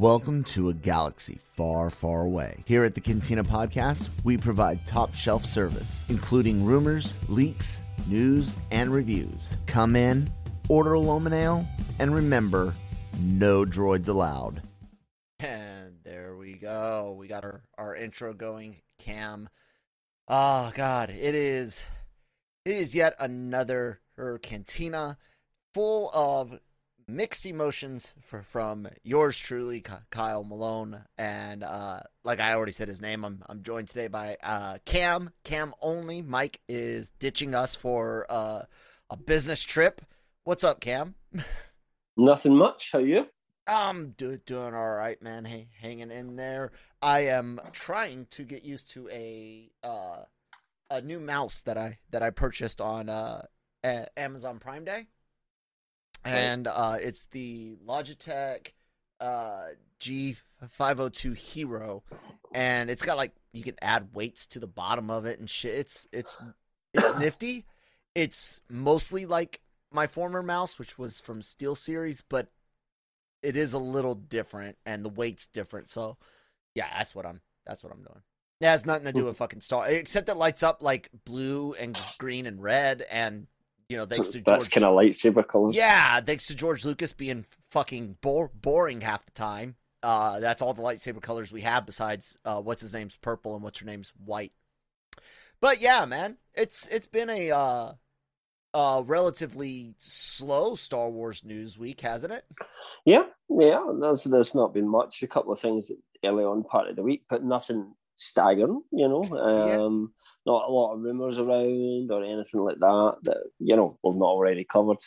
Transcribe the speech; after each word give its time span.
Welcome 0.00 0.44
to 0.44 0.70
a 0.70 0.72
galaxy 0.72 1.38
far, 1.58 1.90
far 1.90 2.22
away. 2.22 2.64
Here 2.64 2.84
at 2.84 2.94
the 2.94 3.02
Cantina 3.02 3.44
Podcast, 3.44 4.08
we 4.24 4.38
provide 4.38 4.86
top 4.86 5.12
shelf 5.14 5.44
service, 5.44 6.06
including 6.08 6.64
rumors, 6.64 7.18
leaks, 7.28 7.82
news, 8.06 8.54
and 8.70 8.90
reviews. 8.90 9.58
Come 9.66 9.96
in, 9.96 10.32
order 10.70 10.94
a 10.94 10.98
Loman 10.98 11.34
Ale, 11.34 11.68
and 11.98 12.14
remember, 12.14 12.74
no 13.20 13.66
droids 13.66 14.08
allowed. 14.08 14.62
And 15.38 15.98
there 16.02 16.34
we 16.34 16.54
go. 16.54 17.14
We 17.18 17.28
got 17.28 17.44
our, 17.44 17.60
our 17.76 17.94
intro 17.94 18.32
going. 18.32 18.76
Cam. 19.00 19.50
Oh 20.28 20.72
God, 20.74 21.10
it 21.10 21.34
is 21.34 21.84
it 22.64 22.74
is 22.74 22.94
yet 22.94 23.14
another 23.20 24.00
her 24.16 24.38
cantina 24.38 25.18
full 25.74 26.10
of 26.14 26.58
mixed 27.16 27.46
emotions 27.46 28.14
for, 28.20 28.42
from 28.42 28.88
yours 29.02 29.36
truly, 29.36 29.84
Kyle 30.10 30.44
Malone, 30.44 31.04
and 31.18 31.62
uh, 31.62 32.00
like 32.24 32.40
I 32.40 32.54
already 32.54 32.72
said 32.72 32.88
his 32.88 33.00
name, 33.00 33.24
I'm 33.24 33.42
I'm 33.48 33.62
joined 33.62 33.88
today 33.88 34.08
by 34.08 34.36
uh, 34.42 34.78
Cam. 34.84 35.30
Cam 35.44 35.74
only. 35.80 36.22
Mike 36.22 36.60
is 36.68 37.10
ditching 37.18 37.54
us 37.54 37.74
for 37.74 38.26
uh, 38.28 38.62
a 39.10 39.16
business 39.16 39.62
trip. 39.62 40.00
What's 40.44 40.64
up, 40.64 40.80
Cam? 40.80 41.14
Nothing 42.16 42.56
much. 42.56 42.92
How 42.92 42.98
are 42.98 43.02
you? 43.02 43.28
I'm 43.66 44.10
do, 44.10 44.36
doing 44.46 44.74
all 44.74 44.90
right, 44.90 45.20
man. 45.22 45.44
Hey, 45.44 45.68
hanging 45.80 46.10
in 46.10 46.36
there. 46.36 46.72
I 47.02 47.20
am 47.20 47.60
trying 47.72 48.26
to 48.30 48.42
get 48.42 48.64
used 48.64 48.90
to 48.90 49.08
a 49.10 49.70
uh, 49.82 50.24
a 50.90 51.00
new 51.00 51.20
mouse 51.20 51.60
that 51.60 51.78
I 51.78 51.98
that 52.10 52.22
I 52.22 52.30
purchased 52.30 52.80
on 52.80 53.08
uh, 53.08 53.42
Amazon 54.16 54.58
Prime 54.58 54.84
Day, 54.84 55.06
and 56.24 56.66
uh, 56.66 56.96
it's 57.00 57.26
the 57.26 57.76
Logitech 57.86 58.68
uh, 59.20 59.66
G502 60.00 61.36
Hero, 61.36 62.02
and 62.52 62.90
it's 62.90 63.02
got 63.02 63.16
like 63.16 63.32
you 63.52 63.62
can 63.62 63.76
add 63.82 64.14
weights 64.14 64.46
to 64.48 64.58
the 64.58 64.66
bottom 64.66 65.10
of 65.10 65.26
it 65.26 65.38
and 65.38 65.48
shit. 65.48 65.74
It's 65.74 66.08
it's 66.12 66.36
it's 66.94 67.14
nifty. 67.18 67.66
It's 68.14 68.62
mostly 68.68 69.26
like 69.26 69.60
my 69.92 70.06
former 70.06 70.42
mouse, 70.42 70.78
which 70.78 70.98
was 70.98 71.20
from 71.20 71.40
SteelSeries, 71.40 72.22
but 72.28 72.48
it 73.42 73.56
is 73.56 73.72
a 73.72 73.78
little 73.78 74.14
different 74.14 74.76
and 74.84 75.04
the 75.04 75.08
weight's 75.08 75.46
different. 75.46 75.88
So 75.88 76.18
yeah, 76.74 76.86
that's 76.96 77.14
what 77.14 77.26
I'm 77.26 77.40
that's 77.66 77.82
what 77.82 77.92
I'm 77.92 78.02
doing. 78.02 78.22
It 78.60 78.66
has 78.66 78.84
nothing 78.84 79.06
to 79.06 79.12
do 79.12 79.24
with 79.24 79.38
fucking 79.38 79.62
Star 79.62 79.88
except 79.88 80.28
it 80.28 80.36
lights 80.36 80.62
up 80.62 80.82
like 80.82 81.08
blue 81.24 81.72
and 81.74 81.98
green 82.18 82.46
and 82.46 82.62
red 82.62 83.04
and 83.10 83.46
you 83.90 83.96
know, 83.96 84.04
thanks 84.04 84.28
so 84.28 84.38
to 84.38 84.44
that's 84.44 84.68
kind 84.68 84.84
of 84.84 84.94
lightsaber 84.94 85.46
colors. 85.46 85.74
Yeah, 85.74 86.20
thanks 86.20 86.46
to 86.46 86.54
George 86.54 86.84
Lucas 86.84 87.12
being 87.12 87.44
fucking 87.72 88.16
bore, 88.20 88.50
boring 88.54 89.00
half 89.00 89.26
the 89.26 89.32
time. 89.32 89.74
Uh, 90.00 90.38
that's 90.38 90.62
all 90.62 90.72
the 90.72 90.82
lightsaber 90.82 91.20
colors 91.20 91.50
we 91.50 91.60
have 91.62 91.84
besides 91.86 92.38
uh, 92.44 92.60
what's 92.60 92.80
his 92.80 92.94
name's 92.94 93.16
purple 93.16 93.54
and 93.54 93.64
what's 93.64 93.80
her 93.80 93.86
name's 93.86 94.12
white. 94.24 94.52
But 95.60 95.80
yeah, 95.80 96.04
man, 96.04 96.36
it's 96.54 96.86
it's 96.86 97.08
been 97.08 97.28
a 97.28 97.50
uh, 97.50 97.92
uh, 98.72 99.02
relatively 99.04 99.94
slow 99.98 100.76
Star 100.76 101.10
Wars 101.10 101.44
news 101.44 101.76
week, 101.76 102.00
hasn't 102.00 102.32
it? 102.32 102.44
Yeah, 103.04 103.24
yeah. 103.50 103.84
There's 104.00 104.22
there's 104.22 104.54
not 104.54 104.72
been 104.72 104.88
much. 104.88 105.22
A 105.24 105.26
couple 105.26 105.52
of 105.52 105.58
things 105.58 105.90
early 106.24 106.44
on 106.44 106.62
part 106.62 106.88
of 106.88 106.94
the 106.94 107.02
week, 107.02 107.24
but 107.28 107.42
nothing 107.42 107.92
staggering. 108.14 108.82
You 108.92 109.08
know, 109.08 109.24
um. 109.36 110.12
Not 110.46 110.68
a 110.68 110.72
lot 110.72 110.94
of 110.94 111.00
rumors 111.00 111.38
around 111.38 112.10
or 112.10 112.24
anything 112.24 112.60
like 112.60 112.78
that 112.78 113.16
that 113.22 113.38
you 113.58 113.76
know 113.76 113.94
we've 114.02 114.16
not 114.16 114.26
already 114.26 114.64
covered. 114.64 114.98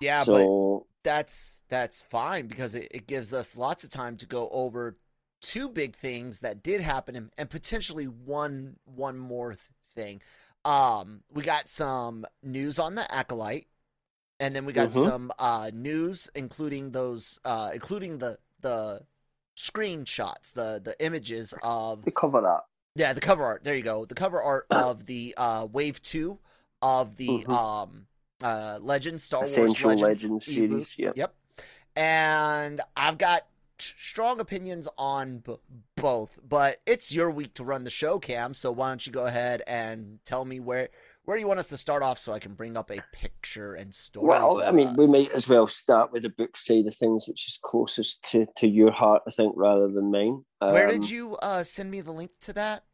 Yeah, 0.00 0.22
so, 0.24 0.86
but 1.04 1.10
that's 1.10 1.62
that's 1.68 2.02
fine 2.04 2.46
because 2.46 2.74
it, 2.74 2.88
it 2.90 3.06
gives 3.06 3.34
us 3.34 3.56
lots 3.56 3.84
of 3.84 3.90
time 3.90 4.16
to 4.18 4.26
go 4.26 4.48
over 4.50 4.96
two 5.40 5.68
big 5.68 5.96
things 5.96 6.40
that 6.40 6.62
did 6.62 6.80
happen 6.80 7.16
and, 7.16 7.30
and 7.38 7.50
potentially 7.50 8.06
one 8.06 8.76
one 8.84 9.18
more 9.18 9.56
thing. 9.94 10.20
Um, 10.64 11.22
we 11.32 11.42
got 11.42 11.68
some 11.68 12.26
news 12.42 12.78
on 12.78 12.94
the 12.94 13.12
acolyte, 13.12 13.66
and 14.40 14.54
then 14.54 14.64
we 14.64 14.72
got 14.72 14.90
mm-hmm. 14.90 15.08
some 15.08 15.32
uh, 15.38 15.70
news, 15.72 16.28
including 16.34 16.90
those, 16.92 17.38
uh, 17.44 17.70
including 17.72 18.18
the 18.18 18.38
the 18.60 19.02
screenshots, 19.56 20.52
the 20.52 20.80
the 20.82 20.94
images 21.04 21.54
of 21.62 22.04
the 22.04 22.10
cover 22.10 22.46
art. 22.46 22.64
Yeah, 22.98 23.12
the 23.12 23.20
cover 23.20 23.44
art. 23.44 23.62
There 23.62 23.76
you 23.76 23.82
go. 23.82 24.04
The 24.04 24.16
cover 24.16 24.42
art 24.42 24.66
of 24.70 25.06
the 25.06 25.34
uh, 25.36 25.68
Wave 25.70 26.02
Two 26.02 26.38
of 26.82 27.16
the 27.16 27.28
mm-hmm. 27.28 27.52
um, 27.52 28.06
uh, 28.42 28.80
Legends 28.82 29.22
Star 29.22 29.44
Essential 29.44 29.90
Wars 29.90 30.02
Legends, 30.02 30.22
Legends 30.22 30.46
series. 30.46 30.98
Yep. 30.98 31.16
Yep. 31.16 31.34
And 31.96 32.80
I've 32.96 33.18
got 33.18 33.46
strong 33.78 34.40
opinions 34.40 34.88
on 34.98 35.38
b- 35.38 35.56
both, 35.96 36.38
but 36.48 36.78
it's 36.86 37.12
your 37.12 37.30
week 37.30 37.54
to 37.54 37.64
run 37.64 37.84
the 37.84 37.90
show, 37.90 38.18
Cam. 38.18 38.52
So 38.52 38.72
why 38.72 38.88
don't 38.88 39.06
you 39.06 39.12
go 39.12 39.26
ahead 39.26 39.62
and 39.66 40.18
tell 40.24 40.44
me 40.44 40.58
where 40.58 40.88
where 41.24 41.36
do 41.36 41.42
you 41.42 41.46
want 41.46 41.60
us 41.60 41.68
to 41.68 41.76
start 41.76 42.02
off 42.02 42.18
so 42.18 42.32
I 42.32 42.38
can 42.38 42.54
bring 42.54 42.76
up 42.76 42.90
a 42.90 43.02
picture 43.12 43.74
and 43.74 43.94
story? 43.94 44.26
Well, 44.26 44.62
I 44.64 44.72
mean, 44.72 44.88
us? 44.88 44.96
we 44.96 45.06
might 45.06 45.30
as 45.32 45.46
well 45.46 45.66
start 45.66 46.10
with 46.10 46.22
the 46.22 46.30
book 46.30 46.56
side 46.56 46.86
of 46.86 46.94
things, 46.94 47.28
which 47.28 47.46
is 47.46 47.58
closest 47.62 48.24
to, 48.30 48.46
to 48.56 48.66
your 48.66 48.90
heart, 48.90 49.22
I 49.28 49.30
think, 49.32 49.52
rather 49.54 49.88
than 49.88 50.10
mine. 50.10 50.42
Um, 50.62 50.72
where 50.72 50.88
did 50.88 51.02
um, 51.02 51.08
you 51.08 51.36
uh, 51.42 51.64
send 51.64 51.90
me 51.90 52.00
the 52.00 52.12
link 52.12 52.30
to 52.40 52.54
that? 52.54 52.84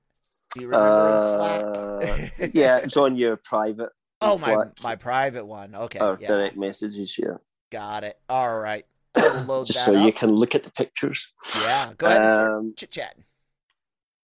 Do 0.54 0.60
you 0.60 0.68
remember 0.68 2.00
uh, 2.02 2.46
yeah, 2.52 2.78
it's 2.78 2.96
on 2.96 3.16
your 3.16 3.36
private. 3.36 3.90
Oh, 4.20 4.38
my 4.38 4.56
my 4.82 4.96
private 4.96 5.44
one. 5.44 5.74
Okay. 5.74 5.98
Or 5.98 6.16
yeah. 6.20 6.28
direct 6.28 6.56
messages, 6.56 7.18
yeah. 7.18 7.36
Got 7.70 8.04
it. 8.04 8.18
All 8.28 8.60
right. 8.60 8.86
Just 9.16 9.84
so 9.84 9.96
up. 9.96 10.04
you 10.04 10.12
can 10.12 10.30
look 10.34 10.54
at 10.54 10.62
the 10.62 10.70
pictures. 10.70 11.32
Yeah, 11.60 11.92
go 11.96 12.06
ahead, 12.06 12.40
um, 12.40 12.74
chit 12.76 12.90
chat. 12.90 13.16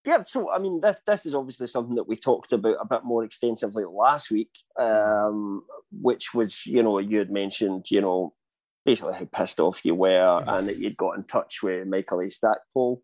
Yeah, 0.05 0.25
so 0.27 0.51
I 0.51 0.59
mean, 0.59 0.81
this 0.81 0.99
this 1.07 1.27
is 1.27 1.35
obviously 1.35 1.67
something 1.67 1.95
that 1.97 2.09
we 2.09 2.17
talked 2.17 2.53
about 2.53 2.77
a 2.81 2.87
bit 2.87 3.05
more 3.05 3.23
extensively 3.23 3.85
last 3.85 4.31
week, 4.31 4.51
um, 4.79 5.63
which 5.93 6.33
was 6.33 6.67
you 6.67 6.83
know 6.83 6.99
you 6.99 7.19
had 7.19 7.31
mentioned 7.31 7.87
you 7.91 8.01
know 8.01 8.35
basically 8.85 9.15
how 9.15 9.29
pissed 9.33 9.61
off 9.61 9.85
you 9.85 9.95
were 9.95 10.09
mm-hmm. 10.09 10.49
and 10.49 10.69
that 10.69 10.79
you'd 10.79 10.97
got 10.97 11.17
in 11.17 11.23
touch 11.23 11.63
with 11.63 11.87
Michael 11.87 12.21
A. 12.21 12.31
Stackpole. 12.31 13.03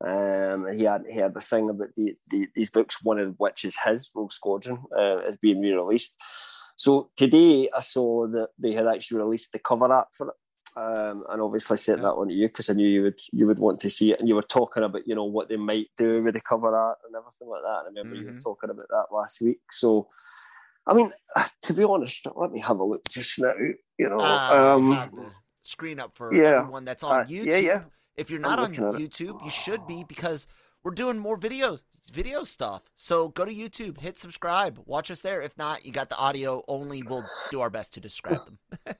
Um, 0.00 0.66
he 0.76 0.84
had 0.84 1.04
he 1.10 1.18
had 1.18 1.34
the 1.34 1.40
thing 1.40 1.70
about 1.70 1.88
the, 1.96 2.14
the, 2.30 2.48
these 2.54 2.70
books, 2.70 2.96
one 3.02 3.18
of 3.18 3.34
which 3.38 3.64
is 3.64 3.76
his 3.84 4.10
Rogue 4.14 4.32
Squadron, 4.32 4.78
uh, 4.96 5.18
is 5.28 5.36
being 5.36 5.60
re-released. 5.60 6.16
So 6.76 7.10
today 7.16 7.70
I 7.74 7.80
saw 7.80 8.26
that 8.28 8.48
they 8.58 8.72
had 8.72 8.86
actually 8.86 9.18
released 9.18 9.52
the 9.52 9.58
cover 9.60 9.92
art 9.92 10.08
for 10.12 10.28
it 10.28 10.34
um, 10.76 11.24
and 11.28 11.40
obviously 11.40 11.76
sent 11.76 12.00
that 12.02 12.12
on 12.12 12.28
to 12.28 12.34
you 12.34 12.48
because 12.48 12.68
I 12.68 12.72
knew 12.72 12.88
you 12.88 13.02
would 13.02 13.20
you 13.32 13.46
would 13.46 13.58
want 13.58 13.80
to 13.80 13.90
see 13.90 14.12
it, 14.12 14.18
and 14.18 14.28
you 14.28 14.34
were 14.34 14.42
talking 14.42 14.82
about 14.82 15.06
you 15.06 15.14
know 15.14 15.24
what 15.24 15.48
they 15.48 15.56
might 15.56 15.88
do 15.96 16.22
with 16.22 16.34
the 16.34 16.40
cover 16.40 16.74
art 16.76 16.98
and 17.06 17.14
everything 17.14 17.48
like 17.48 17.62
that. 17.62 17.68
I 17.68 17.84
remember 17.86 18.16
mm-hmm. 18.16 18.20
you 18.20 18.26
were 18.26 18.32
mm-hmm. 18.32 18.40
talking 18.40 18.70
about 18.70 18.88
that 18.88 19.06
last 19.14 19.40
week. 19.40 19.60
So, 19.70 20.08
I 20.86 20.94
mean, 20.94 21.12
to 21.62 21.72
be 21.72 21.84
honest, 21.84 22.26
let 22.34 22.50
me 22.50 22.60
have 22.60 22.78
a 22.78 22.84
look 22.84 23.02
just 23.08 23.38
now. 23.38 23.54
You 23.98 24.08
know, 24.08 24.18
uh, 24.18 24.74
um, 24.76 25.30
screen 25.62 26.00
up 26.00 26.16
for 26.16 26.34
yeah, 26.34 26.60
everyone 26.60 26.84
that's 26.84 27.04
on 27.04 27.20
uh, 27.20 27.24
YouTube. 27.24 27.46
Yeah, 27.46 27.56
yeah. 27.58 27.82
If 28.16 28.30
you're 28.30 28.40
not 28.40 28.58
on 28.58 28.74
YouTube, 28.74 29.42
you 29.44 29.50
should 29.50 29.86
be 29.86 30.04
because 30.04 30.46
we're 30.84 30.92
doing 30.92 31.18
more 31.18 31.36
video 31.36 31.78
video 32.12 32.44
stuff. 32.44 32.82
So 32.94 33.28
go 33.28 33.44
to 33.44 33.52
YouTube, 33.52 34.00
hit 34.00 34.18
subscribe, 34.18 34.78
watch 34.86 35.10
us 35.10 35.20
there. 35.20 35.40
If 35.42 35.56
not, 35.56 35.84
you 35.84 35.92
got 35.92 36.10
the 36.10 36.18
audio 36.18 36.62
only. 36.68 37.02
We'll 37.02 37.24
do 37.50 37.60
our 37.60 37.70
best 37.70 37.94
to 37.94 38.00
describe 38.00 38.40
them. 38.44 38.58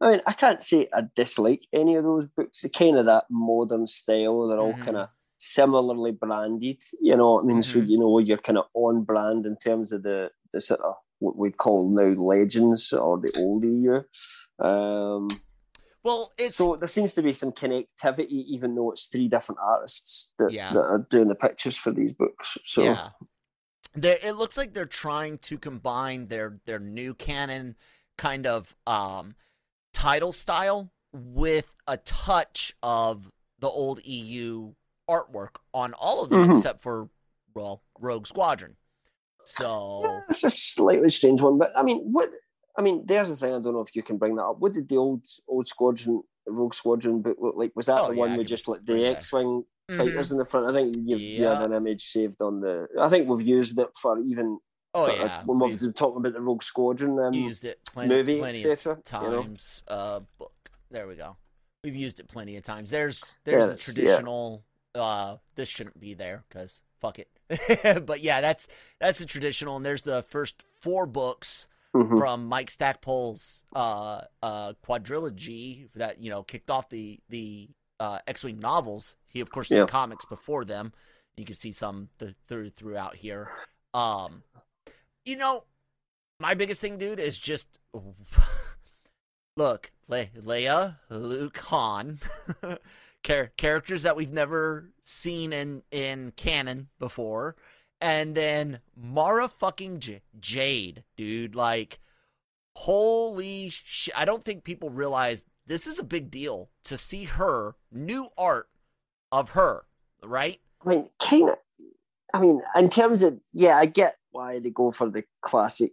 I 0.00 0.10
mean, 0.10 0.20
I 0.26 0.32
can't 0.32 0.62
say 0.62 0.88
I 0.94 1.02
dislike 1.14 1.62
any 1.72 1.96
of 1.96 2.04
those 2.04 2.26
books. 2.26 2.62
They're 2.62 2.70
kind 2.70 2.96
of 2.96 3.06
that 3.06 3.24
modern 3.30 3.86
style. 3.86 4.48
They're 4.48 4.58
all 4.58 4.72
mm-hmm. 4.72 4.84
kind 4.84 4.96
of 4.96 5.08
similarly 5.36 6.12
branded. 6.12 6.82
You 7.00 7.16
know 7.16 7.34
what 7.34 7.44
I 7.44 7.46
mean? 7.46 7.58
Mm-hmm. 7.58 7.80
So 7.80 7.84
you 7.84 7.98
know 7.98 8.18
you're 8.18 8.38
kind 8.38 8.58
of 8.58 8.66
on 8.74 9.04
brand 9.04 9.44
in 9.44 9.56
terms 9.56 9.92
of 9.92 10.02
the 10.02 10.30
the 10.52 10.60
sort 10.60 10.80
of 10.80 10.94
what 11.18 11.36
we'd 11.36 11.58
call 11.58 11.90
now 11.90 12.18
legends 12.20 12.92
or 12.92 13.18
the 13.18 13.32
old 13.38 13.64
year. 13.64 14.08
Um, 14.58 15.28
Well, 16.02 16.32
it's 16.38 16.56
So 16.56 16.76
there 16.76 16.88
seems 16.88 17.12
to 17.14 17.22
be 17.22 17.32
some 17.32 17.52
connectivity, 17.52 18.28
even 18.48 18.74
though 18.74 18.90
it's 18.90 19.06
three 19.06 19.28
different 19.28 19.58
artists 19.62 20.30
that, 20.38 20.50
Yeah. 20.52 20.72
that 20.72 20.80
are 20.80 21.06
doing 21.10 21.28
the 21.28 21.34
pictures 21.34 21.76
for 21.76 21.90
these 21.92 22.12
books. 22.12 22.56
So 22.64 22.82
yeah. 22.84 23.10
They're, 23.94 24.18
it 24.22 24.32
looks 24.36 24.56
like 24.56 24.72
they're 24.72 24.86
trying 24.86 25.38
to 25.38 25.58
combine 25.58 26.28
their 26.28 26.60
their 26.64 26.78
new 26.78 27.12
canon 27.12 27.74
kind 28.16 28.46
of 28.46 28.74
um 28.86 29.34
title 29.92 30.30
style 30.32 30.92
with 31.12 31.70
a 31.88 31.96
touch 31.96 32.72
of 32.84 33.30
the 33.58 33.66
old 33.68 34.00
EU 34.06 34.74
artwork 35.08 35.56
on 35.74 35.92
all 35.94 36.22
of 36.22 36.30
them 36.30 36.46
Mhm. 36.46 36.56
except 36.56 36.82
for 36.82 37.08
well 37.52 37.82
Rogue 37.98 38.26
Squadron. 38.28 38.76
So 39.40 40.02
Yeah, 40.04 40.20
it's 40.30 40.44
a 40.44 40.50
slightly 40.50 41.08
strange 41.08 41.40
one, 41.42 41.58
but 41.58 41.70
I 41.76 41.82
mean, 41.82 42.12
what? 42.12 42.30
I 42.78 42.82
mean, 42.82 43.04
there's 43.06 43.28
the 43.28 43.36
thing. 43.36 43.50
I 43.54 43.58
don't 43.58 43.74
know 43.74 43.80
if 43.80 43.94
you 43.96 44.02
can 44.02 44.16
bring 44.18 44.36
that 44.36 44.44
up. 44.44 44.58
What 44.60 44.72
did 44.72 44.88
the 44.88 44.96
old 44.96 45.26
old 45.48 45.66
squadron, 45.66 46.22
Rogue 46.46 46.74
Squadron 46.74 47.20
book 47.22 47.36
look 47.40 47.56
like? 47.56 47.72
Was 47.74 47.86
that 47.86 48.00
Oh, 48.00 48.08
the 48.08 48.14
yeah, 48.14 48.20
one 48.20 48.36
with 48.36 48.46
just 48.46 48.68
like 48.68 48.84
the. 48.84 49.06
X-wing 49.06 49.64
Mhm. 49.90 49.96
fighters 49.96 50.30
in 50.30 50.38
the 50.38 50.44
front? 50.44 50.68
I 50.70 50.72
think 50.72 50.94
you, 50.96 51.16
you 51.16 51.42
Yeah. 51.44 51.54
had 51.60 51.70
an 51.70 51.72
image 51.76 52.04
saved 52.04 52.40
on 52.42 52.60
the. 52.60 52.86
I 53.00 53.08
think 53.08 53.28
we've 53.28 53.46
used 53.46 53.78
it 53.78 53.88
for 54.00 54.18
even. 54.20 54.58
oh 54.94 55.06
sort 55.06 55.18
of 55.20 55.26
yeah, 55.26 55.42
when 55.44 55.58
we've 55.58 55.70
we've 55.72 55.80
been 55.80 55.92
talking 55.92 56.16
about 56.18 56.32
the 56.32 56.40
Rogue 56.40 56.62
Squadron 56.62 57.18
um, 57.18 57.32
used 57.34 57.64
it 57.64 57.80
plenty, 57.86 58.14
movie, 58.14 58.38
plenty 58.38 58.58
etc. 58.64 58.92
of 58.94 58.98
you 59.22 59.28
know? 59.30 59.42
times. 59.42 59.84
Uh, 59.88 60.20
book. 60.38 60.52
There 60.90 61.06
we 61.06 61.14
go. 61.16 61.36
We've 61.84 61.94
used 61.96 62.18
it 62.20 62.28
plenty 62.28 62.56
of 62.56 62.62
times. 62.64 62.90
There's 62.90 63.34
there's 63.44 63.66
the 63.66 63.72
it's- 63.72 63.88
yeah. 63.88 63.94
traditional. 64.04 64.64
Uh, 64.94 65.36
this 65.54 65.68
shouldn't 65.68 65.98
be 66.00 66.14
there 66.14 66.44
because 66.48 66.82
fuck 67.00 67.18
it. 67.20 67.28
but 68.06 68.20
yeah, 68.20 68.40
that's 68.40 68.66
that's 69.00 69.18
the 69.18 69.26
traditional, 69.26 69.76
and 69.76 69.86
there's 69.86 70.02
the 70.02 70.22
first 70.22 70.64
four 70.80 71.06
books 71.06 71.68
Mhm. 71.94 72.16
from 72.18 72.46
Mike 72.46 72.70
Stackpole's 72.70 73.64
uh 73.74 74.20
uh 74.42 74.74
quadrilogy 74.86 75.88
that 75.94 76.20
you 76.22 76.30
know 76.30 76.42
kicked 76.44 76.70
off 76.70 76.88
the 76.88 77.18
the 77.28 77.68
uh, 77.98 78.18
X-wing 78.26 78.58
novels. 78.58 79.16
He 79.28 79.40
of 79.40 79.50
course 79.50 79.68
did 79.68 79.76
Yeah. 79.78 79.86
comics 79.86 80.24
before 80.24 80.64
them. 80.64 80.92
You 81.36 81.44
can 81.44 81.54
see 81.54 81.72
some 81.72 82.08
th- 82.18 82.34
through 82.46 82.70
throughout 82.70 83.16
here. 83.16 83.48
Um, 83.92 84.42
you 85.24 85.36
know, 85.36 85.64
my 86.38 86.54
biggest 86.54 86.80
thing, 86.80 86.96
dude, 86.96 87.20
is 87.20 87.38
just 87.38 87.78
look, 89.56 89.90
Le- 90.08 90.26
Leia, 90.26 90.96
Luke, 91.10 91.58
Han, 91.58 92.20
char- 93.22 93.52
characters 93.56 94.02
that 94.04 94.16
we've 94.16 94.32
never 94.32 94.90
seen 95.00 95.52
in 95.52 95.82
in 95.90 96.32
canon 96.36 96.88
before, 96.98 97.56
and 98.00 98.34
then 98.34 98.80
Mara 98.96 99.48
fucking 99.48 100.00
J- 100.00 100.22
Jade, 100.38 101.04
dude. 101.16 101.54
Like, 101.54 101.98
holy 102.76 103.70
shit! 103.70 104.18
I 104.18 104.24
don't 104.24 104.44
think 104.44 104.64
people 104.64 104.90
realize 104.90 105.44
this 105.66 105.86
is 105.86 105.98
a 105.98 106.04
big 106.04 106.30
deal 106.30 106.70
to 106.84 106.96
see 106.96 107.24
her 107.24 107.76
new 107.92 108.28
art 108.38 108.68
of 109.30 109.50
her, 109.50 109.84
right? 110.22 110.60
I 110.84 110.88
mean, 110.88 111.10
kind 111.20 111.50
of. 111.50 111.56
I 112.32 112.40
mean, 112.40 112.60
in 112.76 112.88
terms 112.88 113.22
of 113.22 113.40
yeah, 113.52 113.76
I 113.76 113.86
get 113.86 114.16
why 114.30 114.60
they 114.60 114.70
go 114.70 114.92
for 114.92 115.10
the 115.10 115.24
classic, 115.42 115.92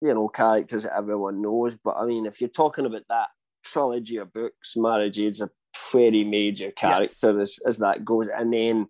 you 0.00 0.12
know, 0.14 0.28
characters 0.28 0.84
that 0.84 0.96
everyone 0.96 1.42
knows. 1.42 1.76
But 1.76 1.96
I 1.96 2.06
mean, 2.06 2.26
if 2.26 2.40
you're 2.40 2.50
talking 2.50 2.86
about 2.86 3.02
that 3.08 3.28
trilogy 3.62 4.16
of 4.16 4.32
books, 4.32 4.76
Mara 4.76 5.10
Jade's 5.10 5.40
a 5.40 5.50
pretty 5.72 6.24
major 6.24 6.70
character 6.70 7.40
as 7.40 7.58
as 7.66 7.78
that 7.78 8.04
goes, 8.04 8.28
and 8.28 8.52
then 8.52 8.88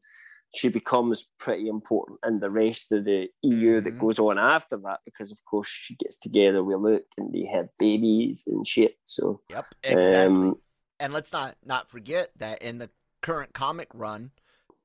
she 0.54 0.68
becomes 0.68 1.28
pretty 1.38 1.68
important 1.68 2.18
in 2.26 2.40
the 2.40 2.50
rest 2.50 2.90
of 2.92 3.04
the 3.04 3.28
EU 3.42 3.80
that 3.80 3.94
Mhm. 3.94 4.00
goes 4.00 4.18
on 4.18 4.38
after 4.38 4.76
that 4.78 5.00
because, 5.04 5.30
of 5.30 5.44
course, 5.44 5.68
she 5.68 5.94
gets 5.96 6.16
together 6.16 6.62
with 6.64 6.78
Luke 6.78 7.06
and 7.16 7.32
they 7.32 7.44
have 7.46 7.68
babies 7.78 8.44
and 8.46 8.66
shit. 8.66 8.98
So, 9.06 9.42
Yep, 9.50 9.74
exactly. 9.84 10.48
um, 10.48 10.60
and 10.98 11.12
let's 11.12 11.32
not 11.32 11.56
not 11.64 11.88
forget 11.90 12.30
that 12.36 12.62
in 12.62 12.78
the 12.78 12.90
current 13.22 13.52
comic 13.54 13.88
run, 13.94 14.32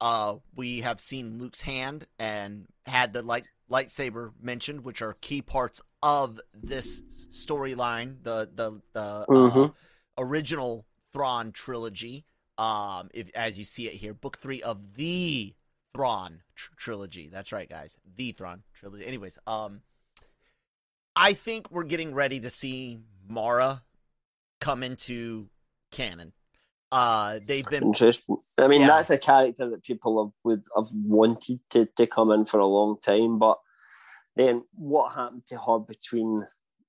uh, 0.01 0.35
we 0.55 0.81
have 0.81 0.99
seen 0.99 1.39
Luke's 1.39 1.61
hand 1.61 2.05
and 2.19 2.67
had 2.85 3.13
the 3.13 3.23
light 3.23 3.47
lightsaber 3.69 4.33
mentioned, 4.39 4.83
which 4.83 5.01
are 5.01 5.13
key 5.21 5.41
parts 5.41 5.81
of 6.03 6.39
this 6.53 7.01
storyline. 7.31 8.21
The 8.23 8.49
the 8.53 8.81
the 8.93 9.01
uh, 9.01 9.25
Mhm. 9.29 9.73
original 10.17 10.85
Thrawn 11.11 11.51
trilogy. 11.53 12.25
Um, 12.57 13.09
if 13.13 13.29
as 13.35 13.59
you 13.59 13.65
see 13.65 13.87
it 13.87 13.93
here, 13.93 14.13
book 14.13 14.37
three 14.37 14.61
of 14.61 14.95
the 14.95 15.53
Thrawn 15.93 16.41
tr- 16.55 16.71
trilogy. 16.77 17.27
That's 17.31 17.51
right, 17.51 17.69
guys, 17.69 17.97
the 18.15 18.31
Thrawn 18.31 18.63
trilogy. 18.73 19.05
Anyways, 19.05 19.37
um, 19.45 19.81
I 21.15 21.33
think 21.33 21.69
we're 21.71 21.83
getting 21.83 22.13
ready 22.13 22.39
to 22.41 22.49
see 22.49 22.99
Mara 23.27 23.83
come 24.61 24.83
into 24.83 25.49
canon. 25.91 26.33
Uh, 26.91 27.39
they've 27.45 27.65
been 27.65 27.83
Interesting. 27.83 28.37
I 28.57 28.67
mean, 28.67 28.81
Yeah. 28.81 28.87
that's 28.87 29.09
a 29.09 29.17
character 29.17 29.69
that 29.69 29.83
people 29.83 30.23
have 30.23 30.33
would 30.43 30.63
have 30.77 30.87
wanted 30.93 31.59
to, 31.71 31.85
to 31.97 32.07
come 32.07 32.31
in 32.31 32.45
for 32.45 32.59
a 32.59 32.65
long 32.65 32.97
time, 33.01 33.37
but 33.37 33.57
then 34.35 34.63
what 34.73 35.13
happened 35.13 35.45
to 35.47 35.57
her 35.57 35.79
between 35.79 36.45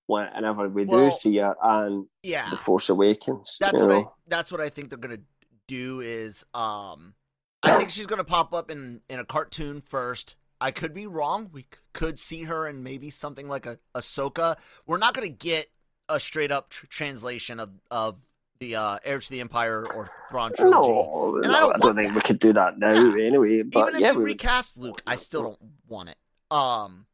whenever 0.06 0.68
we 0.68 0.84
Well, 0.84 1.06
do 1.06 1.10
see 1.10 1.36
her 1.38 1.56
and 1.60 2.06
yeah. 2.22 2.50
the 2.50 2.56
Force 2.56 2.88
Awakens? 2.88 3.56
That's 3.58 3.80
what 3.80 3.90
I 3.90 4.04
that's 4.28 4.52
what 4.52 4.60
I 4.60 4.68
think 4.68 4.90
they're 4.90 4.98
gonna 4.98 5.18
do 5.66 6.00
is 6.00 6.44
um 6.54 7.14
I 7.62 7.76
think 7.78 7.90
she's 7.90 8.06
gonna 8.06 8.24
pop 8.24 8.52
up 8.54 8.70
in 8.70 9.00
in 9.08 9.18
a 9.18 9.24
cartoon 9.24 9.80
first. 9.80 10.36
I 10.60 10.70
could 10.70 10.94
be 10.94 11.06
wrong. 11.06 11.50
We 11.52 11.62
c- 11.62 11.66
could 11.92 12.18
see 12.20 12.44
her 12.44 12.66
in 12.66 12.82
maybe 12.82 13.10
something 13.10 13.48
like 13.48 13.66
a 13.66 13.78
Ahsoka. 13.94 14.56
We're 14.86 14.98
not 14.98 15.14
gonna 15.14 15.28
get 15.28 15.66
a 16.08 16.18
straight 16.20 16.50
up 16.52 16.70
tr- 16.70 16.86
translation 16.86 17.58
of 17.60 17.70
of 17.90 18.16
the 18.60 18.76
uh, 18.76 18.98
Heir 19.04 19.18
to 19.18 19.30
the 19.30 19.40
Empire 19.40 19.84
or 19.94 20.08
Thrawn 20.30 20.54
trilogy. 20.54 20.76
No, 20.78 21.40
And 21.42 21.52
I 21.52 21.60
don't 21.60 21.74
I 21.74 21.78
don't 21.78 21.94
think 21.96 22.08
that. 22.08 22.14
we 22.14 22.20
could 22.22 22.38
do 22.38 22.52
that 22.54 22.78
now 22.78 22.92
Yeah. 22.92 23.26
anyway. 23.26 23.62
But 23.62 23.80
Even 23.80 23.94
if 23.96 24.00
yeah, 24.00 24.12
you 24.12 24.18
we 24.18 24.22
would- 24.24 24.26
recast 24.30 24.78
Luke, 24.78 25.02
I 25.06 25.16
still 25.16 25.42
don't 25.42 25.58
want 25.88 26.08
it. 26.10 26.16
Um, 26.50 27.04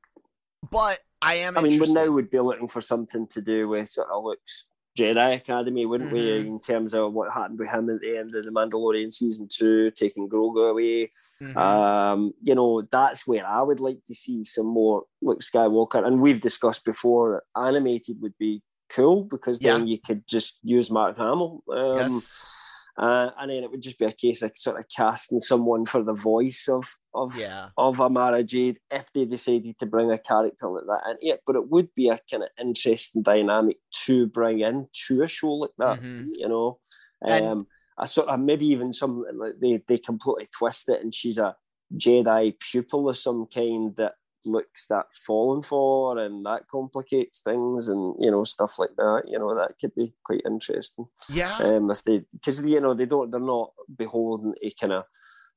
but 0.71 1.01
I 1.21 1.37
am. 1.37 1.57
I 1.57 1.63
mean, 1.63 1.71
we 1.71 1.75
interested. 1.75 1.95
now 1.95 2.11
would 2.13 2.31
be 2.31 2.39
looking 2.39 2.69
for 2.69 2.81
something 2.81 3.27
to 3.29 3.41
do 3.41 3.69
with 3.69 3.89
sort 3.89 4.09
of 4.11 4.23
Luke's 4.23 4.69
Jedi 4.99 5.37
Academy, 5.37 5.87
wouldn't 5.87 6.13
we? 6.13 6.21
Mhm. 6.21 6.47
In 6.47 6.61
terms 6.61 6.93
of 6.95 7.13
what 7.15 7.33
happened 7.33 7.59
with 7.59 7.69
him 7.71 7.89
at 7.89 8.01
the 8.01 8.17
end 8.19 8.35
of 8.35 8.45
the 8.45 8.51
Mandalorian 8.51 9.13
season 9.13 9.49
two, 9.51 9.91
taking 9.93 10.29
Grogu 10.29 10.71
away. 10.71 11.11
Mhm. 11.41 11.57
Um, 11.57 12.35
you 12.43 12.55
know, 12.55 12.83
that's 12.91 13.27
where 13.27 13.47
I 13.47 13.63
would 13.63 13.81
like 13.81 14.05
to 14.07 14.15
see 14.15 14.45
some 14.45 14.67
more 14.67 15.05
Luke 15.23 15.41
Skywalker. 15.41 16.05
And 16.07 16.21
we've 16.21 16.41
discussed 16.41 16.85
before 16.85 17.43
that 17.55 17.61
animated 17.69 18.21
would 18.21 18.37
be 18.39 18.63
cool 18.91 19.25
because 19.25 19.59
then 19.59 19.87
you 19.87 19.99
could 19.99 20.27
just 20.29 20.59
use 20.63 20.91
Mark 20.91 21.17
Hamill. 21.17 21.63
Um, 21.73 21.97
yes. 21.97 22.51
uh, 22.99 23.31
and 23.39 23.51
then 23.51 23.63
it 23.65 23.71
would 23.71 23.81
just 23.81 23.99
be 23.99 24.05
a 24.05 24.13
case 24.13 24.43
of 24.43 24.53
sort 24.55 24.79
of 24.79 24.85
casting 24.95 25.41
someone 25.41 25.87
for 25.87 26.03
the 26.03 26.13
voice 26.13 26.69
of 26.69 26.85
of 27.15 27.37
Yeah. 27.37 27.69
of 27.77 28.01
Amara 28.01 28.43
Jade 28.43 28.79
if 28.91 29.13
they 29.13 29.25
decided 29.25 29.79
to 29.79 29.87
bring 29.87 30.11
a 30.11 30.19
character 30.19 30.69
like 30.69 30.85
that 30.87 31.11
into 31.11 31.35
it. 31.35 31.41
But 31.47 31.57
it 31.57 31.69
would 31.71 31.95
be 31.95 32.09
a 32.09 32.19
kind 32.31 32.43
of 32.43 32.49
interesting 32.59 33.23
dynamic 33.23 33.79
to 34.07 34.27
bring 34.27 34.61
in 34.61 34.89
to 35.07 35.23
a 35.23 35.29
show 35.29 35.53
like 35.53 35.77
that, 35.79 36.01
Mhm. 36.01 36.31
you 36.35 36.49
know. 36.49 36.79
And- 37.21 37.47
Um, 37.47 37.67
a 37.99 38.07
sort 38.07 38.29
of 38.29 38.41
maybe 38.41 38.67
even 38.67 38.93
some 38.93 39.25
like 39.35 39.55
they 39.61 39.83
they 39.87 39.99
completely 39.99 40.49
twist 40.57 40.89
it 40.89 41.03
and 41.03 41.15
she's 41.15 41.39
a 41.39 41.55
Jedi 41.95 42.59
pupil 42.59 43.09
of 43.11 43.19
some 43.19 43.47
kind 43.47 43.95
that 43.97 44.15
looks 44.47 44.87
that 44.89 45.07
fallen 45.15 45.63
for 45.63 46.19
and 46.19 46.45
that 46.47 46.67
complicates 46.69 47.41
things 47.41 47.89
and 47.89 48.17
you 48.19 48.31
know 48.31 48.43
stuff 48.45 48.77
like 48.79 48.97
that 48.97 49.23
you 49.29 49.39
know 49.39 49.55
that 49.55 49.79
could 49.79 49.95
be 49.95 50.13
quite 50.25 50.41
interesting 50.45 51.07
Yeah. 51.29 51.57
um, 51.59 51.91
if 51.91 52.03
they 52.03 52.25
because 52.33 52.61
you 52.67 52.81
know 52.81 52.95
they 52.95 53.07
don't 53.07 53.31
they're 53.31 53.39
not 53.41 53.73
beholden 53.95 54.55
to 54.61 54.71
kind 54.81 54.95
of 54.95 55.05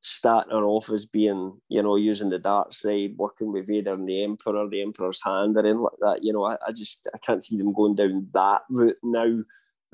starting 0.07 0.51
her 0.51 0.63
off 0.63 0.91
as 0.91 1.07
being 1.07 1.59
you 1.67 1.81
know 1.81 1.95
using 1.95 2.29
the 2.29 2.37
dark 2.37 2.73
side, 2.73 3.15
working 3.17 3.51
with 3.51 3.65
Vader 3.65 3.93
and 3.93 4.07
the 4.07 4.23
Emperor, 4.23 4.69
the 4.69 4.81
Emperor's 4.81 5.19
hand, 5.23 5.57
or 5.57 5.61
anything 5.61 5.79
like 5.79 5.99
that. 5.99 6.23
You 6.23 6.31
know, 6.31 6.43
I, 6.45 6.57
I 6.67 6.71
just 6.71 7.07
I 7.13 7.17
can't 7.17 7.43
see 7.43 7.57
them 7.57 7.73
going 7.73 7.95
down 7.95 8.27
that 8.33 8.61
route 8.69 8.97
now. 9.03 9.33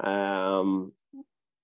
Um, 0.04 0.92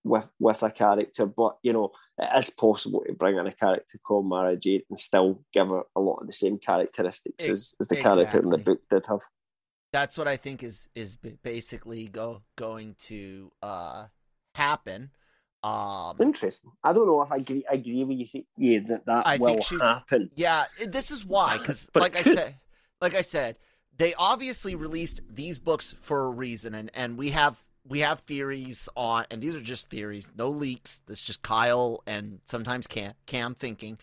with 0.06 0.25
with 0.39 0.63
a 0.63 0.72
character, 0.72 1.25
but 1.25 1.58
you 1.62 1.74
know 1.74 1.92
it 2.18 2.30
is 2.38 2.50
possible 2.51 3.04
to 3.06 3.13
bring 3.13 3.36
in 3.36 3.48
a 3.48 3.51
character 3.51 3.98
called 3.98 4.25
Mara 4.25 4.56
Jade 4.56 4.84
and 4.89 4.98
still 4.98 5.44
give 5.54 5.68
her 5.68 5.84
a 5.96 6.00
lot 6.00 6.20
of 6.22 6.27
the 6.27 6.34
same 6.34 6.58
characteristics 6.58 7.36
Ex- 7.39 7.50
as, 7.51 7.75
as 7.82 7.88
the 7.89 7.98
character 7.98 8.39
in 8.39 8.50
the 8.50 8.58
book 8.58 8.80
did 8.89 9.06
have. 9.08 9.20
that's 9.92 10.18
what 10.18 10.27
I 10.27 10.38
think 10.38 10.63
is 10.63 10.88
is 10.96 11.18
basically 11.18 12.08
go 12.08 12.44
going 12.56 12.96
to 13.00 13.51
uh 13.62 14.08
happen. 14.56 15.12
Um, 15.67 16.15
Interesting. 16.21 16.71
I 16.83 16.93
don't 16.93 17.07
know 17.07 17.21
if 17.21 17.31
I 17.31 17.38
agree. 17.38 17.65
I 17.69 17.75
agree 17.75 18.03
with 18.03 18.33
you. 18.33 18.43
Yeah, 18.57 18.79
that 18.88 19.05
that 19.05 19.27
I 19.27 19.38
will 19.38 19.59
happen. 19.81 20.29
yeah, 20.36 20.65
this 20.86 21.12
is 21.12 21.25
why 21.25 21.57
because 21.57 21.89
like 21.93 22.15
I 22.15 22.21
said, 22.21 22.55
like 23.01 23.15
I 23.15 23.21
said, 23.21 23.59
they 23.97 24.13
obviously 24.13 24.75
released 24.75 25.21
these 25.29 25.59
books 25.59 25.93
for 26.01 26.25
a 26.25 26.29
reason, 26.29 26.74
and 26.74 26.89
and 26.93 27.17
we 27.17 27.31
have 27.31 27.57
we 27.86 28.00
have 28.00 28.19
theories 28.21 28.88
on, 28.95 29.25
and 29.29 29.41
these 29.41 29.55
are 29.55 29.62
just 29.62 29.89
theories, 29.89 30.31
no 30.38 30.50
leaks. 30.50 31.01
This 31.05 31.21
just 31.21 31.41
Kyle 31.41 32.01
and 32.07 32.39
sometimes 32.45 32.88
Cam 32.88 33.13
Cam 33.25 33.53
thinking. 33.53 33.97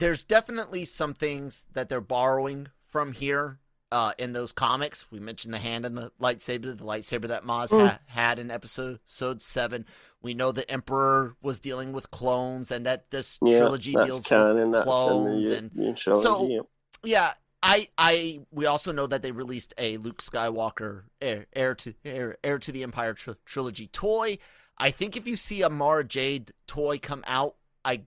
There's 0.00 0.22
definitely 0.22 0.84
some 0.84 1.14
things 1.14 1.66
that 1.72 1.88
they're 1.88 2.00
borrowing 2.00 2.66
from 2.88 3.12
here. 3.12 3.58
Uh, 3.94 4.12
in 4.18 4.32
those 4.32 4.52
comics. 4.52 5.08
We 5.12 5.20
mentioned 5.20 5.54
the 5.54 5.58
hand 5.58 5.86
and 5.86 5.96
the 5.96 6.10
lightsaber, 6.20 6.76
the 6.76 6.84
lightsaber 6.84 7.28
that 7.28 7.44
Maz 7.44 7.68
Mm. 7.68 7.86
ha- 7.88 7.98
had 8.06 8.38
in 8.40 8.50
episode 8.50 8.98
seven. 9.40 9.86
We 10.20 10.34
know 10.34 10.50
the 10.52 10.68
Emperor 10.68 11.36
was 11.40 11.60
dealing 11.60 11.92
with 11.92 12.10
clones, 12.10 12.70
and 12.72 12.84
that 12.86 13.10
this 13.10 13.38
Yeah, 13.40 13.58
trilogy 13.58 13.92
deals 13.92 14.22
canon. 14.26 14.72
with 14.72 14.82
clones. 14.82 15.48
the, 15.48 15.56
and 15.58 15.70
the 15.70 15.96
so- 15.96 16.48
yeah. 16.48 16.60
yeah, 17.04 17.32
I, 17.62 17.88
I, 17.96 18.40
we 18.50 18.66
also 18.66 18.90
know 18.92 19.06
that 19.06 19.22
they 19.22 19.30
released 19.30 19.72
a 19.78 19.96
Luke 19.98 20.20
Skywalker 20.22 21.04
heir, 21.20 21.46
heir 21.54 21.74
to 21.76 21.94
heir, 22.04 22.36
heir 22.42 22.58
to 22.58 22.72
the 22.72 22.82
Empire 22.82 23.14
tr- 23.14 23.32
trilogy 23.46 23.86
toy. 23.86 24.38
I 24.76 24.90
think 24.90 25.16
if 25.16 25.26
you 25.28 25.36
see 25.36 25.62
a 25.62 25.70
Mara 25.70 26.02
Jade 26.04 26.52
toy 26.66 26.98
come 26.98 27.22
out, 27.28 27.54
I 27.84 28.02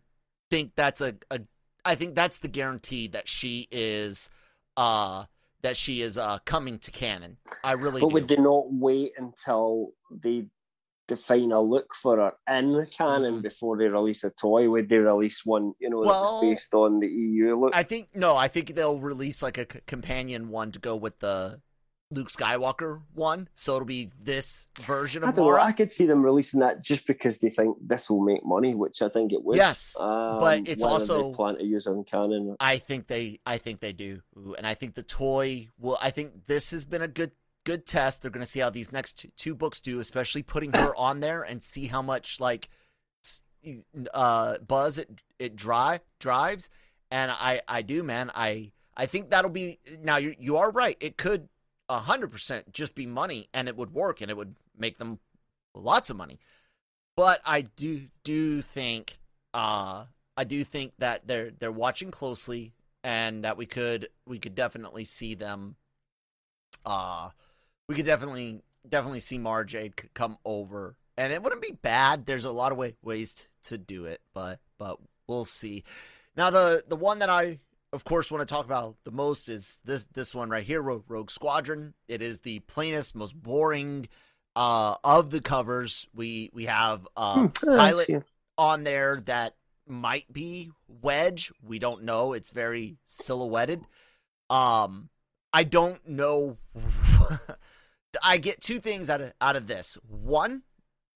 think 0.51 0.73
that's 0.75 0.99
a, 1.01 1.15
a 1.31 1.39
I 1.85 1.95
think 1.95 2.13
that's 2.15 2.39
the 2.39 2.49
guarantee 2.49 3.07
that 3.07 3.29
she 3.29 3.67
is, 3.71 4.29
uh, 4.75 5.25
that 5.67 5.75
she 5.77 6.01
is 6.01 6.17
uh 6.17 6.39
coming 6.45 6.79
to 6.79 6.91
canon. 6.91 7.37
I 7.63 7.73
really 7.73 7.99
But 8.01 8.07
do. 8.09 8.13
would 8.13 8.27
they 8.29 8.37
not 8.37 8.65
wait 8.71 9.11
until 9.17 9.91
they 10.09 10.45
define 11.09 11.51
a 11.51 11.61
look 11.61 11.93
for 11.93 12.17
her 12.17 12.31
in 12.57 12.71
the 12.71 12.85
canon 12.85 13.39
Mhm. 13.39 13.41
before 13.43 13.77
they 13.77 13.87
release 13.87 14.23
a 14.23 14.29
toy? 14.29 14.69
Would 14.69 14.87
they 14.89 14.97
release 14.97 15.45
one, 15.45 15.73
you 15.79 15.89
know, 15.89 15.99
Well, 15.99 16.39
based 16.41 16.73
on 16.73 16.99
the 16.99 17.07
EU 17.07 17.59
look? 17.59 17.75
I 17.75 17.83
think 17.83 18.15
no. 18.15 18.35
I 18.37 18.47
think 18.47 18.75
they'll 18.75 18.99
release 18.99 19.41
like 19.41 19.57
a 19.57 19.67
c- 19.71 19.81
companion 19.85 20.49
one 20.49 20.71
to 20.71 20.79
go 20.79 20.95
with 20.95 21.19
the 21.19 21.61
Luke 22.09 22.31
Skywalker 22.31 23.01
one. 23.13 23.49
So 23.55 23.75
it'll 23.75 23.85
be 23.85 24.11
this 24.21 24.67
version 24.85 25.23
I 25.23 25.29
of 25.29 25.37
know. 25.37 25.43
Mara. 25.45 25.63
I 25.63 25.71
could 25.73 25.91
see 25.91 26.05
them 26.05 26.23
releasing 26.23 26.61
that 26.61 26.81
just 26.83 27.05
because 27.05 27.39
they 27.39 27.49
think 27.49 27.77
this 27.81 28.09
will 28.09 28.21
make 28.23 28.45
money, 28.45 28.73
which 28.75 29.01
I 29.01 29.09
think 29.09 29.33
it 29.33 29.43
would. 29.43 29.57
Yes, 29.57 29.95
Um, 29.99 30.39
but 30.39 30.67
it's 30.67 30.83
also- 30.83 31.33
plan 31.33 31.57
to 31.57 31.63
use 31.65 31.85
in 31.85 32.03
canon. 32.05 32.55
I 32.59 32.77
think 32.77 33.07
they 33.07 33.39
I 33.45 33.57
think 33.57 33.81
they 33.81 33.91
do. 33.93 34.21
And 34.57 34.65
I 34.65 34.73
think 34.73 34.95
the 34.95 35.03
toy 35.03 35.69
will 35.77 35.97
I 36.01 36.11
think 36.11 36.45
this 36.45 36.71
has 36.71 36.85
been 36.85 37.01
a 37.01 37.07
good 37.09 37.31
good 37.65 37.85
test. 37.85 38.21
They're 38.21 38.31
going 38.31 38.45
to 38.45 38.49
see 38.49 38.61
how 38.61 38.69
these 38.69 38.93
next 38.93 39.17
two, 39.17 39.27
two 39.35 39.53
books 39.53 39.81
do, 39.81 39.99
especially 39.99 40.43
putting 40.43 40.71
her 40.71 40.95
on 40.97 41.19
there 41.19 41.43
and 41.43 41.61
see 41.61 41.87
how 41.87 42.01
much 42.01 42.39
like 42.39 42.69
uh 44.13 44.57
buzz 44.59 44.97
it 44.97 45.09
it 45.39 45.55
dry 45.57 45.99
drives 46.19 46.69
and 47.11 47.29
I 47.31 47.59
I 47.67 47.81
do 47.81 48.01
man. 48.03 48.31
I 48.33 48.71
I 48.95 49.07
think 49.07 49.29
that'll 49.29 49.51
be 49.51 49.79
now 50.01 50.15
you 50.15 50.35
you 50.39 50.55
are 50.55 50.71
right. 50.71 50.95
It 51.01 51.17
could 51.17 51.49
100% 51.89 52.71
just 52.71 52.95
be 52.95 53.05
money 53.05 53.47
and 53.53 53.67
it 53.67 53.77
would 53.77 53.93
work 53.93 54.21
and 54.21 54.29
it 54.29 54.37
would 54.37 54.55
make 54.77 54.97
them 54.97 55.19
lots 55.73 56.09
of 56.09 56.17
money. 56.17 56.39
But 57.15 57.41
I 57.45 57.61
do 57.61 58.07
do 58.23 58.61
think 58.61 59.17
uh 59.53 60.05
I 60.35 60.43
do 60.43 60.63
think 60.63 60.93
that 60.99 61.27
they're 61.27 61.51
they're 61.51 61.71
watching 61.71 62.11
closely 62.11 62.73
and 63.03 63.43
that 63.43 63.57
we 63.57 63.65
could 63.65 64.09
we 64.25 64.37
could 64.39 64.53
definitely 64.53 65.03
see 65.03 65.33
them 65.33 65.75
uh 66.85 67.29
we 67.87 67.95
could 67.95 68.05
definitely 68.05 68.61
definitely 68.87 69.19
see 69.19 69.37
c- 69.37 69.91
come 70.13 70.37
over. 70.45 70.97
And 71.19 71.33
it 71.33 71.41
wouldn't 71.41 71.63
be 71.63 71.71
bad. 71.81 72.27
There's 72.27 72.45
a 72.45 72.51
lot 72.51 72.71
of 72.71 72.77
way, 72.77 72.95
ways 73.01 73.49
to 73.63 73.77
do 73.77 74.05
it 74.05 74.21
but 74.33 74.59
but 74.77 74.99
we'll 75.27 75.45
see. 75.45 75.83
Now 76.35 76.51
the 76.51 76.83
the 76.87 76.95
one 76.95 77.19
that 77.19 77.29
I 77.29 77.59
of 77.93 78.03
course 78.03 78.31
want 78.31 78.47
to 78.47 78.53
talk 78.53 78.65
about 78.65 78.95
the 79.03 79.11
most 79.11 79.49
is 79.49 79.79
this 79.85 80.03
this 80.13 80.35
one 80.35 80.49
right 80.49 80.65
here 80.65 80.81
Rogue, 80.81 81.05
Rogue 81.07 81.31
Squadron 81.31 81.93
it 82.07 82.21
is 82.21 82.41
the 82.41 82.59
plainest 82.59 83.15
most 83.15 83.35
boring 83.35 84.07
uh 84.55 84.95
of 85.03 85.29
the 85.29 85.41
covers 85.41 86.07
we 86.13 86.49
we 86.53 86.65
have 86.65 87.07
uh 87.15 87.47
Hmm, 87.47 87.77
pilot 87.77 88.25
on 88.57 88.83
there 88.83 89.21
that 89.25 89.53
might 89.87 90.31
be 90.31 90.71
Wedge. 91.01 91.51
We 91.63 91.79
don't 91.79 92.03
know. 92.03 92.33
It's 92.33 92.51
very 92.51 92.97
silhouetted. 93.05 93.85
Um, 94.49 95.09
I 95.53 95.63
don't 95.63 96.05
know. 96.07 96.57
I 98.23 98.37
get 98.37 98.61
two 98.61 98.79
things 98.79 99.09
out 99.09 99.21
of 99.21 99.33
out 99.41 99.55
of 99.55 99.67
this. 99.67 99.97
One, 100.07 100.63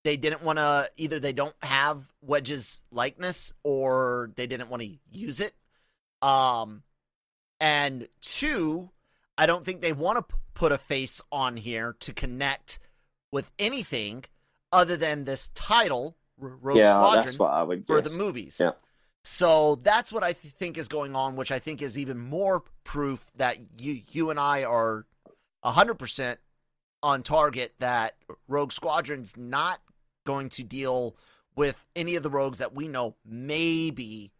they 0.04 0.16
didn't 0.16 0.42
want 0.42 0.58
to 0.58 0.88
either 0.96 1.20
they 1.20 1.32
don't 1.32 1.54
have 1.62 2.04
Wedge's 2.20 2.84
likeness 2.90 3.52
or 3.62 4.30
they 4.36 4.46
didn't 4.46 4.68
want 4.68 4.82
to 4.82 4.90
use 5.10 5.40
it. 5.40 5.52
Um, 6.22 6.82
and 7.60 8.08
two, 8.20 8.90
I 9.36 9.46
don't 9.46 9.64
think 9.64 9.82
they 9.82 9.92
want 9.92 10.18
to 10.18 10.22
p- 10.22 10.40
put 10.54 10.72
a 10.72 10.78
face 10.78 11.20
on 11.30 11.56
here 11.56 11.96
to 12.00 12.12
connect 12.12 12.78
with 13.30 13.50
anything 13.58 14.24
other 14.72 14.96
than 14.96 15.24
this 15.24 15.48
title, 15.54 16.16
Rogue 16.38 16.78
yeah, 16.78 16.90
Squadron 16.90 17.24
that's 17.24 17.38
what 17.38 17.52
I 17.52 17.62
would 17.62 17.86
for 17.86 18.00
the 18.00 18.10
movies. 18.10 18.58
Yeah. 18.60 18.72
So 19.24 19.76
that's 19.76 20.12
what 20.12 20.24
I 20.24 20.32
th- 20.32 20.54
think 20.54 20.76
is 20.76 20.88
going 20.88 21.14
on, 21.14 21.36
which 21.36 21.52
I 21.52 21.58
think 21.58 21.82
is 21.82 21.96
even 21.96 22.18
more 22.18 22.64
proof 22.84 23.24
that 23.36 23.56
you 23.80 24.00
you 24.10 24.30
and 24.30 24.40
I 24.40 24.64
are 24.64 25.06
hundred 25.64 25.94
percent 25.94 26.40
on 27.02 27.22
target. 27.22 27.74
That 27.78 28.14
Rogue 28.48 28.72
Squadron's 28.72 29.36
not 29.36 29.80
going 30.24 30.48
to 30.50 30.64
deal 30.64 31.16
with 31.54 31.84
any 31.94 32.16
of 32.16 32.22
the 32.22 32.30
rogues 32.30 32.58
that 32.58 32.74
we 32.74 32.88
know. 32.88 33.14
Maybe 33.24 34.32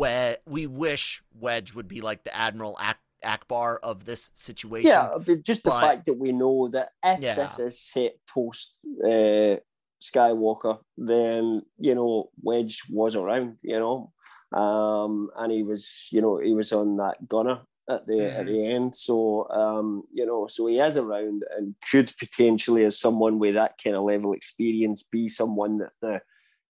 we 0.00 0.36
we 0.46 0.66
wish 0.66 1.22
Wedge 1.38 1.74
would 1.74 1.88
be 1.88 2.00
like 2.00 2.24
the 2.24 2.34
Admiral 2.36 2.76
Ak- 2.80 2.98
Ackbar 3.24 3.78
of 3.82 4.04
this 4.04 4.30
situation. 4.34 4.88
Yeah, 4.88 5.10
just 5.44 5.62
the 5.62 5.70
but- 5.70 5.80
fact 5.80 6.06
that 6.06 6.18
we 6.18 6.32
know 6.32 6.68
that 6.68 6.90
if 7.04 7.20
Yeah. 7.20 7.34
this 7.34 7.58
is 7.58 7.80
set 7.80 8.12
post 8.32 8.74
uh, 9.04 9.56
Skywalker, 10.02 10.78
then 10.96 11.62
you 11.78 11.94
know 11.94 12.30
Wedge 12.42 12.82
was 12.88 13.14
around, 13.16 13.58
you 13.62 13.78
know, 13.78 14.12
um, 14.58 15.28
and 15.36 15.52
he 15.52 15.62
was, 15.62 16.06
you 16.10 16.20
know, 16.22 16.38
he 16.38 16.54
was 16.54 16.72
on 16.72 16.96
that 16.96 17.28
gunner 17.28 17.60
at 17.88 18.06
the 18.06 18.20
at 18.38 18.46
the 18.46 18.66
end. 18.66 18.94
So 18.96 19.46
um, 19.50 20.04
you 20.12 20.24
know, 20.24 20.46
so 20.46 20.66
he 20.68 20.78
is 20.80 20.96
around 20.96 21.42
and 21.56 21.74
could 21.90 22.12
potentially, 22.18 22.84
as 22.86 22.98
someone 22.98 23.38
with 23.38 23.54
that 23.56 23.74
kind 23.82 23.94
of 23.96 24.04
level 24.04 24.32
experience, 24.32 25.02
be 25.02 25.28
someone 25.28 25.78
that 25.78 25.92
the 26.00 26.20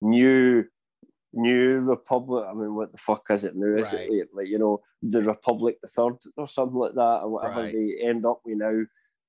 new 0.03 0.65
new 1.33 1.81
republic 1.81 2.45
i 2.49 2.53
mean 2.55 2.75
what 2.75 2.91
the 2.93 2.99
fuck 2.99 3.25
is 3.31 3.45
it 3.45 3.55
now 3.55 3.77
is 3.79 3.93
Right. 3.93 4.09
it 4.11 4.29
like, 4.35 4.49
you 4.49 4.59
know 4.59 4.81
the 5.03 5.23
republic 5.23 5.79
the 5.83 5.89
third 5.89 6.17
or 6.37 6.47
something 6.49 6.77
like 6.79 6.95
that 6.95 7.21
or 7.23 7.29
whatever 7.31 7.63
Right. 7.63 7.73
they 7.73 7.97
end 8.03 8.25
up 8.27 8.41
with 8.45 8.59
now 8.59 8.83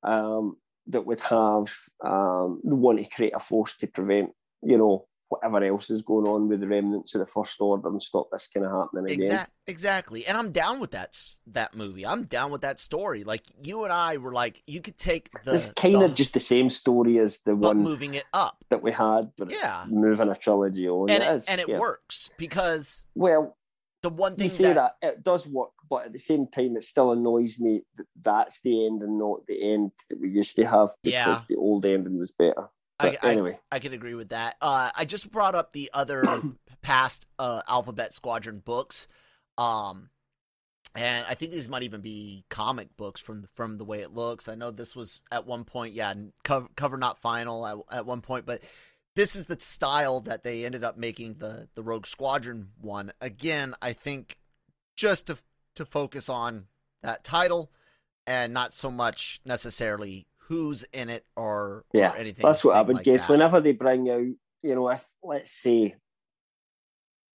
um 0.03 0.57
that 0.87 1.05
would 1.05 1.21
have 1.21 1.67
um 2.03 2.59
want 2.63 2.97
to 2.99 3.05
create 3.05 3.33
a 3.35 3.39
force 3.39 3.77
to 3.77 3.87
prevent 3.87 4.31
you 4.63 4.77
know 4.77 5.07
whatever 5.31 5.63
else 5.63 5.89
is 5.89 6.01
going 6.01 6.27
on 6.27 6.49
with 6.49 6.59
the 6.59 6.67
remnants 6.67 7.15
of 7.15 7.19
the 7.19 7.25
first 7.25 7.55
order 7.61 7.87
and 7.87 8.03
stop 8.03 8.27
this 8.31 8.49
kind 8.53 8.65
of 8.65 8.71
happening 8.73 9.05
again 9.05 9.25
Exact, 9.31 9.51
exactly. 9.65 10.27
And 10.27 10.37
I'm 10.37 10.51
down 10.51 10.81
with 10.81 10.91
that 10.91 11.17
that 11.47 11.73
movie. 11.73 12.05
I'm 12.05 12.23
down 12.25 12.51
with 12.51 12.61
that 12.61 12.79
story. 12.79 13.23
Like 13.23 13.43
you 13.63 13.85
and 13.85 13.93
I 13.93 14.17
were 14.17 14.33
like, 14.33 14.61
you 14.67 14.81
could 14.81 14.97
take 14.97 15.29
the 15.45 15.53
it's 15.53 15.71
kind 15.71 15.95
the- 15.95 16.05
of 16.05 16.15
just 16.15 16.33
the 16.33 16.41
same 16.41 16.69
story 16.69 17.17
as 17.17 17.39
the 17.45 17.55
one 17.55 17.77
moving 17.81 18.13
it 18.15 18.25
up, 18.33 18.65
that 18.69 18.83
we 18.83 18.91
had 18.91 19.31
but 19.37 19.49
Yeah. 19.51 19.83
it's 19.83 19.91
moving 19.91 20.27
a 20.27 20.35
trilogy 20.35 20.89
on 20.89 21.09
and 21.09 21.23
it 21.23 21.29
it, 21.29 21.35
is, 21.35 21.47
and 21.47 21.61
it 21.61 21.69
yeah. 21.69 21.79
works 21.79 22.29
because 22.37 23.05
well 23.15 23.55
the 24.03 24.09
one 24.09 24.33
thing 24.35 24.45
you 24.45 24.49
say 24.49 24.73
that, 24.73 24.95
that, 25.01 25.07
it 25.13 25.23
does 25.23 25.45
work, 25.47 25.73
but 25.87 26.05
at 26.07 26.11
the 26.11 26.17
same 26.17 26.47
time, 26.47 26.75
it 26.75 26.83
still 26.83 27.11
annoys 27.11 27.59
me 27.59 27.83
that 27.97 28.07
that's 28.19 28.59
the 28.61 28.87
end 28.87 29.03
and 29.03 29.19
not 29.19 29.45
the 29.47 29.73
end 29.73 29.91
that 30.09 30.19
we 30.19 30.27
used 30.27 30.55
to 30.55 30.65
have 30.65 30.89
because 31.03 31.39
Yeah. 31.41 31.45
the 31.47 31.55
old 31.55 31.85
ending 31.85 32.17
was 32.17 32.31
better. 32.31 32.67
I, 33.01 33.17
But 33.59 33.59
I, 33.71 33.75
I 33.75 33.79
can 33.79 33.93
agree 33.93 34.15
with 34.15 34.29
that. 34.29 34.55
Uh, 34.61 34.89
I 34.95 35.05
just 35.05 35.31
brought 35.31 35.55
up 35.55 35.73
the 35.73 35.89
other 35.93 36.23
past 36.81 37.25
uh, 37.39 37.61
Alphabet 37.67 38.13
Squadron 38.13 38.59
books, 38.59 39.07
um, 39.57 40.09
and 40.95 41.25
I 41.27 41.35
think 41.35 41.51
these 41.51 41.69
might 41.69 41.83
even 41.83 42.01
be 42.01 42.43
comic 42.49 42.95
books 42.97 43.21
from 43.21 43.47
from 43.55 43.77
the 43.77 43.85
way 43.85 44.01
it 44.01 44.13
looks. 44.13 44.47
I 44.47 44.55
know 44.55 44.71
this 44.71 44.95
was 44.95 45.21
at 45.31 45.45
one 45.45 45.63
point, 45.63 45.93
yeah, 45.93 46.13
cover, 46.43 46.67
cover 46.75 46.97
not 46.97 47.19
final 47.19 47.65
at, 47.65 47.77
at 47.91 48.05
one 48.05 48.21
point, 48.21 48.45
but 48.45 48.61
this 49.15 49.35
is 49.35 49.45
the 49.45 49.59
style 49.59 50.21
that 50.21 50.43
they 50.43 50.65
ended 50.65 50.83
up 50.83 50.97
making 50.97 51.35
the 51.35 51.67
the 51.75 51.83
Rogue 51.83 52.05
Squadron 52.05 52.69
one. 52.79 53.11
Again, 53.21 53.73
I 53.81 53.93
think 53.93 54.37
just 54.95 55.27
to 55.27 55.37
to 55.75 55.85
focus 55.85 56.29
on 56.29 56.65
that 57.03 57.23
title 57.23 57.71
and 58.27 58.53
not 58.53 58.73
so 58.73 58.91
much 58.91 59.39
necessarily 59.45 60.27
who's 60.51 60.83
in 60.91 61.09
it 61.09 61.25
or, 61.37 61.85
yeah, 61.93 62.11
or 62.11 62.17
anything. 62.17 62.43
that's 62.43 62.65
what 62.65 62.75
I 62.75 62.81
would 62.81 62.97
like 62.97 63.05
guess. 63.05 63.25
that. 63.25 63.31
Whenever 63.31 63.61
they 63.61 63.71
bring 63.71 64.09
out, 64.09 64.27
you 64.61 64.75
know, 64.75 64.89
if 64.89 65.07
let's 65.23 65.49
say 65.51 65.95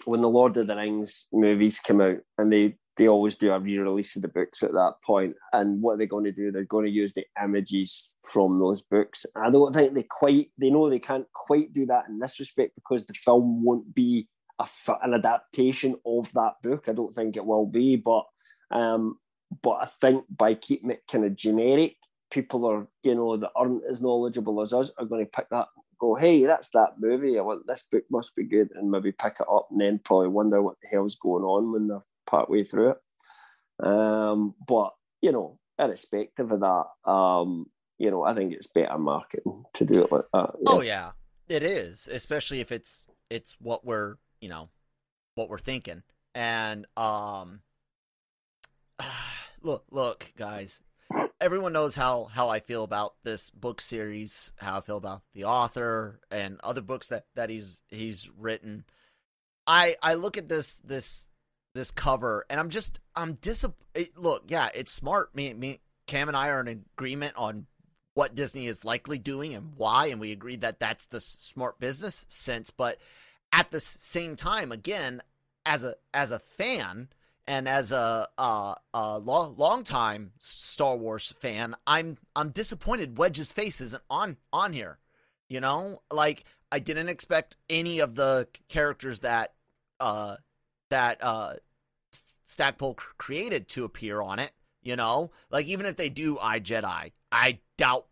when 0.04 0.20
the 0.20 0.28
Lord 0.28 0.54
of 0.58 0.66
the 0.66 0.76
Rings 0.76 1.24
movies 1.32 1.80
come 1.80 2.02
out, 2.02 2.18
and 2.36 2.52
they 2.52 2.76
they 2.98 3.08
always 3.08 3.36
do 3.36 3.52
a 3.52 3.58
re-release 3.58 4.16
of 4.16 4.22
the 4.22 4.28
books 4.28 4.62
at 4.62 4.72
that 4.72 4.94
point, 5.02 5.34
and 5.54 5.80
what 5.80 5.92
are 5.92 5.96
they're 5.96 6.06
going 6.06 6.24
to 6.24 6.32
do, 6.32 6.52
they're 6.52 6.64
going 6.64 6.84
to 6.84 6.90
use 6.90 7.14
the 7.14 7.24
images 7.42 8.14
from 8.22 8.58
those 8.58 8.82
books. 8.82 9.24
I 9.34 9.50
don't 9.50 9.72
think 9.72 9.94
they 9.94 10.02
quite, 10.02 10.50
they 10.58 10.70
know 10.70 10.88
they 10.88 10.98
can't 10.98 11.26
quite 11.32 11.72
do 11.72 11.86
that 11.86 12.04
in 12.08 12.18
this 12.18 12.38
respect 12.38 12.74
because 12.74 13.04
the 13.06 13.14
film 13.14 13.62
won't 13.62 13.94
be 13.94 14.28
a, 14.58 14.66
an 15.02 15.14
adaptation 15.14 15.96
of 16.06 16.32
that 16.32 16.54
book. 16.62 16.88
I 16.88 16.92
don't 16.92 17.14
think 17.14 17.36
it 17.36 17.44
will 17.44 17.66
be, 17.66 17.96
but 17.96 18.24
um, 18.70 19.18
but 19.62 19.78
I 19.82 19.86
think 19.86 20.24
by 20.30 20.54
keeping 20.54 20.90
it 20.90 21.02
kind 21.10 21.24
of 21.24 21.36
generic, 21.36 21.96
people 22.36 22.66
are, 22.66 22.86
you 23.02 23.14
know, 23.14 23.38
that 23.38 23.50
aren't 23.56 23.82
as 23.90 24.02
knowledgeable 24.02 24.60
as 24.60 24.74
us 24.74 24.90
are 24.98 25.06
going 25.06 25.24
to 25.24 25.30
pick 25.30 25.48
that, 25.48 25.68
go, 25.98 26.14
hey, 26.14 26.44
that's 26.44 26.68
that 26.70 27.00
movie. 27.00 27.38
I 27.38 27.42
want 27.42 27.66
this 27.66 27.84
book 27.90 28.04
must 28.10 28.36
be 28.36 28.44
good, 28.44 28.68
and 28.74 28.90
maybe 28.90 29.10
pick 29.10 29.36
it 29.40 29.46
up 29.50 29.68
and 29.70 29.80
then 29.80 30.00
probably 30.04 30.28
wonder 30.28 30.60
what 30.60 30.76
the 30.82 30.88
hell's 30.88 31.16
going 31.16 31.44
on 31.44 31.72
when 31.72 31.88
they're 31.88 32.04
part 32.26 32.50
way 32.50 32.62
through 32.62 32.90
it. 32.90 33.86
Um, 33.86 34.54
but 34.68 34.92
you 35.22 35.32
know, 35.32 35.58
irrespective 35.78 36.52
of 36.52 36.60
that, 36.60 37.10
um, 37.10 37.70
you 37.98 38.10
know, 38.10 38.22
I 38.22 38.34
think 38.34 38.52
it's 38.52 38.66
better 38.66 38.98
marketing 38.98 39.64
to 39.72 39.84
do 39.86 40.04
it 40.04 40.12
like 40.12 40.24
that. 40.34 40.50
Yeah. 40.56 40.66
Oh 40.66 40.82
yeah, 40.82 41.12
it 41.48 41.62
is, 41.62 42.06
especially 42.06 42.60
if 42.60 42.70
it's 42.70 43.08
it's 43.30 43.56
what 43.60 43.82
we're 43.82 44.16
you 44.42 44.50
know 44.50 44.68
what 45.36 45.48
we're 45.48 45.58
thinking. 45.58 46.02
And 46.34 46.84
um, 46.98 47.60
look, 49.62 49.86
look, 49.90 50.32
guys, 50.36 50.82
everyone 51.40 51.72
knows 51.72 51.94
how 51.94 52.24
how 52.24 52.48
I 52.48 52.60
feel 52.60 52.84
about 52.84 53.14
this 53.24 53.50
book 53.50 53.80
series, 53.80 54.52
how 54.56 54.78
I 54.78 54.80
feel 54.80 54.96
about 54.96 55.22
the 55.34 55.44
author 55.44 56.20
and 56.30 56.60
other 56.62 56.80
books 56.80 57.08
that 57.08 57.26
that 57.34 57.50
he's 57.50 57.82
he's 57.88 58.30
written. 58.36 58.84
I 59.66 59.96
I 60.02 60.14
look 60.14 60.36
at 60.36 60.48
this 60.48 60.76
this 60.84 61.28
this 61.74 61.90
cover 61.90 62.46
and 62.48 62.58
I'm 62.58 62.70
just 62.70 63.00
I'm 63.14 63.34
disappointed. 63.34 64.16
Look, 64.16 64.44
yeah, 64.48 64.68
it's 64.74 64.92
smart. 64.92 65.34
Me 65.34 65.52
me 65.54 65.80
Cam 66.06 66.28
and 66.28 66.36
I 66.36 66.48
are 66.48 66.60
in 66.60 66.84
agreement 66.96 67.34
on 67.36 67.66
what 68.14 68.34
Disney 68.34 68.66
is 68.66 68.84
likely 68.84 69.18
doing 69.18 69.54
and 69.54 69.72
why, 69.76 70.06
and 70.06 70.20
we 70.20 70.32
agreed 70.32 70.62
that 70.62 70.80
that's 70.80 71.04
the 71.06 71.20
smart 71.20 71.78
business 71.78 72.24
sense. 72.28 72.70
But 72.70 72.98
at 73.52 73.70
the 73.70 73.80
same 73.80 74.36
time, 74.36 74.72
again, 74.72 75.22
as 75.66 75.84
a 75.84 75.96
as 76.14 76.30
a 76.30 76.38
fan 76.38 77.08
and 77.46 77.68
as 77.68 77.92
a, 77.92 78.26
a, 78.38 78.74
a 78.92 79.18
long 79.18 79.54
long 79.56 79.84
time 79.84 80.32
Star 80.38 80.96
Wars 80.96 81.32
fan, 81.38 81.76
I'm 81.86 82.18
I'm 82.34 82.50
disappointed 82.50 83.18
Wedge's 83.18 83.52
face 83.52 83.80
isn't 83.80 84.02
on 84.10 84.36
on 84.52 84.72
here. 84.72 84.98
You 85.48 85.60
know, 85.60 86.02
like 86.12 86.44
I 86.72 86.80
didn't 86.80 87.08
expect 87.08 87.56
any 87.70 88.00
of 88.00 88.14
the 88.14 88.48
characters 88.68 89.20
that 89.20 89.54
uh 90.00 90.36
that 90.90 91.22
uh 91.22 91.54
Stackpole 92.46 92.94
created 93.18 93.68
to 93.68 93.84
appear 93.84 94.20
on 94.20 94.38
it. 94.38 94.52
You 94.82 94.96
know, 94.96 95.30
like 95.50 95.66
even 95.66 95.86
if 95.86 95.96
they 95.96 96.08
do 96.08 96.38
I 96.40 96.60
Jedi, 96.60 97.12
I 97.30 97.58
doubt 97.78 98.06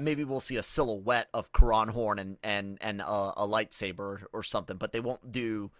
maybe 0.00 0.24
we'll 0.24 0.40
see 0.40 0.56
a 0.56 0.62
silhouette 0.62 1.28
of 1.34 1.52
Corran 1.52 1.88
Horn 1.88 2.18
and 2.18 2.36
and 2.42 2.78
and 2.80 3.00
a, 3.00 3.04
a 3.04 3.48
lightsaber 3.48 4.24
or 4.32 4.42
something, 4.42 4.76
but 4.76 4.92
they 4.92 5.00
won't 5.00 5.32
do 5.32 5.70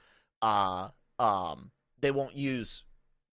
uh 0.41 0.89
um 1.19 1.71
they 2.01 2.11
won't 2.11 2.37
use 2.37 2.85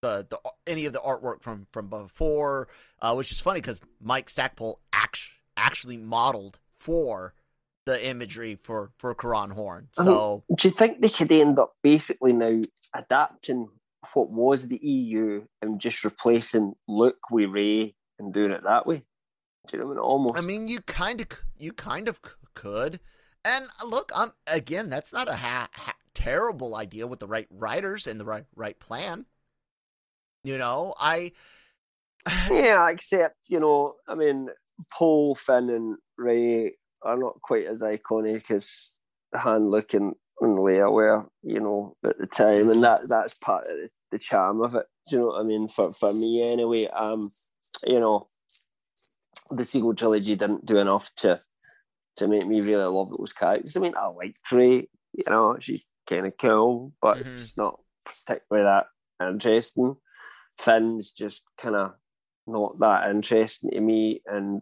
the, 0.01 0.25
the 0.29 0.39
any 0.67 0.85
of 0.85 0.93
the 0.93 0.99
artwork 0.99 1.41
from 1.41 1.67
from 1.71 1.87
before, 1.87 2.67
uh, 3.01 3.13
which 3.13 3.31
is 3.31 3.41
funny 3.41 3.59
because 3.59 3.79
Mike 4.01 4.29
Stackpole 4.29 4.79
act, 4.93 5.19
actually 5.57 5.97
modeled 5.97 6.59
for 6.79 7.33
the 7.85 8.05
imagery 8.05 8.57
for 8.61 8.91
for 8.97 9.13
Corran 9.15 9.51
Horn. 9.51 9.87
So, 9.93 10.03
I 10.03 10.51
mean, 10.51 10.55
do 10.57 10.67
you 10.67 10.73
think 10.73 11.01
they 11.01 11.09
could 11.09 11.31
end 11.31 11.59
up 11.59 11.73
basically 11.81 12.33
now 12.33 12.61
adapting 12.93 13.69
what 14.13 14.29
was 14.29 14.67
the 14.67 14.77
EU 14.77 15.45
and 15.61 15.79
just 15.79 16.03
replacing 16.03 16.75
Luke 16.87 17.29
with 17.31 17.49
Rey 17.49 17.95
and 18.19 18.33
doing 18.33 18.51
it 18.51 18.63
that 18.63 18.85
way? 18.85 19.03
Do 19.67 19.77
you 19.77 19.79
know 19.79 19.87
what 19.87 19.93
I 19.93 19.95
mean? 19.95 20.03
Almost. 20.03 20.37
I 20.37 20.41
mean, 20.41 20.67
you 20.67 20.81
kind 20.81 21.21
of 21.21 21.27
you 21.57 21.73
kind 21.73 22.07
of 22.07 22.19
could. 22.53 22.99
And 23.43 23.67
look, 23.85 24.11
I'm 24.15 24.33
again, 24.47 24.89
that's 24.89 25.13
not 25.13 25.29
a 25.29 25.35
ha- 25.35 25.69
ha- 25.73 25.95
terrible 26.15 26.75
idea 26.75 27.05
with 27.05 27.19
the 27.19 27.27
right 27.27 27.47
writers 27.51 28.07
and 28.07 28.19
the 28.19 28.25
right 28.25 28.45
right 28.55 28.79
plan. 28.79 29.25
You 30.43 30.57
know, 30.57 30.93
I 30.99 31.31
yeah, 32.49 32.89
except 32.89 33.49
you 33.49 33.59
know, 33.59 33.95
I 34.07 34.15
mean, 34.15 34.49
Poe 34.91 35.35
Finn, 35.35 35.69
and 35.69 35.97
Rey 36.17 36.73
are 37.03 37.17
not 37.17 37.41
quite 37.41 37.67
as 37.67 37.81
iconic 37.81 38.49
as 38.49 38.97
Han, 39.35 39.69
Luke, 39.69 39.93
and, 39.93 40.15
and 40.41 40.57
Leia 40.57 40.91
were, 40.91 41.25
you 41.43 41.59
know, 41.59 41.95
at 42.03 42.17
the 42.17 42.25
time, 42.25 42.69
and 42.69 42.83
that 42.83 43.07
that's 43.07 43.33
part 43.35 43.65
of 43.65 43.77
the, 43.77 43.89
the 44.11 44.19
charm 44.19 44.61
of 44.61 44.75
it. 44.75 44.85
Do 45.07 45.15
you 45.15 45.21
know 45.21 45.27
what 45.27 45.41
I 45.41 45.43
mean? 45.43 45.67
For 45.67 45.91
for 45.91 46.13
me, 46.13 46.41
anyway. 46.51 46.87
Um, 46.87 47.29
you 47.83 47.99
know, 47.99 48.27
the 49.49 49.65
sequel 49.65 49.93
trilogy 49.93 50.35
didn't 50.35 50.65
do 50.65 50.77
enough 50.77 51.13
to 51.17 51.39
to 52.17 52.27
make 52.27 52.47
me 52.47 52.61
really 52.61 52.85
love 52.85 53.09
those 53.09 53.33
characters. 53.33 53.75
I 53.75 53.81
mean, 53.81 53.93
I 53.97 54.07
like 54.07 54.37
Rey, 54.51 54.87
you 55.13 55.23
know, 55.27 55.57
she's 55.59 55.85
kind 56.07 56.27
of 56.27 56.37
cool, 56.37 56.93
but 57.01 57.17
mm-hmm. 57.17 57.31
it's 57.31 57.57
not 57.57 57.79
particularly 58.05 58.65
that 58.65 58.87
interesting. 59.27 59.95
Finn's 60.59 61.11
just 61.11 61.43
kind 61.57 61.75
of 61.75 61.93
not 62.47 62.73
that 62.79 63.09
interesting 63.09 63.71
to 63.71 63.81
me, 63.81 64.21
and 64.25 64.61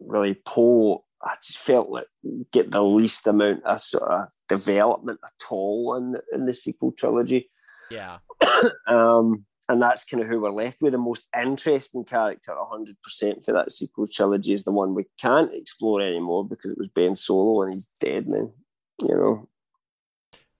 really 0.00 0.34
Poe, 0.34 1.04
I 1.22 1.34
just 1.44 1.58
felt 1.58 1.88
like 1.88 2.06
get 2.52 2.70
the 2.70 2.82
least 2.82 3.26
amount 3.26 3.64
of 3.64 3.80
sort 3.80 4.10
of 4.10 4.28
development 4.48 5.20
at 5.24 5.50
all 5.50 5.96
in 5.96 6.12
the, 6.12 6.22
in 6.32 6.46
the 6.46 6.54
sequel 6.54 6.92
trilogy. 6.92 7.50
Yeah. 7.90 8.18
um, 8.86 9.44
and 9.68 9.82
that's 9.82 10.04
kind 10.04 10.22
of 10.22 10.28
who 10.28 10.40
we're 10.40 10.50
left 10.50 10.80
with. 10.80 10.92
The 10.92 10.98
most 10.98 11.26
interesting 11.36 12.04
character, 12.04 12.52
100% 12.52 13.44
for 13.44 13.52
that 13.52 13.72
sequel 13.72 14.06
trilogy, 14.06 14.52
is 14.52 14.64
the 14.64 14.70
one 14.70 14.94
we 14.94 15.06
can't 15.20 15.52
explore 15.52 16.00
anymore 16.00 16.46
because 16.46 16.70
it 16.70 16.78
was 16.78 16.88
Ben 16.88 17.16
Solo 17.16 17.62
and 17.62 17.72
he's 17.72 17.88
dead 18.00 18.28
now. 18.28 18.52
You 19.00 19.14
know, 19.14 19.48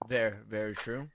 very, 0.07 0.35
very 0.47 0.75
true. 0.75 1.07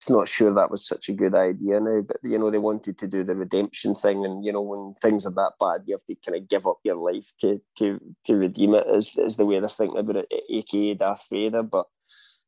It's 0.00 0.08
not 0.08 0.28
sure 0.28 0.54
that 0.54 0.70
was 0.70 0.86
such 0.86 1.10
a 1.10 1.12
good 1.12 1.34
idea 1.34 1.78
now, 1.78 2.00
but 2.00 2.16
you 2.22 2.38
know 2.38 2.50
they 2.50 2.58
wanted 2.58 2.96
to 2.98 3.06
do 3.06 3.22
the 3.22 3.34
redemption 3.34 3.94
thing, 3.94 4.24
and 4.24 4.44
you 4.44 4.52
know 4.52 4.62
when 4.62 4.94
things 4.94 5.26
are 5.26 5.32
that 5.32 5.52
bad, 5.60 5.82
you 5.86 5.94
have 5.94 6.04
to 6.04 6.14
kind 6.24 6.42
of 6.42 6.48
give 6.48 6.66
up 6.66 6.78
your 6.84 6.96
life 6.96 7.30
to 7.40 7.60
to 7.78 8.00
to 8.24 8.36
redeem 8.36 8.74
it. 8.74 8.86
Is 8.86 9.10
is 9.18 9.36
the 9.36 9.44
way 9.44 9.60
they're 9.60 9.68
thinking 9.68 9.98
about 9.98 10.16
it, 10.16 10.44
aka 10.48 10.94
Darth 10.94 11.26
Vader. 11.30 11.62
But 11.62 11.86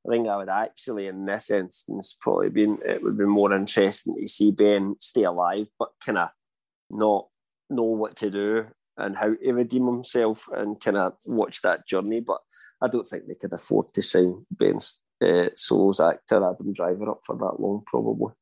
I 0.06 0.10
think 0.10 0.28
I 0.28 0.36
would 0.38 0.48
actually, 0.48 1.08
in 1.08 1.26
this 1.26 1.50
instance, 1.50 2.16
probably 2.18 2.48
been 2.48 2.78
it 2.86 3.02
would 3.02 3.18
be 3.18 3.26
more 3.26 3.52
interesting 3.52 4.16
to 4.18 4.26
see 4.26 4.50
Ben 4.50 4.96
stay 5.00 5.24
alive, 5.24 5.66
but 5.78 5.90
kind 6.02 6.18
of 6.18 6.30
not 6.88 7.26
know 7.68 7.82
what 7.82 8.16
to 8.16 8.30
do 8.30 8.66
and 8.96 9.16
how 9.16 9.34
to 9.34 9.52
redeem 9.52 9.86
himself 9.86 10.48
and 10.52 10.80
kind 10.80 10.96
of 10.96 11.14
watch 11.26 11.62
that 11.62 11.86
journey. 11.86 12.20
But 12.20 12.38
I 12.80 12.88
don't 12.88 13.06
think 13.06 13.26
they 13.26 13.34
could 13.34 13.52
afford 13.52 13.92
to 13.94 14.02
sign 14.02 14.46
Ben 14.50 14.78
uh, 15.22 15.48
Solo's 15.54 16.00
actor 16.00 16.36
Adam 16.36 16.72
Driver 16.72 17.10
up 17.10 17.20
for 17.24 17.36
that 17.36 17.60
long, 17.60 17.82
probably. 17.86 18.34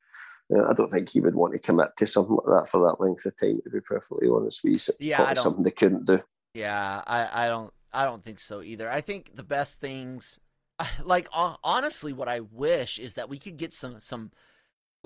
Uh, 0.53 0.69
I 0.69 0.73
don't 0.73 0.91
think 0.91 1.09
he 1.09 1.21
would 1.21 1.35
want 1.35 1.53
to 1.53 1.59
commit 1.61 1.97
to 1.99 2.07
something 2.07 2.37
like 2.37 2.63
that 2.63 2.69
for 2.69 2.87
that 2.87 3.03
length 3.03 3.27
of 3.27 3.39
time. 3.39 3.61
To 3.63 3.71
be 3.71 3.81
perfectly 3.81 4.29
honest 4.29 4.65
with 4.65 4.71
you, 4.71 4.75
it's 4.77 4.91
yeah, 4.99 5.17
probably 5.17 5.37
something 5.37 5.63
they 5.63 5.71
couldn't 5.71 6.07
do. 6.07 6.21
Yeah, 6.55 7.03
I, 7.07 7.45
I 7.45 7.49
don't, 7.49 7.73
I 7.93 8.05
don't 8.05 8.25
think 8.25 8.41
so 8.41 8.61
either. 8.61 8.91
I 8.91 9.01
think 9.01 9.37
the 9.37 9.45
best 9.45 9.81
things 9.81 10.41
like 11.05 11.29
honestly, 11.33 12.13
what 12.13 12.29
I 12.29 12.41
wish 12.41 12.99
is 12.99 13.15
that 13.15 13.29
we 13.29 13.39
could 13.39 13.57
get 13.57 13.73
some 13.73 14.01
some. 14.01 14.31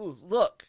Ooh, 0.01 0.19
look, 0.23 0.69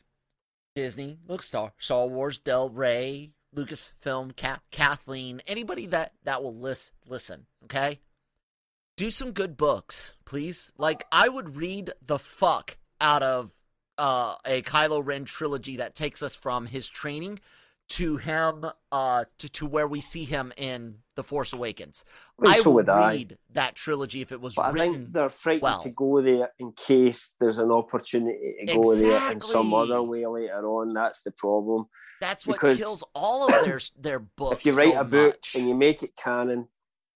Disney, 0.76 1.18
look, 1.28 1.42
Star 1.42 1.74
Star 1.78 2.08
Wars, 2.08 2.38
Del 2.40 2.70
Rey, 2.70 3.32
Lucasfilm, 3.56 4.36
Ka- 4.36 4.62
Kathleen, 4.72 5.42
anybody 5.48 5.88
that 5.88 6.14
that 6.24 6.44
will 6.44 6.56
list 6.56 6.94
listen. 7.08 7.46
Okay, 7.66 8.00
do 8.98 9.10
some 9.10 9.32
good 9.32 9.58
books, 9.58 10.14
please. 10.26 10.74
Like 10.78 11.06
I 11.12 11.30
would 11.30 11.56
read 11.56 11.94
the 12.06 12.20
fuck 12.20 12.78
out 13.02 13.24
of 13.24 13.52
uh, 13.98 14.36
a 14.46 14.62
Kylo 14.62 15.06
Ren 15.06 15.26
trilogy 15.26 15.78
that 15.78 15.96
takes 15.96 16.22
us 16.22 16.36
from 16.36 16.66
his 16.66 16.88
training 16.88 17.40
to 17.88 18.18
him 18.18 18.66
uh 18.92 19.26
to, 19.38 19.48
to 19.48 19.66
where 19.68 19.88
we 19.88 20.02
see 20.02 20.24
him 20.24 20.52
in 20.58 20.96
The 21.16 21.24
Force 21.24 21.54
Awakens. 21.54 22.06
I, 22.40 22.44
mean, 22.44 22.54
I 22.54 22.60
so 22.60 22.72
would 22.72 22.88
read 22.88 23.34
I. 23.34 23.54
that 23.54 23.76
trilogy 23.76 24.22
if 24.22 24.32
it 24.32 24.42
was 24.42 24.56
but 24.56 24.74
written. 24.74 24.90
I 24.90 24.94
think 24.94 25.14
they're 25.14 25.30
frightened 25.30 25.64
well. 25.64 25.82
to 25.82 25.90
go 25.90 26.22
there 26.22 26.50
in 26.60 26.72
case 26.74 27.36
there's 27.40 27.58
an 27.58 27.72
opportunity 27.72 28.56
to 28.60 28.74
go 28.76 28.92
exactly. 28.92 29.10
there 29.10 29.32
in 29.32 29.40
some 29.40 29.74
other 29.74 30.02
way 30.04 30.26
later 30.26 30.68
on. 30.68 30.94
That's 30.94 31.22
the 31.22 31.32
problem. 31.32 31.86
That's 32.22 32.48
what 32.48 32.56
because 32.56 32.78
kills 32.78 33.04
all 33.14 33.48
of 33.48 33.66
their 33.66 33.80
their 34.00 34.20
books. 34.38 34.58
If 34.58 34.66
you 34.66 34.78
write 34.78 34.94
so 34.94 35.02
a 35.02 35.04
book 35.04 35.36
much. 35.36 35.56
and 35.56 35.68
you 35.68 35.76
make 35.76 36.04
it 36.04 36.16
canon, 36.16 36.68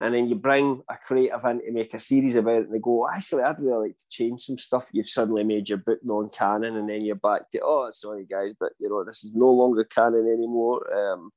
and 0.01 0.13
then 0.13 0.27
you 0.27 0.35
bring 0.35 0.81
a 0.89 0.97
creative 0.97 1.43
in 1.45 1.59
to 1.61 1.71
make 1.71 1.93
a 1.93 1.99
series 1.99 2.35
about 2.35 2.61
it, 2.61 2.65
and 2.65 2.73
they 2.73 2.79
go, 2.79 3.07
actually, 3.13 3.43
I'd 3.43 3.59
really 3.59 3.89
like 3.89 3.97
to 3.97 4.05
change 4.09 4.41
some 4.41 4.57
stuff. 4.57 4.89
You've 4.93 5.09
suddenly 5.09 5.43
made 5.43 5.67
your 5.67 5.79
book 5.79 5.99
non-canon, 6.03 6.77
and 6.77 6.89
then 6.89 7.01
you're 7.01 7.15
back 7.15 7.49
to, 7.51 7.59
oh, 7.63 7.89
sorry 7.91 8.25
guys, 8.25 8.53
but 8.59 8.71
you 8.79 8.89
know, 8.89 9.03
this 9.03 9.23
is 9.23 9.35
no 9.35 9.49
longer 9.49 9.83
canon 9.83 10.31
anymore. 10.31 10.81
Um, 10.93 11.31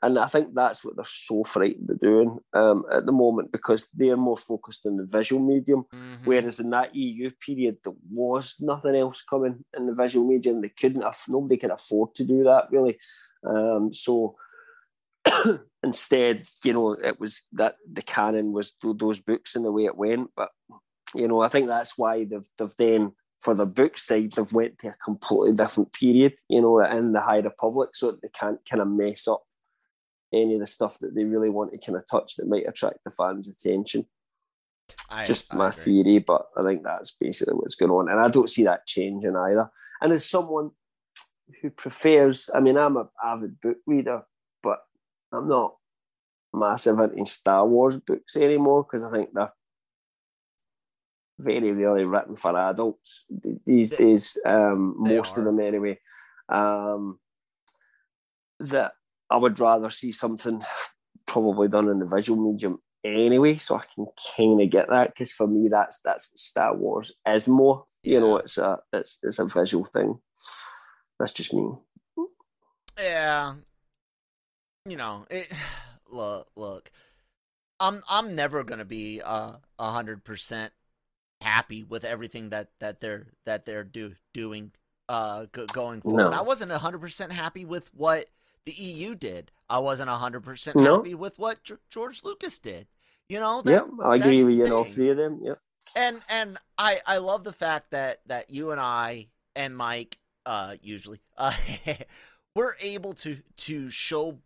and 0.00 0.18
I 0.18 0.26
think 0.26 0.54
that's 0.54 0.84
what 0.84 0.94
they're 0.94 1.04
so 1.04 1.42
frightened 1.42 1.90
of 1.90 1.98
doing 1.98 2.38
um, 2.54 2.84
at 2.92 3.04
the 3.04 3.12
moment 3.12 3.50
because 3.50 3.88
they're 3.92 4.16
more 4.16 4.36
focused 4.36 4.86
on 4.86 4.96
the 4.96 5.04
visual 5.04 5.42
medium. 5.42 5.86
Mm-hmm. 5.92 6.24
Whereas 6.24 6.60
in 6.60 6.70
that 6.70 6.94
EU 6.94 7.30
period, 7.44 7.78
there 7.82 7.94
was 8.08 8.54
nothing 8.60 8.94
else 8.94 9.22
coming 9.22 9.64
in 9.76 9.86
the 9.86 9.94
visual 9.94 10.26
medium. 10.26 10.60
They 10.60 10.68
couldn't 10.68 11.02
have, 11.02 11.18
nobody 11.26 11.56
could 11.56 11.72
afford 11.72 12.14
to 12.14 12.24
do 12.24 12.44
that 12.44 12.68
really. 12.70 12.96
Um, 13.44 13.92
so 13.92 14.36
instead, 15.82 16.42
you 16.62 16.72
know, 16.72 16.92
it 16.92 17.18
was 17.18 17.42
that 17.52 17.74
the 17.90 18.02
canon 18.02 18.52
was 18.52 18.74
those 18.82 19.18
books 19.18 19.56
and 19.56 19.64
the 19.64 19.72
way 19.72 19.86
it 19.86 19.96
went. 19.96 20.30
But 20.36 20.50
you 21.14 21.26
know, 21.26 21.40
I 21.40 21.48
think 21.48 21.66
that's 21.66 21.98
why 21.98 22.24
they've 22.24 22.48
they've 22.56 22.76
then 22.78 23.12
for 23.40 23.54
the 23.54 23.66
book 23.66 23.96
side 23.96 24.32
they've 24.32 24.52
went 24.52 24.78
to 24.80 24.88
a 24.88 24.96
completely 25.04 25.52
different 25.54 25.92
period. 25.92 26.34
You 26.48 26.62
know, 26.62 26.78
in 26.80 27.12
the 27.12 27.20
High 27.20 27.38
Republic, 27.38 27.90
so 27.94 28.12
they 28.12 28.28
can't 28.28 28.60
kind 28.68 28.82
of 28.82 28.88
mess 28.88 29.26
up 29.26 29.42
any 30.32 30.54
of 30.54 30.60
the 30.60 30.66
stuff 30.66 30.98
that 30.98 31.14
they 31.14 31.24
really 31.24 31.50
want 31.50 31.72
to 31.72 31.78
kind 31.78 31.96
of 31.96 32.04
touch 32.10 32.36
that 32.36 32.48
might 32.48 32.68
attract 32.68 32.98
the 33.04 33.10
fans' 33.10 33.48
attention. 33.48 34.06
I, 35.10 35.24
Just 35.24 35.52
my 35.52 35.70
theory, 35.70 36.18
but 36.18 36.46
I 36.56 36.62
think 36.62 36.82
that's 36.82 37.12
basically 37.12 37.54
what's 37.54 37.74
going 37.74 37.90
on, 37.90 38.08
and 38.10 38.20
I 38.20 38.28
don't 38.28 38.48
see 38.48 38.64
that 38.64 38.86
changing 38.86 39.36
either. 39.36 39.70
And 40.00 40.12
as 40.12 40.28
someone 40.28 40.70
who 41.60 41.70
prefers. 41.70 42.48
I 42.54 42.60
mean, 42.60 42.76
I'm 42.76 42.96
a 42.96 43.08
avid 43.24 43.60
book 43.60 43.78
reader, 43.86 44.22
but 44.62 44.80
I'm 45.32 45.48
not 45.48 45.76
massive 46.52 46.98
into 46.98 47.26
Star 47.26 47.66
Wars 47.66 47.96
books 47.98 48.36
anymore 48.36 48.84
because 48.84 49.04
I 49.04 49.10
think 49.10 49.30
they're 49.32 49.52
very 51.38 51.72
really 51.72 52.04
written 52.04 52.36
for 52.36 52.56
adults 52.58 53.24
these 53.66 53.90
days. 53.90 54.36
Um, 54.44 54.94
most 54.98 55.36
are. 55.36 55.40
of 55.40 55.44
them, 55.46 55.60
anyway. 55.60 55.98
Um, 56.48 57.18
that 58.60 58.92
I 59.30 59.36
would 59.36 59.58
rather 59.60 59.90
see 59.90 60.12
something 60.12 60.62
probably 61.26 61.68
done 61.68 61.88
in 61.88 61.98
the 61.98 62.06
visual 62.06 62.40
medium 62.40 62.80
anyway, 63.04 63.56
so 63.56 63.76
I 63.76 63.84
can 63.94 64.06
kind 64.36 64.60
of 64.60 64.70
get 64.70 64.88
that 64.88 65.08
because 65.08 65.32
for 65.32 65.46
me 65.46 65.68
that's 65.68 66.00
that's 66.04 66.30
what 66.30 66.38
Star 66.38 66.76
Wars 66.76 67.12
is 67.26 67.48
more. 67.48 67.84
You 68.02 68.20
know, 68.20 68.36
it's 68.38 68.58
a 68.58 68.78
it's 68.92 69.18
it's 69.22 69.38
a 69.38 69.46
visual 69.46 69.84
thing. 69.84 70.18
That's 71.18 71.32
just 71.32 71.52
me. 71.52 71.70
Yeah, 72.98 73.54
you 74.88 74.96
know 74.96 75.26
it. 75.30 75.52
Look, 76.10 76.48
look. 76.56 76.90
I'm 77.80 78.02
I'm 78.08 78.34
never 78.34 78.64
gonna 78.64 78.86
be 78.86 79.20
uh, 79.22 79.56
a 79.78 79.90
hundred 79.90 80.24
percent 80.24 80.72
happy 81.42 81.84
with 81.84 82.06
everything 82.06 82.48
that 82.48 82.70
that 82.80 82.98
they're 83.00 83.26
that 83.44 83.66
they're 83.66 83.84
do 83.84 84.14
doing 84.32 84.72
uh 85.10 85.44
go, 85.52 85.66
going 85.66 86.00
forward. 86.00 86.30
No. 86.30 86.38
I 86.38 86.40
wasn't 86.40 86.72
hundred 86.72 87.00
percent 87.00 87.30
happy 87.30 87.66
with 87.66 87.92
what 87.92 88.30
the 88.68 88.82
EU 88.82 89.14
did. 89.14 89.50
I 89.70 89.78
wasn't 89.78 90.10
hundred 90.10 90.42
percent 90.42 90.76
no. 90.76 90.96
happy 90.96 91.14
with 91.14 91.38
what 91.38 91.58
George 91.88 92.22
Lucas 92.22 92.58
did. 92.58 92.86
You 93.28 93.40
know, 93.40 93.62
that, 93.62 93.72
yeah, 93.72 94.04
I 94.04 94.16
agree 94.16 94.44
with 94.44 94.54
you 94.54 94.74
All 94.74 94.84
three 94.84 95.08
of 95.10 95.16
them. 95.16 95.40
Yeah, 95.42 95.54
and 95.96 96.20
and 96.28 96.58
I 96.76 97.00
I 97.06 97.18
love 97.18 97.44
the 97.44 97.52
fact 97.52 97.92
that 97.92 98.20
that 98.26 98.50
you 98.50 98.72
and 98.72 98.80
I 98.80 99.28
and 99.56 99.74
Mike 99.74 100.18
uh 100.44 100.76
usually 100.82 101.18
uh 101.38 101.54
we're 102.54 102.74
able 102.80 103.14
to 103.14 103.38
to 103.56 103.88
show 103.88 104.38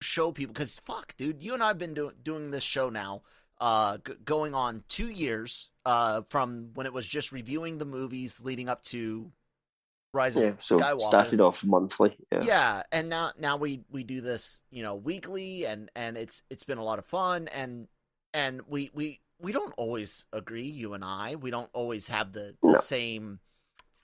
show 0.00 0.30
people 0.30 0.52
because 0.52 0.78
fuck, 0.80 1.16
dude, 1.16 1.42
you 1.42 1.54
and 1.54 1.62
I've 1.62 1.78
been 1.78 1.94
doing 1.94 2.14
doing 2.22 2.52
this 2.52 2.62
show 2.62 2.90
now, 2.90 3.22
uh, 3.60 3.98
g- 4.06 4.14
going 4.24 4.54
on 4.54 4.84
two 4.88 5.10
years 5.10 5.70
uh, 5.84 6.22
from 6.28 6.70
when 6.74 6.86
it 6.86 6.92
was 6.92 7.08
just 7.08 7.32
reviewing 7.32 7.78
the 7.78 7.84
movies 7.84 8.40
leading 8.40 8.68
up 8.68 8.84
to 8.84 9.32
Rise 10.14 10.36
yeah, 10.36 10.44
of 10.44 10.62
so 10.62 10.78
Skywalker. 10.78 11.00
Started 11.00 11.40
off 11.40 11.64
monthly. 11.64 12.16
Yeah. 12.30 12.42
yeah, 12.44 12.82
and 12.92 13.08
now 13.08 13.32
now 13.38 13.56
we 13.56 13.80
we 13.90 14.04
do 14.04 14.20
this, 14.20 14.62
you 14.70 14.82
know, 14.82 14.94
weekly, 14.94 15.66
and 15.66 15.90
and 15.96 16.16
it's 16.16 16.42
it's 16.50 16.64
been 16.64 16.78
a 16.78 16.84
lot 16.84 16.98
of 17.00 17.04
fun, 17.04 17.48
and 17.48 17.88
and 18.32 18.62
we 18.68 18.90
we 18.94 19.20
we 19.40 19.52
don't 19.52 19.74
always 19.76 20.26
agree, 20.32 20.68
you 20.68 20.94
and 20.94 21.04
I. 21.04 21.34
We 21.34 21.50
don't 21.50 21.70
always 21.72 22.08
have 22.08 22.32
the, 22.32 22.54
the 22.62 22.72
no. 22.72 22.74
same 22.76 23.40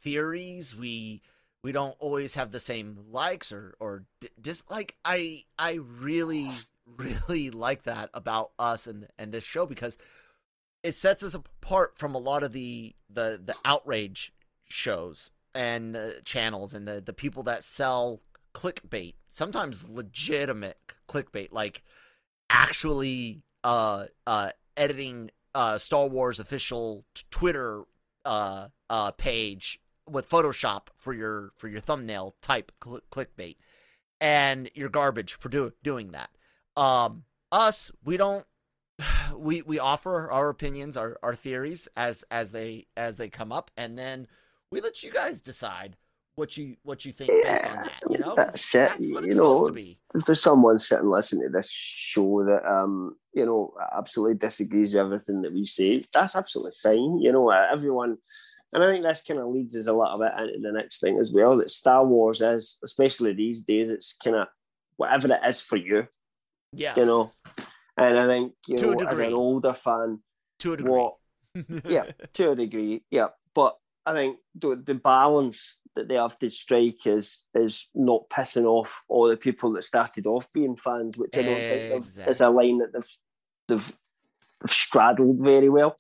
theories. 0.03 0.77
We 0.77 1.23
we 1.63 1.71
don't 1.73 1.97
always 2.01 2.35
have 2.35 2.51
the 2.51 2.61
same 2.61 2.99
likes 3.11 3.53
or 3.53 3.75
or 3.79 4.05
dislike. 4.41 4.97
I 5.05 5.45
I 5.59 5.75
really 5.75 6.49
really 6.97 7.51
like 7.51 7.85
that 7.85 8.11
about 8.15 8.51
us 8.59 8.89
and 8.89 9.07
and 9.17 9.33
this 9.33 9.45
show 9.45 9.65
because 9.65 9.97
it 10.83 10.93
sets 10.93 11.23
us 11.23 11.35
apart 11.35 11.99
from 11.99 12.17
a 12.17 12.19
lot 12.19 12.43
of 12.43 12.53
the 12.53 12.95
the 13.09 13.41
the 13.43 13.55
outrage 13.65 14.33
shows 14.69 15.31
and 15.55 15.97
uh, 15.97 16.11
channels 16.25 16.75
and 16.75 16.87
the 16.87 17.01
the 17.01 17.13
people 17.13 17.43
that 17.43 17.65
sell 17.65 18.21
clickbait 18.55 19.15
sometimes 19.29 19.89
legitimate 19.91 20.79
clickbait 21.09 21.49
like 21.53 21.83
actually 22.51 23.43
uh 23.65 24.07
uh 24.27 24.51
editing 24.77 25.31
uh 25.55 25.79
Star 25.79 26.07
Wars 26.07 26.41
official 26.41 27.05
t- 27.15 27.25
Twitter 27.31 27.85
uh 28.25 28.69
uh 28.89 29.11
page 29.13 29.81
with 30.09 30.29
Photoshop 30.29 30.89
for 30.97 31.13
your 31.13 31.53
for 31.57 31.69
your 31.69 31.81
thumbnail 31.81 32.35
type 32.43 32.73
cl- 32.83 33.01
clickbait. 33.11 33.57
And 34.21 34.71
you're 34.75 34.91
garbage 34.91 35.35
for 35.35 35.49
do- 35.49 35.73
doing 35.83 36.13
that. 36.13 36.31
Um 36.77 37.25
us 37.53 37.91
we 38.05 38.17
don't 38.17 38.45
we 39.37 39.63
we 39.63 39.79
offer 39.79 40.31
our 40.31 40.49
opinions, 40.49 40.97
our, 40.97 41.19
our 41.23 41.35
theories 41.35 41.89
as 41.97 42.25
as 42.31 42.51
they 42.51 42.87
as 42.97 43.17
they 43.17 43.29
come 43.29 43.53
up, 43.53 43.71
and 43.77 43.99
then 43.99 44.27
we 44.71 44.81
let 44.81 45.03
you 45.03 45.11
guys 45.11 45.41
decide 45.41 45.97
what 46.37 46.57
you 46.57 46.77
what 46.83 47.05
you 47.05 47.13
think 47.13 47.31
yeah, 47.31 47.53
based 47.53 47.67
on 47.67 47.77
that. 47.77 47.93
You 48.09 48.19
know, 48.19 48.35
that's 48.35 48.75
it. 48.75 48.89
That's 48.89 49.07
you 49.07 49.35
know, 49.35 49.67
if 49.67 50.25
there's 50.25 50.43
someone 50.43 50.79
sitting 50.79 51.11
listening 51.11 51.43
to 51.43 51.49
this 51.51 51.71
show 51.71 52.45
that 52.45 52.65
um 52.67 53.17
you 53.35 53.45
know 53.45 53.75
absolutely 53.97 54.37
disagrees 54.37 54.95
with 54.95 55.01
everything 55.01 55.43
that 55.43 55.53
we 55.53 55.65
say, 55.65 56.03
that's 56.13 56.37
absolutely 56.37 56.73
fine. 56.83 57.21
You 57.21 57.33
know, 57.33 57.51
everyone. 57.51 58.19
And 58.73 58.85
I 58.85 58.87
think 58.87 59.05
this 59.05 59.25
kind 59.25 59.41
of 59.41 59.49
leads 59.49 59.75
us 59.75 59.89
a 59.89 59.93
little 59.93 60.21
bit 60.21 60.33
into 60.39 60.61
the 60.63 60.73
next 60.73 61.01
thing 61.01 61.19
as 61.19 61.33
well. 61.33 61.57
That 61.57 61.71
Star 61.71 62.07
Wars 62.07 62.41
is, 62.41 62.79
especially 62.85 63.33
these 63.33 63.63
days, 63.63 63.89
it's 63.89 64.13
kind 64.13 64.37
of 64.37 64.47
whatever 64.97 65.27
it 65.27 65.41
is 65.45 65.61
for 65.61 65.75
you. 65.75 66.07
Yeah. 66.73 66.95
You 66.97 67.05
know, 67.05 67.31
and 67.97 68.17
I 68.17 68.27
think 68.29 68.53
you 68.69 68.77
to 68.77 68.95
know, 68.95 69.09
as 69.09 69.19
an 69.19 69.33
older 69.35 69.75
fan, 69.75 70.21
to 70.61 70.75
a 70.75 70.77
degree, 70.77 70.93
what, 70.93 71.15
yeah, 71.85 72.05
to 72.35 72.53
a 72.53 72.55
degree, 72.55 73.03
yeah. 73.11 73.29
But 73.57 73.77
I 74.11 74.15
think 74.15 74.39
the, 74.55 74.83
the 74.85 74.95
balance 74.95 75.77
that 75.97 76.09
they 76.09 76.15
have 76.15 76.39
to 76.39 76.51
strike 76.51 77.07
is 77.07 77.47
is 77.55 77.89
not 77.95 78.29
pissing 78.29 78.65
off 78.65 79.03
all 79.09 79.29
the 79.29 79.37
people 79.37 79.73
that 79.73 79.85
started 79.85 80.27
off 80.27 80.47
being 80.53 80.77
fans, 80.77 81.17
which 81.17 81.37
I 81.37 81.43
don't 81.43 81.57
exactly. 81.57 81.89
think 81.89 82.29
is 82.29 82.41
a 82.41 82.49
line 82.49 82.79
that 82.79 82.93
they've 82.93 83.03
they've, 83.69 83.93
they've 84.63 84.73
straddled 84.73 85.39
very 85.41 85.69
well. 85.69 85.97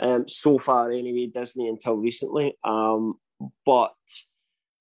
Um, 0.00 0.26
so 0.26 0.58
far, 0.58 0.90
anyway, 0.90 1.30
Disney 1.32 1.68
until 1.68 1.94
recently. 1.94 2.56
Um, 2.64 3.14
but 3.66 3.94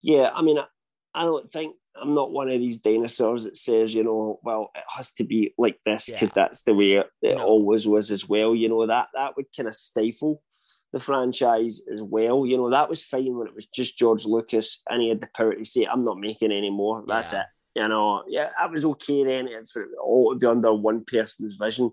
yeah, 0.02 0.30
I 0.34 0.42
mean, 0.42 0.58
I, 0.58 0.66
I 1.14 1.24
don't 1.24 1.52
think 1.52 1.76
I'm 2.02 2.16
not 2.16 2.32
one 2.32 2.50
of 2.50 2.60
these 2.60 2.78
dinosaurs 2.78 3.44
that 3.44 3.58
says, 3.58 3.94
you 3.94 4.04
know, 4.04 4.40
well, 4.44 4.72
it 4.76 4.84
has 4.88 5.12
to 5.14 5.24
be 5.24 5.54
like 5.58 5.78
this 5.86 6.06
because 6.06 6.30
yeah. 6.30 6.44
that's 6.44 6.64
the 6.64 6.74
way 6.74 6.94
it, 6.94 7.08
it 7.22 7.38
no. 7.38 7.44
always 7.44 7.88
was 7.88 8.12
as 8.12 8.28
well. 8.28 8.56
You 8.56 8.70
know, 8.70 8.88
that 8.88 9.08
that 9.14 9.36
would 9.36 9.48
kind 9.56 9.68
of 9.68 9.76
stifle 9.76 10.42
the 10.94 11.00
franchise 11.00 11.82
as 11.94 12.02
well. 12.02 12.46
You 12.46 12.58
know, 12.58 12.70
that 12.70 12.90
was 12.90 13.04
fine 13.04 13.36
when 13.38 13.48
it 13.48 13.56
was 13.56 13.66
just 13.66 13.98
George 13.98 14.26
Lucas 14.26 14.82
and 14.90 15.02
he 15.02 15.10
had 15.10 15.22
the 15.22 15.28
power 15.28 15.54
to 15.54 15.66
say, 15.66 15.86
I'm 15.86 16.02
not 16.02 16.20
making 16.20 16.52
any 16.52 16.70
more. 16.70 17.04
That's 17.08 17.34
yeah. 17.34 17.42
it. 17.42 17.46
You 17.74 17.88
know, 17.88 18.24
yeah, 18.28 18.50
that 18.60 18.72
was 18.72 18.84
okay 18.84 19.24
then 19.24 19.48
for 19.66 19.84
it 19.84 19.90
all 20.04 20.34
to 20.34 20.40
be 20.40 20.46
under 20.46 20.74
one 20.74 21.06
person's 21.06 21.56
vision. 21.56 21.92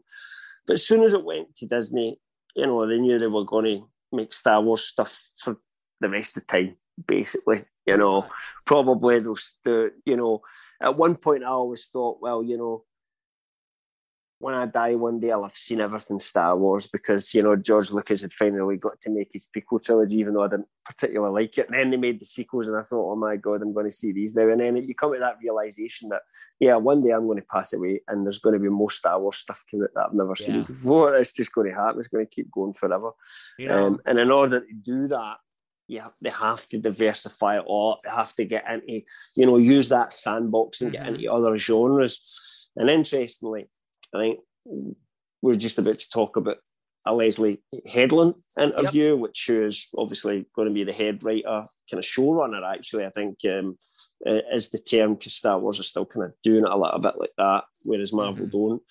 But 0.67 0.75
as 0.75 0.87
soon 0.87 1.05
as 1.05 1.13
it 1.13 1.25
went 1.25 1.55
to 1.57 1.67
Disney, 1.67 2.19
you 2.57 2.67
know, 2.67 2.87
they 2.87 2.99
knew 2.99 3.19
they 3.19 3.29
were 3.29 3.45
going 3.45 3.65
to 3.65 3.89
make 4.11 4.35
Star 4.35 4.61
Wars 4.61 4.85
stuff 4.85 5.17
for 5.37 5.59
the 6.01 6.09
rest 6.09 6.37
of 6.37 6.47
the 6.47 6.53
time, 6.53 6.77
basically. 7.07 7.65
You 7.87 7.97
know, 7.97 8.27
probably 8.67 9.21
those, 9.21 9.53
the, 9.65 9.93
you 10.05 10.17
know, 10.17 10.43
at 10.83 10.97
one 10.97 11.15
point 11.15 11.45
I 11.45 11.49
always 11.49 11.87
thought, 11.87 12.19
well, 12.21 12.43
you 12.43 12.59
know, 12.59 12.85
when 14.41 14.55
I 14.55 14.67
die 14.67 14.95
one 14.95 15.19
day, 15.19 15.33
I'll 15.33 15.43
have 15.43 15.57
seen 15.57 15.81
everything 15.81 16.21
Star 16.21 16.57
Wars 16.57 16.87
because, 16.87 17.35
you 17.35 17.43
know, 17.43 17.57
George 17.57 17.91
Lucas 17.91 18.23
had 18.23 18.33
finally 18.33 18.77
got 18.77 19.01
to 19.01 19.11
make 19.11 19.31
his 19.33 19.49
prequel 19.55 19.85
trilogy, 19.85 20.19
even 20.19 20.35
though 20.35 20.45
I 20.45 20.49
didn't 20.49 20.69
particularly 20.85 21.43
like 21.43 21.59
it. 21.59 21.67
And 21.67 21.75
then 21.75 21.91
they 21.91 21.97
made 21.97 22.21
the 22.21 22.25
sequels, 22.25 22.69
and 22.69 22.77
I 22.77 22.83
thought, 22.83 23.13
oh 23.13 23.17
my 23.17 23.35
God, 23.35 23.63
I'm 23.63 23.75
going 23.75 23.87
to 23.87 23.95
see 23.95 24.13
these 24.13 24.37
now. 24.37 24.47
And 24.47 24.61
then 24.61 24.77
you 24.77 24.95
come 24.95 25.13
to 25.13 25.19
that 25.19 25.39
realization 25.43 26.11
that, 26.11 26.23
yeah, 26.61 26.77
one 26.77 27.03
day 27.03 27.11
I'm 27.11 27.27
going 27.27 27.41
to 27.41 27.47
pass 27.51 27.73
away 27.73 28.01
and 28.07 28.25
there's 28.25 28.39
going 28.39 28.53
to 28.53 28.61
be 28.61 28.69
more 28.69 28.91
Star 28.91 29.21
Wars 29.21 29.39
stuff 29.39 29.65
coming 29.69 29.85
out 29.85 29.95
that 29.95 30.07
I've 30.07 30.15
never 30.15 30.35
yeah. 30.39 30.47
seen 30.47 30.63
before. 30.63 31.17
It's 31.17 31.33
just 31.33 31.53
going 31.53 31.69
to 31.71 31.75
happen. 31.75 31.99
It's 31.99 32.09
going 32.09 32.25
to 32.25 32.31
keep 32.31 32.51
going 32.53 32.75
forever. 32.75 33.11
You 33.59 33.69
know, 33.69 33.87
um, 33.87 34.01
and 34.07 34.21
in 34.21 34.31
order 34.31 34.61
to 34.61 34.73
do 34.73 35.09
that, 35.09 35.39
yeah, 35.89 36.07
they 36.21 36.31
have 36.31 36.65
to 36.69 36.79
diversify 36.79 37.57
it 37.57 37.65
all. 37.67 37.99
They 38.05 38.11
have 38.11 38.33
to 38.35 38.45
get 38.45 38.71
into, 38.71 39.01
you 39.35 39.47
know, 39.47 39.57
use 39.57 39.89
that 39.89 40.13
sandbox 40.13 40.81
and 40.81 40.93
mm-hmm. 40.93 41.03
get 41.03 41.15
into 41.15 41.33
other 41.33 41.57
genres. 41.57 42.69
And 42.77 42.89
interestingly, 42.89 43.67
I 44.15 44.19
think 44.19 44.41
we're 45.43 45.55
just 45.55 45.79
about 45.79 45.99
to 45.99 46.09
talk 46.09 46.37
about 46.37 46.59
a 47.07 47.15
Leslie 47.15 47.63
Headland 47.87 48.35
interview, 48.59 49.13
yep. 49.13 49.19
which 49.19 49.49
is 49.49 49.89
obviously 49.97 50.47
going 50.55 50.69
to 50.69 50.75
be 50.75 50.85
the 50.85 50.93
head 50.93 51.23
writer, 51.23 51.67
kind 51.91 51.99
of 51.99 52.05
showrunner. 52.05 52.63
Actually, 52.63 53.07
I 53.07 53.11
think 53.11 53.39
um, 53.49 53.79
is 54.27 54.71
the 54.71 54.79
term 54.79 55.15
because 55.15 55.35
Star 55.35 55.59
Wars 55.59 55.81
are 55.81 55.85
still 55.85 56.07
kind 56.07 56.27
of 56.27 56.33
doing 56.43 56.65
it 56.65 56.71
a 56.71 56.77
little 56.77 56.99
bit 56.99 57.15
like 57.19 57.33
that, 57.39 57.65
whereas 57.85 58.13
Marvel 58.13 58.47
mm-hmm. 58.47 58.59
don't. 58.59 58.83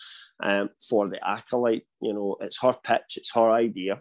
Um, 0.41 0.69
for 0.89 1.07
the 1.07 1.25
acolyte, 1.27 1.85
you 2.01 2.13
know, 2.13 2.37
it's 2.41 2.61
her 2.61 2.73
pitch, 2.73 3.17
it's 3.17 3.33
her 3.33 3.51
idea. 3.51 3.99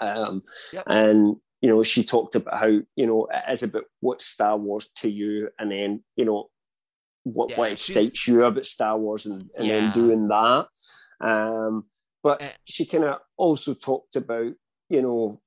Um, 0.00 0.42
yep. 0.72 0.84
And 0.86 1.36
you 1.60 1.68
know, 1.68 1.82
she 1.82 2.04
talked 2.04 2.36
about 2.36 2.60
how, 2.60 2.66
you 2.66 3.06
know, 3.06 3.26
it 3.32 3.52
is 3.52 3.64
about 3.64 3.84
what 4.00 4.22
Star 4.22 4.56
Wars 4.56 4.90
to 4.98 5.10
you, 5.10 5.48
and 5.58 5.70
then, 5.70 6.04
you 6.16 6.24
know, 6.24 6.50
what, 7.32 7.50
yeah, 7.50 7.56
what 7.56 7.72
excites 7.72 8.26
you 8.26 8.42
about 8.42 8.66
Star 8.66 8.98
Wars 8.98 9.26
and, 9.26 9.42
and 9.56 9.66
yeah. 9.66 9.80
then 9.80 9.92
doing 9.92 10.28
that. 10.28 10.66
Um, 11.20 11.84
but 12.22 12.42
uh, 12.42 12.48
she 12.64 12.86
kind 12.86 13.04
of 13.04 13.18
also 13.36 13.74
talked 13.74 14.16
about, 14.16 14.52
you 14.88 15.02
know, 15.02 15.40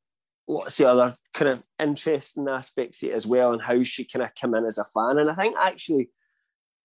lots 0.48 0.80
of 0.80 0.88
other 0.88 1.16
kind 1.34 1.52
of 1.52 1.64
interesting 1.80 2.48
aspects 2.48 3.04
as 3.04 3.26
well 3.26 3.54
and 3.54 3.62
how 3.62 3.82
she 3.84 4.06
kind 4.06 4.24
of 4.24 4.30
come 4.40 4.56
in 4.56 4.66
as 4.66 4.78
a 4.78 4.86
fan. 4.86 5.18
And 5.18 5.30
I 5.30 5.36
think 5.36 5.56
actually 5.60 6.10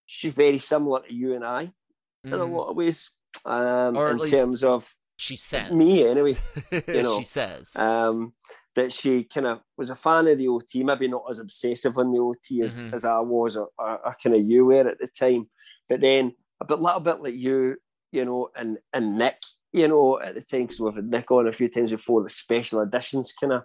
she's 0.05 0.33
very 0.33 0.59
similar 0.59 1.01
to 1.01 1.13
you 1.13 1.35
and 1.35 1.45
I 1.45 1.65
mm-hmm. 1.65 2.33
in 2.33 2.39
a 2.39 2.43
mm-hmm. 2.43 2.55
lot 2.55 2.69
of 2.69 2.75
ways. 2.75 3.11
Um, 3.45 3.95
in 3.95 4.29
terms 4.31 4.63
of 4.63 4.93
she 5.17 5.35
says 5.35 5.71
me 5.71 6.07
anyway. 6.07 6.33
You 6.87 7.03
know, 7.03 7.17
she 7.17 7.23
says. 7.23 7.75
Um, 7.75 8.33
that 8.77 8.91
she 8.93 9.23
kind 9.25 9.45
of 9.47 9.59
was 9.77 9.89
a 9.89 9.95
fan 9.95 10.27
of 10.27 10.37
the 10.37 10.47
OT, 10.47 10.83
maybe 10.83 11.07
not 11.09 11.25
as 11.29 11.39
obsessive 11.39 11.97
on 11.97 12.11
the 12.13 12.19
OT 12.19 12.61
as, 12.61 12.81
Mhm. 12.81 12.93
as 12.93 13.03
I 13.05 13.19
was 13.19 13.57
or, 13.57 13.69
or, 13.77 13.97
or 14.05 14.15
kind 14.23 14.35
of 14.35 14.45
you 14.49 14.65
were 14.65 14.87
at 14.87 14.99
the 14.99 15.07
time. 15.07 15.49
But 15.89 15.99
then 16.01 16.33
a 16.61 16.65
bit, 16.65 16.79
little 16.79 16.99
bit 17.01 17.21
like 17.21 17.33
you, 17.35 17.75
you 18.11 18.23
know, 18.23 18.49
and 18.55 18.77
and 18.93 19.17
Nick, 19.17 19.37
you 19.73 19.87
know, 19.87 20.19
at 20.21 20.35
the 20.35 20.41
time 20.41 20.61
because 20.63 20.79
we've 20.79 20.95
had 20.95 21.09
Nick 21.09 21.29
on 21.29 21.47
a 21.47 21.51
few 21.51 21.67
times 21.69 21.91
before. 21.91 22.23
The 22.23 22.29
special 22.29 22.81
editions 22.81 23.33
kind 23.33 23.53
of 23.53 23.63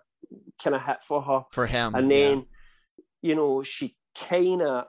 kind 0.63 0.75
of 0.77 0.83
hit 0.83 1.05
for 1.05 1.23
her, 1.23 1.43
For 1.53 1.67
him. 1.67 1.95
and 1.95 2.11
yeah. 2.11 2.19
then 2.19 2.47
you 3.23 3.35
know 3.37 3.63
she 3.63 3.97
kind 4.29 4.63
of 4.63 4.87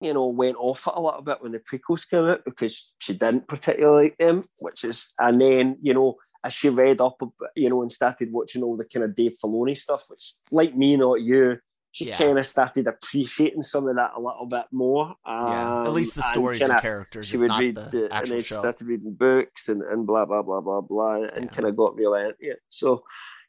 you 0.00 0.14
know 0.14 0.26
went 0.28 0.56
off 0.56 0.86
it 0.86 0.92
a 0.96 1.00
little 1.00 1.22
bit 1.22 1.42
when 1.42 1.52
the 1.52 1.58
prequels 1.58 2.08
came 2.08 2.24
out 2.24 2.44
because 2.44 2.94
she 2.98 3.12
didn't 3.14 3.48
particularly 3.48 4.04
like 4.10 4.18
them, 4.18 4.42
which 4.60 4.84
is 4.84 5.12
and 5.18 5.40
then 5.40 5.76
you 5.82 5.92
know 5.94 6.16
as 6.44 6.52
she 6.52 6.68
read 6.68 7.00
up, 7.00 7.20
you 7.56 7.68
know, 7.68 7.82
and 7.82 7.90
started 7.90 8.32
watching 8.32 8.62
all 8.62 8.76
the 8.76 8.84
kind 8.84 9.04
of 9.04 9.14
Dave 9.16 9.34
Filoni 9.42 9.76
stuff, 9.76 10.04
which 10.08 10.32
like 10.50 10.76
me, 10.76 10.96
not 10.96 11.20
you. 11.20 11.58
She 11.90 12.04
Yeah. 12.06 12.18
kind 12.18 12.38
of 12.38 12.46
started 12.46 12.86
appreciating 12.86 13.62
some 13.62 13.88
of 13.88 13.96
that 13.96 14.12
a 14.14 14.20
little 14.20 14.46
bit 14.46 14.66
more. 14.70 15.14
yeah. 15.26 15.80
At 15.82 15.88
Um, 15.88 15.94
least 15.94 16.14
the 16.14 16.20
and 16.22 16.30
stories 16.32 16.58
kinda- 16.60 16.74
and 16.74 16.82
characters. 16.82 17.26
she 17.26 17.36
would 17.38 17.50
read 17.58 17.76
the, 17.76 18.08
and 18.14 18.26
then 18.28 18.40
she 18.40 18.54
started 18.54 18.86
reading 18.86 19.14
books 19.14 19.68
and, 19.68 19.82
and 19.82 20.06
blah 20.06 20.24
blah 20.26 20.42
blah 20.42 20.60
blah 20.60 20.80
blah 20.82 21.14
and 21.22 21.46
Yeah. 21.46 21.50
kind 21.50 21.66
of 21.66 21.76
got 21.76 21.96
real 21.96 22.14
into 22.14 22.36
it. 22.40 22.60
So, 22.68 23.02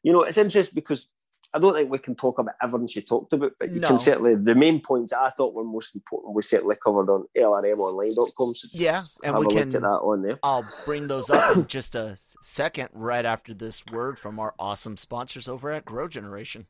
you 0.04 0.14
know, 0.14 0.24
it's 0.24 0.38
interesting 0.38 0.74
because 0.76 1.12
I 1.54 1.58
don't 1.60 1.74
think 1.74 1.90
we 1.90 1.98
can 1.98 2.16
talk 2.16 2.38
about 2.38 2.54
everything 2.62 2.88
she 2.88 3.02
talked 3.02 3.34
about, 3.34 3.54
but 3.60 3.72
you 3.72 3.80
No. 3.80 3.88
can 3.88 3.98
certainly 3.98 4.36
the 4.36 4.54
main 4.54 4.82
points 4.82 5.12
I 5.14 5.30
thought 5.32 5.54
were 5.56 5.64
most 5.64 5.96
important 5.96 6.36
we 6.36 6.42
certainly 6.44 6.76
covered 6.76 7.10
on 7.10 7.26
lrmonline.com. 7.36 8.54
So 8.54 8.68
Yeah, 8.72 9.04
and 9.24 9.38
we 9.40 9.48
can. 9.48 9.56
look 9.56 9.76
at 9.76 9.82
that 9.82 9.88
on 9.88 10.22
there. 10.22 10.40
I'll 10.44 10.66
bring 10.86 11.08
those 11.08 11.30
up 11.30 11.56
in 11.58 11.68
just 11.68 11.96
a 11.96 12.18
second, 12.42 12.90
right 12.94 13.26
after 13.26 13.54
this 13.54 13.84
word 13.92 14.20
from 14.20 14.40
our 14.40 14.54
awesome 14.60 14.96
sponsors 14.98 15.48
over 15.48 15.72
at 15.72 15.86
Grow 15.86 16.08
Generation. 16.08 16.68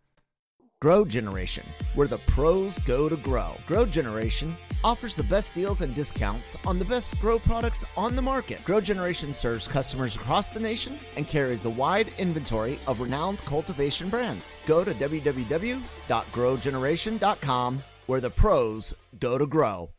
Grow 0.81 1.03
Generation, 1.03 1.65
where 1.93 2.07
the 2.07 2.19
pros 2.19 2.79
go 2.79 3.09
to 3.09 3.17
grow. 3.17 3.51
Grow 3.67 3.85
Generation 3.85 4.55
offers 4.81 5.13
the 5.13 5.23
best 5.23 5.53
deals 5.53 5.81
and 5.81 5.93
discounts 5.93 6.55
on 6.65 6.79
the 6.79 6.85
best 6.85 7.19
grow 7.19 7.37
products 7.37 7.83
on 7.97 8.15
the 8.15 8.21
market. 8.21 8.63
Grow 8.63 8.79
Generation 8.79 9.33
serves 9.33 9.67
customers 9.67 10.15
across 10.15 10.47
the 10.47 10.59
nation 10.61 10.97
and 11.17 11.27
carries 11.27 11.65
a 11.65 11.69
wide 11.69 12.07
inventory 12.17 12.79
of 12.87 13.01
renowned 13.01 13.39
cultivation 13.39 14.07
brands. 14.07 14.55
Go 14.65 14.85
to 14.85 14.93
www.growgeneration.com, 14.93 17.83
where 18.05 18.21
the 18.21 18.29
pros 18.29 18.93
go 19.19 19.37
to 19.37 19.45
grow. 19.45 19.89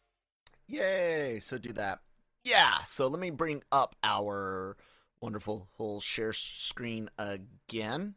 Yay! 0.67 1.41
So 1.41 1.59
do 1.59 1.75
that. 1.75 1.99
Yeah. 2.45 2.79
So 2.85 3.07
let 3.07 3.21
me 3.21 3.29
bring 3.29 3.63
up 3.71 3.97
our 4.03 4.79
wonderful 5.21 5.69
whole 5.73 6.01
share 6.01 6.33
screen 6.33 7.11
again 7.19 8.15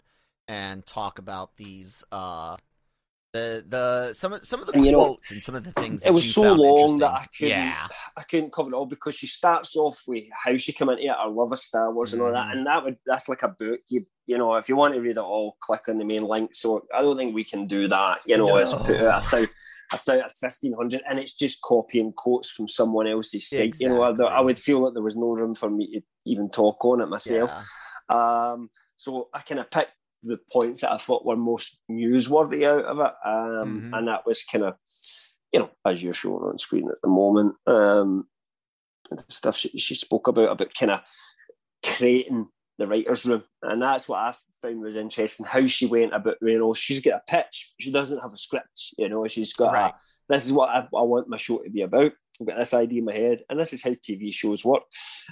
and 0.47 0.85
talk 0.85 1.19
about 1.19 1.55
these. 1.57 2.03
uh 2.11 2.57
the 3.31 3.65
the 3.67 4.13
some 4.13 4.31
of 4.31 4.45
some 4.45 4.59
of 4.59 4.67
the 4.67 4.73
And, 4.73 4.85
you 4.85 4.91
know, 4.91 5.05
quotes 5.05 5.31
and 5.31 5.41
some 5.41 5.55
of 5.55 5.63
the 5.63 5.71
things. 5.71 6.05
It 6.05 6.13
was 6.13 6.31
so 6.31 6.53
long 6.53 6.99
that 6.99 7.11
I 7.13 7.25
couldn't, 7.35 7.49
Yeah. 7.49 7.87
I 8.15 8.21
couldn't 8.21 8.53
cover 8.53 8.69
it 8.69 8.75
all 8.75 8.85
because 8.85 9.15
she 9.15 9.25
starts 9.25 9.75
off 9.75 9.99
with 10.05 10.25
how 10.31 10.55
she 10.55 10.71
came 10.71 10.89
into 10.89 11.01
it, 11.03 11.09
her 11.09 11.29
love 11.29 11.51
of 11.51 11.57
Star 11.57 11.91
Wars 11.91 12.13
and 12.13 12.21
all 12.21 12.31
that, 12.31 12.45
Mhm. 12.49 12.51
and 12.57 12.67
that 12.67 12.83
would 12.83 12.97
that's 13.07 13.27
like 13.27 13.41
a 13.41 13.47
book. 13.47 13.79
You 13.87 14.05
you 14.27 14.37
know, 14.37 14.53
if 14.55 14.69
you 14.69 14.75
want 14.75 14.93
to 14.93 15.01
read 15.01 15.17
it 15.17 15.17
all, 15.17 15.57
click 15.61 15.81
on 15.89 15.97
the 15.97 16.05
main 16.05 16.21
link. 16.23 16.53
So 16.53 16.85
I 16.95 17.01
don't 17.01 17.17
think 17.17 17.33
we 17.33 17.43
can 17.43 17.65
do 17.65 17.87
that. 17.87 18.19
You 18.27 18.37
know, 18.37 18.55
it's 18.57 18.73
put 18.73 19.01
out 19.01 19.17
a 19.17 19.21
thousand, 19.27 19.49
a 19.91 19.97
thousand, 19.97 20.29
fifteen 20.39 20.73
hundred, 20.73 21.01
and 21.09 21.17
it's 21.17 21.33
just 21.33 21.59
copying 21.61 22.13
quotes 22.13 22.51
from 22.51 22.67
someone 22.67 23.07
else's 23.07 23.49
site. 23.49 23.73
You 23.79 23.89
know, 23.89 24.03
I, 24.03 24.11
I 24.11 24.41
would 24.41 24.59
feel 24.59 24.85
that 24.85 24.93
there 24.93 25.01
was 25.03 25.15
no 25.15 25.31
room 25.31 25.55
for 25.55 25.71
me 25.71 25.87
to 25.93 26.01
even 26.27 26.51
talk 26.51 26.85
on 26.85 27.01
it 27.01 27.07
myself. 27.07 27.49
Yeah. 28.09 28.51
Um, 28.51 28.69
so 28.95 29.29
I 29.33 29.41
kind 29.41 29.59
of 29.59 29.71
picked 29.71 29.91
the 30.23 30.39
points 30.51 30.81
that 30.81 30.91
I 30.91 30.97
thought 30.97 31.25
were 31.25 31.35
most 31.35 31.79
newsworthy 31.91 32.65
out 32.65 32.85
of 32.85 32.99
it, 32.99 33.13
um, 33.25 33.83
Mhm. 33.91 33.97
and 33.97 34.07
that 34.07 34.25
was 34.25 34.43
kind 34.43 34.63
of, 34.63 34.75
you 35.51 35.59
know, 35.59 35.69
as 35.85 36.01
you're 36.03 36.13
showing 36.13 36.43
on 36.43 36.57
screen 36.57 36.89
at 36.89 37.01
the 37.01 37.09
moment, 37.09 37.55
um, 37.67 38.27
the 39.11 39.23
stuff 39.29 39.57
she, 39.57 39.69
she 39.77 39.95
spoke 39.95 40.27
about 40.27 40.49
about 40.49 40.73
kind 40.73 40.91
of 40.91 41.01
creating 41.83 42.47
the 42.77 42.87
writers' 42.87 43.25
room, 43.25 43.43
and 43.61 43.81
that's 43.81 44.07
what 44.09 44.19
I 44.19 44.33
found 44.61 44.81
was 44.81 44.95
interesting. 44.95 45.45
How 45.45 45.65
she 45.67 45.85
went 45.85 46.13
about, 46.13 46.37
you 46.41 46.57
know, 46.57 46.73
she's 46.73 46.99
got 46.99 47.21
a 47.27 47.31
pitch, 47.31 47.73
she 47.79 47.91
doesn't 47.91 48.19
have 48.19 48.33
a 48.33 48.37
script, 48.37 48.93
you 48.97 49.09
know, 49.09 49.27
she's 49.27 49.53
got 49.53 49.73
Right. 49.73 49.93
a, 49.93 49.95
this 50.29 50.45
is 50.45 50.53
what 50.53 50.69
I, 50.69 50.79
I 50.79 51.01
want 51.01 51.27
my 51.27 51.37
show 51.37 51.59
to 51.59 51.69
be 51.69 51.81
about. 51.81 52.13
I've 52.41 52.47
got 52.47 52.57
this 52.57 52.73
idea 52.73 52.99
in 52.99 53.05
my 53.05 53.13
head, 53.13 53.41
and 53.49 53.59
this 53.59 53.73
is 53.73 53.83
how 53.83 53.91
TV 53.91 54.33
shows 54.33 54.65
work. 54.65 54.83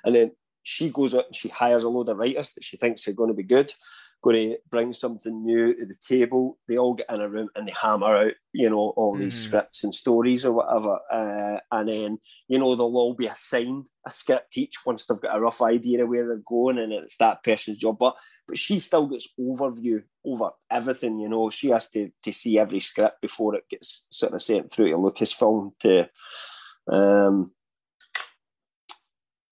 And 0.05 0.13
then 0.13 0.31
she 0.61 0.91
goes 0.91 1.15
out 1.15 1.25
and 1.25 1.35
she 1.35 1.49
hires 1.49 1.83
a 1.83 1.89
load 1.89 2.09
of 2.09 2.17
writers 2.17 2.53
that 2.53 2.63
she 2.63 2.77
thinks 2.77 3.07
are 3.07 3.13
going 3.13 3.29
to 3.29 3.33
be 3.33 3.41
good, 3.43 3.73
going 4.21 4.51
to 4.51 4.57
bring 4.69 4.93
something 4.93 5.43
new 5.43 5.73
to 5.75 5.85
the 5.85 5.95
table. 5.95 6.59
They 6.67 6.77
all 6.77 6.93
get 6.93 7.09
in 7.09 7.21
a 7.21 7.27
room 7.29 7.49
and 7.55 7.67
they 7.67 7.73
hammer 7.79 8.15
out, 8.27 8.33
you 8.53 8.69
know, 8.69 8.93
all 8.95 9.17
these 9.17 9.35
Mhm. 9.35 9.39
scripts 9.45 9.83
and 9.83 9.93
stories 9.93 10.45
or 10.45 10.53
whatever. 10.53 10.99
Uh, 11.11 11.59
and 11.71 11.89
then, 11.89 12.19
you 12.47 12.59
know, 12.59 12.75
they'll 12.75 12.97
all 12.97 13.15
be 13.15 13.25
assigned 13.25 13.89
a 14.05 14.11
script 14.11 14.57
each 14.57 14.85
once 14.85 15.05
they've 15.05 15.19
got 15.19 15.35
a 15.35 15.39
rough 15.39 15.61
idea 15.61 16.03
of 16.03 16.09
where 16.09 16.27
they're 16.27 16.43
going, 16.45 16.77
and 16.77 16.93
it's 16.93 17.17
that 17.17 17.43
person's 17.43 17.79
job. 17.79 17.97
But 17.97 18.15
but 18.47 18.57
she 18.57 18.79
still 18.79 19.07
gets 19.07 19.27
overview 19.39 20.03
over 20.25 20.51
everything, 20.69 21.19
you 21.19 21.29
know. 21.29 21.49
She 21.49 21.69
has 21.69 21.89
to 21.91 22.11
to 22.23 22.31
see 22.31 22.59
every 22.59 22.79
script 22.79 23.21
before 23.21 23.55
it 23.55 23.63
gets 23.69 24.07
sort 24.11 24.33
of 24.33 24.41
sent 24.41 24.71
through 24.71 24.89
to 24.91 24.97
Lucasfilm 24.97 25.71
to 25.79 26.09
um 26.87 27.51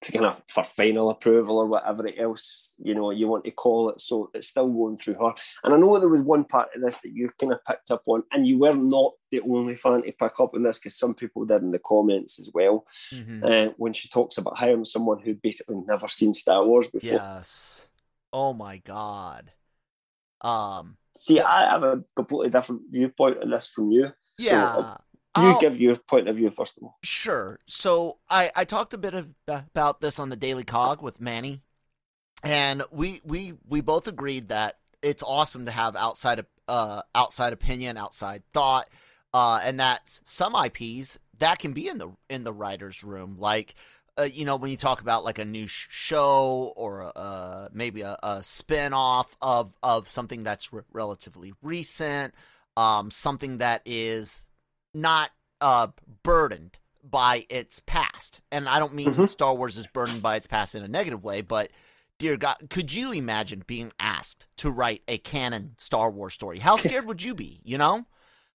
to 0.02 0.12
kind 0.14 0.26
of 0.26 0.42
for 0.48 0.64
final 0.64 1.10
approval 1.10 1.58
or 1.58 1.66
whatever 1.66 2.10
else 2.18 2.74
you 2.82 2.96
know 2.96 3.12
you 3.12 3.28
want 3.28 3.44
to 3.44 3.52
call 3.52 3.90
it. 3.90 4.00
So 4.00 4.30
it's 4.34 4.48
still 4.48 4.70
going 4.70 4.98
through 4.98 5.16
her. 5.16 5.34
And 5.64 5.74
I 5.74 5.78
know 5.78 6.00
there 6.00 6.08
was 6.08 6.22
one 6.22 6.46
part 6.46 6.70
of 6.74 6.82
this 6.82 7.00
that 7.00 7.12
you 7.12 7.30
kind 7.40 7.52
of 7.52 7.64
picked 7.66 7.92
up 7.92 8.04
on, 8.06 8.24
and 8.32 8.48
you 8.48 8.60
were 8.60 8.76
not 8.76 9.14
the 9.32 9.42
only 9.42 9.76
fan 9.76 10.04
to 10.04 10.12
pick 10.12 10.40
up 10.40 10.54
on 10.54 10.64
this 10.64 10.80
because 10.80 10.96
some 10.96 11.14
people 11.14 11.46
did 11.46 11.62
in 11.62 11.72
the 11.72 11.80
comments 11.80 12.40
as 12.40 12.50
well. 12.54 12.86
Mhm. 13.14 13.44
Uh, 13.44 13.74
when 13.78 13.94
she 13.94 14.08
talks 14.08 14.38
about 14.38 14.58
hiring 14.58 14.86
someone 14.86 15.20
who'd 15.20 15.42
basically 15.42 15.78
never 15.86 16.08
seen 16.08 16.34
Star 16.34 16.66
Wars 16.66 16.88
before. 16.88 17.10
Yes. 17.12 17.90
Oh 18.32 18.54
my 18.54 18.78
god. 18.78 19.52
Um. 20.42 20.96
See, 21.18 21.42
I 21.42 21.70
have 21.70 21.84
a 21.84 22.04
completely 22.16 22.50
different 22.50 22.84
viewpoint 22.90 23.44
on 23.44 23.50
this 23.50 23.68
from 23.68 23.92
you. 23.92 24.14
So, 24.38 24.98
Uh, 25.40 25.44
you 25.44 25.50
I'll- 25.54 25.60
give 25.62 25.80
your 25.80 25.96
point 25.96 26.28
of 26.28 26.36
view 26.36 26.50
first 26.52 26.78
of 26.78 26.84
all. 26.84 26.98
Sure. 27.04 27.60
So 27.66 28.18
I 28.30 28.52
I 28.56 28.66
talked 28.66 28.94
a 28.94 28.98
bit 28.98 29.14
of, 29.14 29.30
about 29.48 30.02
this 30.02 30.20
on 30.20 30.30
the 30.30 30.36
Daily 30.36 30.64
Cog 30.64 31.02
with 31.02 31.20
Manny, 31.20 31.62
and 32.44 32.84
we 32.92 33.22
we 33.24 33.54
we 33.68 33.82
both 33.82 34.08
agreed 34.08 34.50
that 34.50 34.78
it's 35.02 35.24
awesome 35.24 35.66
to 35.66 35.72
have 35.72 35.96
outside 35.96 36.46
uh 36.68 37.02
outside 37.16 37.54
opinion, 37.54 37.98
outside 37.98 38.44
thought, 38.54 38.90
uh, 39.34 39.60
and 39.64 39.80
that 39.80 40.02
some 40.06 40.56
IPs 40.56 41.20
that 41.40 41.60
can 41.60 41.74
be 41.74 41.88
in 41.88 41.98
the 41.98 42.12
in 42.30 42.44
the 42.44 42.54
writers' 42.54 43.04
room, 43.04 43.38
like. 43.40 43.76
Uh, 44.18 44.24
you 44.24 44.44
know 44.44 44.58
when 44.58 44.70
you 44.70 44.76
talk 44.76 45.00
about 45.00 45.24
like 45.24 45.40
a 45.40 45.46
new 45.46 45.66
sh- 45.66 45.88
show 45.90 46.74
or 46.76 47.10
uh, 47.16 47.70
maybe 47.72 48.02
a, 48.02 48.18
a 48.22 48.44
spin-off 48.44 49.34
of 49.42 49.72
of 49.82 50.10
something 50.10 50.44
that's 50.44 50.74
re- 50.74 50.82
relatively 50.92 51.54
recent 51.62 52.34
um, 52.76 53.10
something 53.12 53.60
that 53.60 53.82
is 53.86 54.49
not 54.94 55.32
uh, 55.62 55.88
burdened 56.24 56.78
by 57.04 57.46
its 57.50 57.80
past. 57.86 58.42
And 58.52 58.68
I 58.70 58.80
don't 58.80 58.94
mean 58.94 59.14
Mhm. 59.14 59.28
Star 59.30 59.54
Wars 59.56 59.78
is 59.78 59.88
burdened 59.88 60.22
by 60.22 60.36
its 60.36 60.48
past 60.48 60.76
in 60.76 60.84
a 60.84 60.88
negative 60.88 61.24
way, 61.24 61.42
but 61.42 61.72
dear 62.18 62.38
God, 62.38 62.58
could 62.70 62.94
you 62.94 63.12
imagine 63.12 63.64
being 63.68 63.92
asked 64.00 64.48
to 64.58 64.70
write 64.70 65.02
a 65.08 65.18
canon 65.18 65.76
Star 65.78 66.10
Wars 66.12 66.34
story? 66.34 66.60
How 66.60 66.76
scared 66.78 67.06
would 67.06 67.22
you 67.24 67.34
be? 67.36 67.62
You 67.64 67.78
know? 67.78 68.06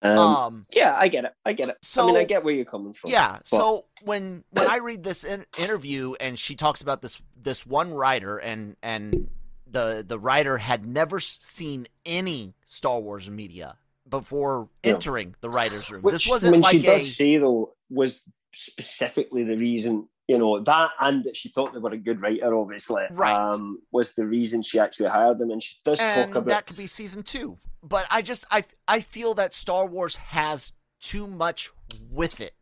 Um, 0.03 0.18
Um, 0.18 0.66
yeah, 0.75 0.94
I 0.99 1.09
get 1.09 1.25
it. 1.25 1.35
I 1.47 1.55
get 1.55 1.70
it. 1.70 1.79
So, 1.83 2.05
I 2.05 2.07
mean, 2.09 2.16
I 2.16 2.25
get 2.25 2.44
where 2.44 2.53
you're 2.55 2.66
coming 2.66 2.92
from. 2.92 3.11
yeah. 3.11 3.37
but- 3.38 3.47
So 3.47 3.87
when 4.03 4.44
when 4.51 4.68
I 4.70 4.77
read 4.77 5.03
this 5.03 5.25
in, 5.25 5.47
interview 5.59 6.14
and 6.20 6.38
she 6.38 6.55
talks 6.57 6.83
about 6.83 7.01
this 7.01 7.20
this 7.37 7.64
one 7.66 7.92
writer 7.94 8.37
and 8.38 8.77
and 8.83 9.31
the 9.66 10.05
the 10.07 10.18
writer 10.18 10.59
had 10.59 10.87
never 10.87 11.20
seen 11.20 11.87
any 12.05 12.55
Star 12.66 13.01
Wars 13.01 13.31
media 13.31 13.79
before 14.08 14.68
entering 14.82 15.34
the 15.40 15.50
writers' 15.50 15.90
room. 15.90 16.02
Which, 16.02 16.12
this 16.12 16.28
wasn't 16.28 16.52
when 16.52 16.60
like 16.62 16.72
she 16.72 16.80
a, 16.80 16.82
does 16.82 17.16
say 17.16 17.36
though 17.38 17.74
was 17.90 18.22
specifically 18.52 19.44
the 19.44 19.56
reason 19.56 20.08
you 20.28 20.38
know 20.38 20.60
that 20.60 20.90
and 21.00 21.24
that 21.24 21.36
she 21.36 21.48
thought 21.48 21.72
they 21.72 21.78
were 21.78 21.90
a 21.90 21.98
good 21.98 22.22
writer 22.22 22.54
obviously 22.54 23.02
Right. 23.10 23.34
um, 23.34 23.80
was 23.92 24.14
the 24.14 24.24
reason 24.24 24.62
she 24.62 24.78
actually 24.78 25.10
hired 25.10 25.38
them 25.38 25.50
and 25.50 25.62
she 25.62 25.74
does 25.84 26.00
and 26.00 26.14
talk 26.14 26.34
about 26.36 26.48
that 26.48 26.66
could 26.66 26.76
be 26.76 26.86
season 26.86 27.22
two. 27.22 27.58
But 27.82 28.06
I 28.10 28.22
just 28.22 28.46
I 28.50 28.64
I 28.88 29.00
feel 29.00 29.34
that 29.34 29.52
Star 29.52 29.86
Wars 29.86 30.16
has 30.16 30.72
too 31.00 31.26
much 31.26 31.70
with 32.10 32.40
it 32.40 32.52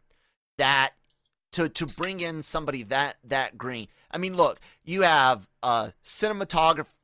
that 0.59 0.92
to 1.52 1.68
to 1.68 1.87
bring 1.87 2.20
in 2.20 2.42
somebody 2.42 2.83
that 2.85 3.18
that 3.24 3.57
green. 3.57 3.88
I 4.11 4.18
mean, 4.18 4.37
look, 4.37 4.59
you 4.85 5.02
have 5.02 5.46
uh 5.62 5.90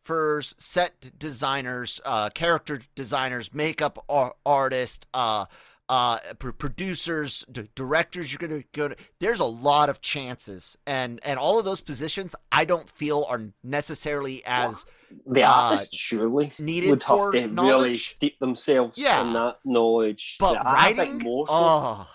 cinematographers, 0.08 0.54
set 0.60 1.18
designers, 1.18 2.00
uh 2.04 2.30
character 2.30 2.80
designers, 2.94 3.52
makeup 3.54 4.04
ar- 4.08 4.34
artists, 4.44 5.06
uh 5.14 5.46
uh 5.88 6.18
pr- 6.38 6.50
producers 6.50 7.44
d- 7.50 7.68
directors 7.74 8.30
you're 8.30 8.46
gonna 8.46 8.62
go 8.74 8.88
to 8.88 8.96
there's 9.20 9.40
a 9.40 9.44
lot 9.46 9.88
of 9.88 10.02
chances 10.02 10.76
and 10.86 11.18
and 11.24 11.38
all 11.38 11.58
of 11.58 11.64
those 11.64 11.80
positions 11.80 12.36
i 12.52 12.62
don't 12.66 12.90
feel 12.90 13.24
are 13.30 13.40
necessarily 13.64 14.42
as 14.44 14.84
the 15.24 15.42
uh, 15.42 15.50
artist 15.50 15.94
surely 15.94 16.52
needed 16.58 16.90
would 16.90 17.02
have 17.04 17.16
for 17.18 17.32
to 17.32 17.46
really 17.48 17.94
steep 17.94 18.38
themselves 18.38 18.98
Yeah. 18.98 19.22
in 19.22 19.32
that 19.32 19.56
knowledge. 19.64 20.36
But 20.38 20.56
think 20.56 20.64
writing, 20.66 21.18
more 21.20 21.46
so. 21.46 21.52
oh, 21.54 22.10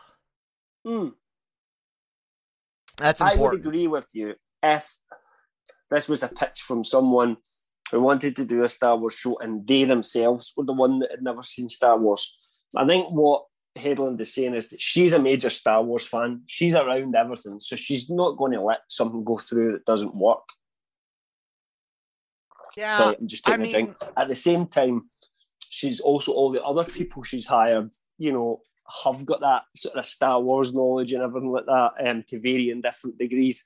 Hmm. 0.85 1.07
that's 2.97 3.21
I 3.21 3.33
would 3.33 3.55
agree 3.55 3.87
with 3.87 4.05
you 4.13 4.35
if 4.61 4.95
this 5.89 6.07
was 6.07 6.21
a 6.21 6.27
pitch 6.27 6.61
from 6.61 6.83
someone 6.83 7.37
who 7.93 8.01
wanted 8.01 8.35
to 8.35 8.43
do 8.43 8.63
a 8.63 8.67
Star 8.69 8.97
Wars 8.97 9.13
show 9.13 9.37
and 9.37 9.67
they 9.67 9.83
themselves 9.83 10.51
were 10.57 10.63
the 10.65 10.73
one 10.73 10.97
that 10.99 11.11
had 11.11 11.21
never 11.21 11.43
seen 11.43 11.69
Star 11.69 11.95
Wars. 11.95 12.35
I 12.75 12.87
think 12.87 13.09
what 13.11 13.45
Headland 13.75 14.19
is 14.19 14.33
saying 14.33 14.55
is 14.55 14.69
that 14.69 14.81
she's 14.81 15.13
a 15.13 15.19
major 15.19 15.51
Star 15.51 15.83
Wars 15.83 16.03
fan. 16.05 16.41
She's 16.47 16.73
around 16.73 17.15
everything, 17.15 17.59
so 17.59 17.75
she's 17.75 18.09
not 18.09 18.35
going 18.37 18.53
to 18.53 18.61
let 18.61 18.79
something 18.87 19.23
go 19.23 19.37
through 19.37 19.73
that 19.73 19.85
doesn't 19.85 20.15
work. 20.15 20.41
Yeah, 22.75 22.97
Sorry, 22.97 23.15
I'm 23.19 23.27
just 23.27 23.47
I 23.47 23.51
taking 23.57 23.65
a 23.67 23.71
drink. 23.71 23.89
mean- 24.01 24.09
At 24.17 24.27
the 24.27 24.35
same 24.35 24.65
time, 24.65 25.09
she's 25.69 25.99
also 25.99 26.31
all 26.33 26.51
the 26.51 26.63
other 26.63 26.83
people 26.83 27.21
she's 27.21 27.45
hired, 27.45 27.91
you 28.17 28.31
know, 28.33 28.61
have 29.03 29.23
got 29.23 29.41
that 29.41 29.63
sort 29.75 29.95
of 29.97 30.05
Star 30.07 30.41
Wars 30.41 30.73
knowledge 30.73 31.13
and 31.13 31.21
everything 31.21 31.51
like 31.51 31.67
that 31.67 31.91
um, 32.07 32.23
to 32.27 32.39
varying 32.39 32.81
different 32.81 33.19
degrees. 33.19 33.63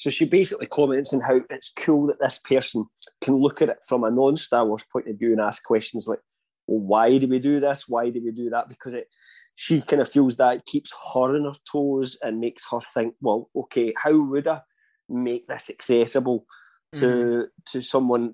So 0.00 0.08
she 0.08 0.24
basically 0.24 0.66
comments 0.66 1.12
on 1.12 1.20
how 1.20 1.40
it's 1.50 1.72
cool 1.76 2.06
that 2.06 2.18
this 2.18 2.38
person 2.38 2.86
can 3.20 3.34
look 3.34 3.60
at 3.60 3.68
it 3.68 3.80
from 3.86 4.02
a 4.02 4.10
non-Star 4.10 4.64
Wars 4.64 4.82
point 4.90 5.08
of 5.08 5.18
view 5.18 5.32
and 5.32 5.42
ask 5.42 5.62
questions 5.62 6.08
like, 6.08 6.20
well, 6.66 6.80
why 6.80 7.18
do 7.18 7.28
we 7.28 7.38
do 7.38 7.60
this? 7.60 7.86
Why 7.86 8.08
do 8.08 8.18
we 8.24 8.30
do 8.30 8.48
that? 8.48 8.70
Because 8.70 8.94
it 8.94 9.08
she 9.56 9.82
kind 9.82 10.00
of 10.00 10.10
feels 10.10 10.36
that 10.36 10.56
it 10.56 10.64
keeps 10.64 10.94
her 11.12 11.36
on 11.36 11.44
her 11.44 11.52
toes 11.70 12.16
and 12.22 12.40
makes 12.40 12.64
her 12.70 12.80
think, 12.80 13.14
well, 13.20 13.50
okay, 13.54 13.92
how 14.02 14.18
would 14.18 14.48
I 14.48 14.62
make 15.06 15.46
this 15.46 15.68
accessible 15.68 16.46
to 16.94 17.06
mm-hmm. 17.06 17.42
to 17.66 17.82
someone? 17.82 18.32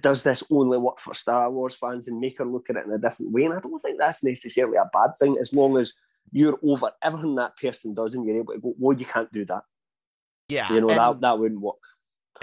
Does 0.00 0.24
this 0.24 0.42
only 0.50 0.76
work 0.76 0.98
for 0.98 1.14
Star 1.14 1.48
Wars 1.52 1.76
fans 1.76 2.08
and 2.08 2.18
make 2.18 2.38
her 2.38 2.44
look 2.44 2.68
at 2.68 2.74
it 2.74 2.84
in 2.84 2.92
a 2.92 2.98
different 2.98 3.30
way? 3.30 3.44
And 3.44 3.54
I 3.54 3.60
don't 3.60 3.78
think 3.78 4.00
that's 4.00 4.24
necessarily 4.24 4.76
a 4.76 4.90
bad 4.92 5.10
thing 5.20 5.36
as 5.40 5.52
long 5.52 5.78
as 5.78 5.92
you're 6.32 6.58
over 6.64 6.90
everything 7.00 7.36
that 7.36 7.56
person 7.58 7.94
does 7.94 8.16
and 8.16 8.26
you're 8.26 8.40
able 8.40 8.54
to 8.54 8.58
go, 8.58 8.74
well, 8.76 8.98
you 8.98 9.06
can't 9.06 9.32
do 9.32 9.44
that. 9.44 9.62
Yeah, 10.48 10.72
You 10.72 10.80
know, 10.80 10.88
and- 10.88 10.98
that 10.98 11.20
that 11.20 11.38
wouldn't 11.38 11.60
work. 11.60 11.76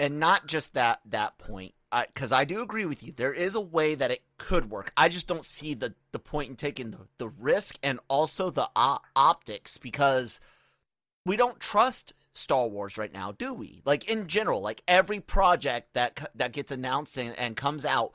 and 0.00 0.18
not 0.20 0.46
just 0.46 0.74
that 0.74 1.00
that 1.06 1.38
point 1.38 1.74
because 2.08 2.32
I, 2.32 2.44
do 2.44 2.60
agree 2.60 2.86
with 2.86 3.04
you 3.04 3.12
there 3.12 3.32
is 3.32 3.54
a 3.54 3.60
way 3.60 3.94
that 3.94 4.10
it 4.10 4.22
could 4.36 4.68
work 4.68 4.90
i 4.96 5.08
just 5.08 5.28
don't 5.28 5.44
see 5.44 5.74
the 5.74 5.94
the 6.10 6.18
point 6.18 6.50
in 6.50 6.56
taking 6.56 6.90
the, 6.90 6.98
the 7.18 7.28
risk 7.28 7.78
and 7.84 8.00
also 8.08 8.50
the 8.50 8.68
optics 9.14 9.78
because 9.78 10.40
we 11.24 11.36
don't 11.36 11.60
trust 11.60 12.12
star 12.32 12.66
wars 12.66 12.98
right 12.98 13.12
now 13.14 13.30
do 13.30 13.54
we 13.54 13.80
like 13.84 14.10
in 14.10 14.26
general 14.26 14.60
like 14.60 14.82
every 14.88 15.20
project 15.20 15.94
that 15.94 16.28
that 16.34 16.50
gets 16.50 16.72
announced 16.72 17.16
and, 17.16 17.38
and 17.38 17.56
comes 17.56 17.86
out 17.86 18.12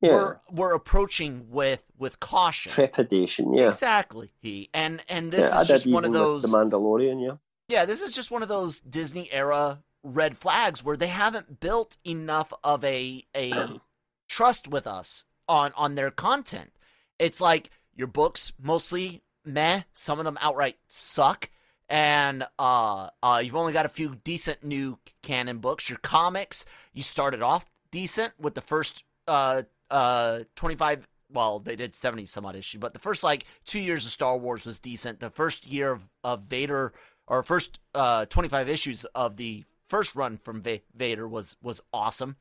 Yeah. 0.00 0.14
we're 0.14 0.40
we're 0.50 0.74
approaching 0.74 1.46
with 1.48 1.84
with 1.96 2.18
caution 2.18 2.72
Trepidation, 2.72 3.54
yeah. 3.54 3.68
exactly 3.68 4.32
he 4.40 4.68
and 4.74 5.00
and 5.08 5.30
this 5.30 5.48
yeah, 5.48 5.60
is 5.60 5.68
just 5.68 5.86
one 5.86 6.04
of 6.04 6.12
those 6.12 6.42
The 6.42 6.48
Mandalorian, 6.48 7.22
yeah. 7.24 7.36
Yeah, 7.72 7.86
this 7.86 8.02
is 8.02 8.14
just 8.14 8.30
one 8.30 8.42
of 8.42 8.48
those 8.48 8.80
Disney 8.80 9.32
era 9.32 9.82
red 10.04 10.36
flags 10.36 10.84
where 10.84 10.96
they 10.96 11.06
haven't 11.06 11.58
built 11.58 11.96
enough 12.04 12.52
of 12.62 12.84
a 12.84 13.24
a 13.34 13.52
trust 14.28 14.68
with 14.68 14.86
us 14.86 15.24
on 15.48 15.72
on 15.74 15.94
their 15.94 16.10
content. 16.10 16.70
It's 17.18 17.40
like 17.40 17.70
your 17.94 18.08
books 18.08 18.52
mostly 18.62 19.22
meh, 19.46 19.82
some 19.94 20.18
of 20.18 20.26
them 20.26 20.36
outright 20.42 20.76
suck, 20.86 21.50
and 21.88 22.44
uh, 22.58 23.08
uh, 23.22 23.40
you've 23.42 23.56
only 23.56 23.72
got 23.72 23.86
a 23.86 23.90
few 23.90 24.16
decent 24.16 24.62
new 24.62 24.98
canon 25.22 25.58
books. 25.58 25.88
Your 25.88 25.98
comics, 25.98 26.66
you 26.92 27.02
started 27.02 27.40
off 27.40 27.64
decent 27.90 28.34
with 28.38 28.54
the 28.54 28.60
first 28.60 29.02
uh 29.26 29.62
uh 29.90 30.40
twenty 30.56 30.76
five. 30.76 31.08
Well, 31.30 31.60
they 31.60 31.76
did 31.76 31.94
seventy 31.94 32.26
some 32.26 32.44
odd 32.44 32.54
issue, 32.56 32.78
but 32.78 32.92
the 32.92 32.98
first 32.98 33.24
like 33.24 33.46
two 33.64 33.80
years 33.80 34.04
of 34.04 34.12
Star 34.12 34.36
Wars 34.36 34.66
was 34.66 34.78
decent. 34.78 35.20
The 35.20 35.30
first 35.30 35.66
year 35.66 35.92
of, 35.92 36.02
of 36.22 36.42
Vader 36.42 36.92
or 37.32 37.42
first 37.42 37.80
uh, 37.94 38.26
25 38.26 38.68
issues 38.68 39.04
of 39.14 39.36
the 39.36 39.64
first 39.88 40.14
run 40.14 40.36
from 40.36 40.62
Va- 40.62 40.80
Vader 40.94 41.26
was 41.26 41.56
was 41.62 41.80
awesome. 41.92 42.36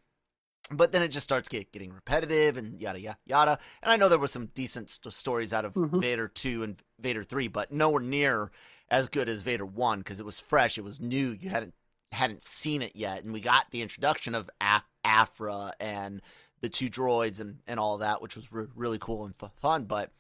But 0.70 0.92
then 0.92 1.02
it 1.02 1.08
just 1.10 1.24
starts 1.24 1.50
get, 1.50 1.72
getting 1.72 1.92
repetitive 1.92 2.56
and 2.58 2.80
yada 2.80 3.00
yada 3.00 3.18
yada. 3.26 3.60
And 3.82 3.92
I 3.92 3.96
know 3.96 4.10
there 4.10 4.20
were 4.20 4.28
some 4.28 4.48
decent 4.48 4.90
st- 4.90 5.14
stories 5.14 5.54
out 5.54 5.66
of 5.66 5.74
Mhm. 5.74 6.02
Vader 6.02 6.28
2 6.28 6.64
and 6.64 6.82
Vader 7.00 7.24
3, 7.24 7.48
but 7.48 7.72
nowhere 7.72 8.02
near 8.02 8.52
as 8.90 9.08
good 9.10 9.28
as 9.30 9.42
Vader 9.42 9.66
1 9.66 10.00
because 10.00 10.20
it 10.20 10.26
was 10.26 10.40
fresh, 10.40 10.78
it 10.78 10.84
was 10.84 11.00
new. 11.00 11.32
You 11.40 11.50
hadn't 11.50 11.74
hadn't 12.12 12.44
seen 12.44 12.82
it 12.82 12.94
yet 12.94 13.24
and 13.24 13.32
we 13.34 13.40
got 13.40 13.72
the 13.72 13.82
introduction 13.82 14.36
of 14.36 14.50
A- 14.62 14.84
Aphra 15.06 15.72
and 15.80 16.22
the 16.60 16.68
two 16.70 16.90
droids 16.90 17.40
and 17.40 17.60
and 17.66 17.80
all 17.80 17.98
that, 18.00 18.22
which 18.22 18.36
was 18.36 18.52
re- 18.52 18.68
really 18.76 19.00
cool 19.00 19.24
and 19.26 19.34
f- 19.42 19.52
fun, 19.62 19.86
but 19.86 20.12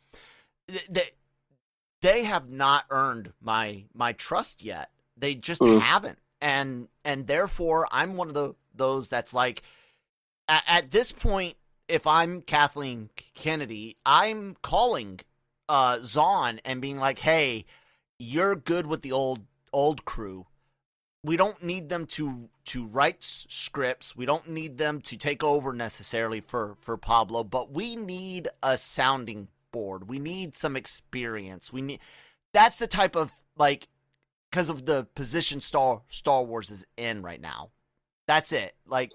th- 0.70 0.88
th- 0.94 1.12
they 2.02 2.24
have 2.24 2.50
not 2.50 2.86
earned 2.90 3.34
my 3.42 3.86
my 3.94 4.14
trust 4.14 4.64
yet. 4.64 4.90
They 5.18 5.36
just 5.36 5.62
Mm. 5.62 5.80
haven't, 5.80 6.20
and 6.42 6.88
and 7.06 7.28
therefore 7.28 7.88
I'm 7.92 8.18
one 8.18 8.28
of 8.28 8.34
the 8.34 8.56
those 8.74 9.10
that's 9.10 9.34
like, 9.34 9.62
at, 10.48 10.64
at 10.68 10.92
this 10.92 11.12
point, 11.12 11.56
if 11.88 12.08
I'm 12.08 12.42
Kathleen 12.42 13.10
Kennedy, 13.36 13.98
I'm 14.06 14.56
calling 14.62 15.20
uh 15.70 16.00
Zahn 16.04 16.60
and 16.66 16.82
being 16.82 16.98
like, 16.98 17.20
hey, 17.20 17.66
you're 18.20 18.56
good 18.56 18.88
with 18.88 19.02
the 19.02 19.12
old 19.12 19.42
old 19.74 20.06
crew. 20.06 20.46
We 21.24 21.38
don't 21.38 21.62
need 21.62 21.90
them 21.90 22.08
to 22.08 22.50
to 22.66 22.86
write 22.88 23.22
scripts. 23.22 24.16
We 24.16 24.26
don't 24.26 24.50
need 24.50 24.78
them 24.78 25.02
to 25.02 25.18
take 25.18 25.44
over 25.44 25.72
necessarily 25.74 26.42
for 26.42 26.78
for 26.82 26.98
Pablo, 26.98 27.44
but 27.44 27.72
we 27.72 27.96
need 27.96 28.48
a 28.64 28.76
sounding 28.78 29.48
board. 29.72 30.08
We 30.10 30.20
need 30.20 30.56
some 30.56 30.76
experience. 30.76 31.72
We 31.72 31.82
need 31.82 32.00
that's 32.54 32.78
the 32.78 32.88
type 32.88 33.16
of 33.16 33.32
like 33.58 33.88
because 34.50 34.70
of 34.70 34.86
the 34.86 35.08
position 35.16 35.62
Star 35.62 36.02
Star 36.10 36.44
Wars 36.44 36.70
is 36.72 36.86
in 36.98 37.22
right 37.22 37.42
now. 37.42 37.70
That's 38.28 38.52
it. 38.52 38.74
Like 38.86 39.12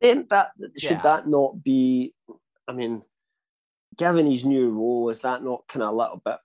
Then 0.00 0.26
that 0.30 0.52
should 0.78 0.90
Yeah. 0.92 1.02
that 1.02 1.28
not 1.28 1.62
be? 1.62 2.14
I 2.66 2.72
mean, 2.72 3.02
given 3.96 4.26
his 4.26 4.44
new 4.44 4.70
role, 4.70 5.10
is 5.10 5.20
that 5.20 5.42
not 5.42 5.66
kind 5.68 5.82
of 5.82 5.92
a 5.92 5.96
little 5.96 6.22
bit 6.24 6.36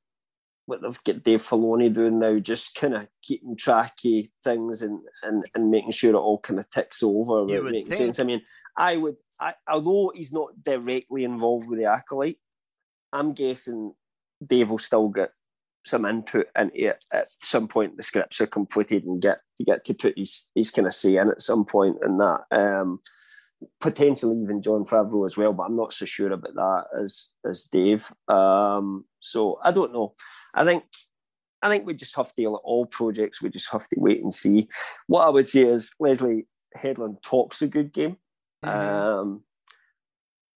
what 0.68 0.82
they've 0.82 1.04
got 1.04 1.24
Dave 1.24 1.42
Filoni 1.42 1.94
doing 1.94 2.20
now? 2.20 2.40
Just 2.40 2.74
kind 2.76 2.96
of 2.96 3.08
keeping 3.22 3.56
track 3.56 3.98
of 4.06 4.26
things 4.44 4.82
and, 4.82 5.00
and 5.24 5.46
and 5.54 5.70
making 5.72 5.92
sure 5.92 6.12
it 6.12 6.16
all 6.16 6.40
kind 6.40 6.60
of 6.60 6.70
ticks 6.70 7.04
over. 7.04 7.42
You 7.42 7.46
without 7.46 7.64
would 7.64 7.72
think. 7.74 7.94
sense. 7.94 8.20
I 8.20 8.24
mean, 8.24 8.42
I 8.76 8.98
would. 8.98 9.16
I 9.40 9.54
although 9.70 10.12
he's 10.16 10.34
not 10.34 10.60
directly 10.64 11.24
involved 11.24 11.70
with 11.70 11.80
the 11.80 11.86
acolyte, 11.86 12.40
I'm 13.16 13.34
guessing 13.34 13.94
Dave 14.46 14.70
will 14.70 14.78
still 14.78 15.10
get 15.10 15.32
some 15.86 16.06
input 16.06 16.48
into 16.58 16.88
it 16.88 17.04
at 17.14 17.28
some 17.30 17.68
point. 17.68 17.96
The 17.96 18.04
scripts 18.04 18.42
are 18.42 18.48
completed 18.48 19.06
and 19.06 19.22
get 19.22 19.40
you 19.58 19.66
get 19.66 19.86
to 19.86 19.94
put 19.94 20.18
his 20.18 20.50
his 20.54 20.72
kind 20.72 20.88
of 20.88 20.94
say 20.94 21.18
in 21.18 21.30
at 21.30 21.42
some 21.42 21.66
point 21.66 21.98
in 22.06 22.18
that. 22.18 22.42
Um, 22.52 23.00
potentially 23.80 24.38
even 24.42 24.62
Jon 24.62 24.84
Favreau 24.84 25.26
as 25.26 25.38
well, 25.38 25.54
but 25.54 25.64
I'm 25.64 25.78
not 25.78 25.94
so 25.94 26.06
sure 26.06 26.32
about 26.32 26.56
that 26.56 26.86
as 27.02 27.30
as 27.50 27.64
Dave. 27.64 28.12
Um, 28.28 29.06
so 29.22 29.60
I 29.64 29.72
don't 29.72 29.94
know. 29.94 30.14
I 30.54 30.66
think 30.66 30.84
I 31.62 31.70
think 31.70 31.86
we 31.86 31.94
just 31.94 32.16
have 32.16 32.36
to 32.36 32.46
all 32.48 32.86
projects. 32.86 33.42
We 33.42 33.50
just 33.50 33.72
have 33.72 33.88
to 33.90 33.96
wait 34.00 34.22
and 34.22 34.34
see. 34.34 34.68
What 35.08 35.26
I 35.26 35.30
would 35.30 35.48
say 35.48 35.62
is 35.62 35.94
Leslie 36.00 36.48
Headland 36.74 37.24
talks 37.24 37.62
a 37.62 37.68
good 37.68 37.94
game, 37.94 38.18
um, 38.64 39.44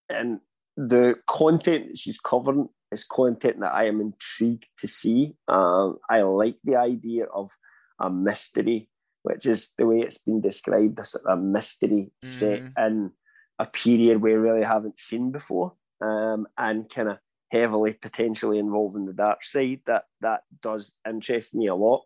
and 0.09 0.41
the 0.79 1.17
content 1.27 1.89
that 1.89 1.99
she's 1.99 2.21
covering 2.21 2.69
is 2.93 3.03
content 3.03 3.59
that 3.61 3.75
I 3.75 3.87
am 3.89 4.01
intrigued 4.01 4.69
to 4.79 4.87
see. 4.87 5.35
Um, 5.49 5.99
I 6.09 6.23
like 6.23 6.57
the 6.63 6.77
idea 6.77 7.25
of 7.25 7.51
a 7.99 8.09
mystery, 8.09 8.89
which 9.25 9.45
is 9.45 9.73
the 9.77 9.87
way 9.87 9.99
it's 9.99 10.19
been 10.19 10.41
described 10.41 11.01
as 11.01 11.17
a 11.29 11.37
mystery 11.37 12.13
set 12.23 12.63
in 12.79 13.11
a 13.59 13.67
period 13.67 14.23
we 14.23 14.35
really 14.35 14.65
haven't 14.65 15.01
seen 15.01 15.33
before, 15.33 15.73
um, 16.01 16.47
and 16.57 16.89
kind 16.89 17.09
of 17.09 17.19
heavily 17.51 17.95
potentially 17.95 18.61
involving 18.61 19.05
the 19.05 19.13
dark 19.13 19.43
side. 19.43 19.81
That 19.87 20.05
that 20.21 20.43
does 20.63 20.95
interest 21.07 21.57
me 21.57 21.67
a 21.67 21.75
lot. 21.75 22.05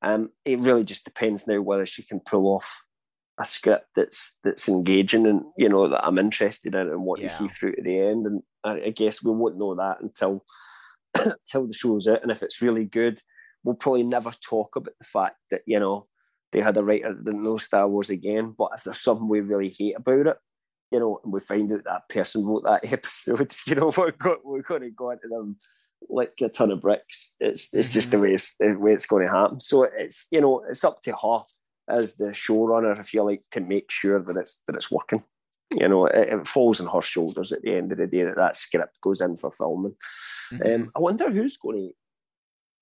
Um, 0.00 0.30
it 0.46 0.60
really 0.60 0.84
just 0.84 1.04
depends 1.04 1.46
now 1.46 1.60
whether 1.60 1.84
she 1.84 2.02
can 2.02 2.20
pull 2.20 2.46
off 2.46 2.84
a 3.38 3.44
script 3.44 3.86
that's 3.96 4.38
that's 4.44 4.68
engaging 4.68 5.26
and 5.26 5.42
you 5.58 5.68
know 5.68 5.88
that 5.88 6.04
I'm 6.04 6.18
interested 6.18 6.74
in 6.74 6.88
and 6.88 7.02
want 7.02 7.20
Yeah. 7.20 7.28
to 7.28 7.34
see 7.34 7.48
through 7.48 7.74
to 7.76 7.82
the 7.82 7.98
end. 7.98 8.26
And 8.26 8.42
I, 8.62 8.86
I 8.86 8.90
guess 8.90 9.24
we 9.24 9.32
won't 9.32 9.58
know 9.58 9.74
that 9.74 10.00
until 10.00 10.44
until 11.14 11.66
the 11.66 11.72
show's 11.72 12.06
out. 12.06 12.22
And 12.22 12.30
if 12.30 12.42
it's 12.42 12.62
really 12.62 12.84
good, 12.84 13.20
we'll 13.64 13.74
probably 13.74 14.04
never 14.04 14.30
talk 14.30 14.76
about 14.76 14.94
the 14.98 15.06
fact 15.06 15.36
that 15.50 15.62
you 15.66 15.80
know 15.80 16.06
they 16.52 16.60
had 16.60 16.76
a 16.76 16.84
writer 16.84 17.12
that 17.12 17.24
didn't 17.24 17.42
know 17.42 17.56
Star 17.56 17.88
Wars 17.88 18.10
again. 18.10 18.54
But 18.56 18.70
if 18.76 18.84
there's 18.84 19.00
something 19.00 19.28
we 19.28 19.40
really 19.40 19.74
hate 19.76 19.96
about 19.96 20.28
it, 20.28 20.36
you 20.92 21.00
know, 21.00 21.20
and 21.24 21.32
we 21.32 21.40
find 21.40 21.72
out 21.72 21.84
that 21.84 22.08
person 22.08 22.46
wrote 22.46 22.62
that 22.64 22.80
episode, 22.92 23.52
you 23.66 23.74
know, 23.74 23.92
we're 23.96 24.12
go, 24.12 24.36
we're 24.44 24.62
going 24.62 24.82
to 24.82 24.90
go 24.90 25.10
into 25.10 25.28
them 25.28 25.56
like 26.08 26.34
a 26.40 26.48
ton 26.48 26.70
of 26.70 26.80
bricks. 26.80 27.34
It's 27.40 27.74
it's 27.74 27.90
just 27.90 28.10
mm-hmm. 28.10 28.16
the 28.16 28.22
way 28.22 28.34
it's 28.34 28.56
the 28.60 28.76
way 28.78 28.92
it's 28.92 29.06
going 29.06 29.26
to 29.26 29.32
happen. 29.32 29.58
So 29.58 29.82
it's 29.82 30.26
you 30.30 30.40
know 30.40 30.62
it's 30.68 30.84
up 30.84 31.00
to 31.02 31.12
her 31.12 31.38
as 31.88 32.14
the 32.14 32.26
showrunner, 32.26 32.98
if 32.98 33.12
you 33.12 33.22
like, 33.22 33.42
to 33.50 33.60
make 33.60 33.90
sure 33.90 34.20
that 34.20 34.36
it's 34.36 34.60
that 34.66 34.76
it's 34.76 34.90
working. 34.90 35.22
you 35.72 35.88
know, 35.88 36.06
it, 36.06 36.28
it, 36.28 36.46
falls 36.46 36.80
on 36.80 36.86
her 36.86 37.02
shoulders 37.02 37.52
at 37.52 37.62
the 37.62 37.74
end 37.74 37.90
of 37.92 37.98
the 37.98 38.06
day 38.06 38.22
that 38.22 38.36
that 38.36 38.56
script 38.56 39.00
goes 39.00 39.20
in 39.20 39.36
for 39.36 39.50
filming. 39.50 39.94
Mm-hmm. 40.52 40.82
Um, 40.82 40.92
I 40.94 41.00
wonder 41.00 41.30
who's 41.30 41.56
going 41.56 41.90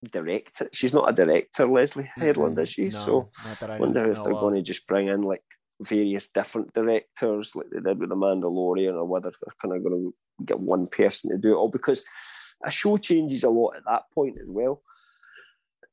to 0.03 0.11
direct 0.11 0.61
it. 0.61 0.75
She's 0.75 0.93
not 0.93 1.09
a 1.09 1.13
director, 1.13 1.67
Leslie 1.67 2.11
Headland, 2.15 2.57
mm-hmm. 2.57 2.63
is 2.63 2.69
she? 2.69 2.85
No, 2.85 2.91
so 2.91 3.29
I 3.63 3.79
wonder 3.79 4.11
if 4.11 4.23
they're 4.23 4.33
going 4.33 4.57
to 4.57 4.63
just 4.63 4.87
bring 4.87 5.09
in 5.09 5.23
like 5.23 5.43
various 5.81 6.29
different 6.29 6.73
directors 6.73 7.55
like 7.55 7.67
they 7.71 7.81
did 7.81 7.99
with 7.99 8.09
The 8.09 8.17
Mandalorian 8.17 8.95
or 8.95 9.05
whether 9.05 9.31
they're 9.31 9.55
kind 9.61 9.75
of 9.75 9.83
going 9.83 10.13
to 10.39 10.45
get 10.45 10.61
one 10.61 10.87
person 10.87 11.31
to 11.31 11.39
do 11.39 11.53
it 11.53 11.57
all 11.57 11.69
because 11.69 12.05
a 12.65 12.71
show 12.71 12.97
changes 12.97 13.45
a 13.45 13.51
lot 13.51 13.77
at 13.77 13.85
that 13.87 14.03
point 14.15 14.37
as 14.41 14.49
well. 14.49 14.83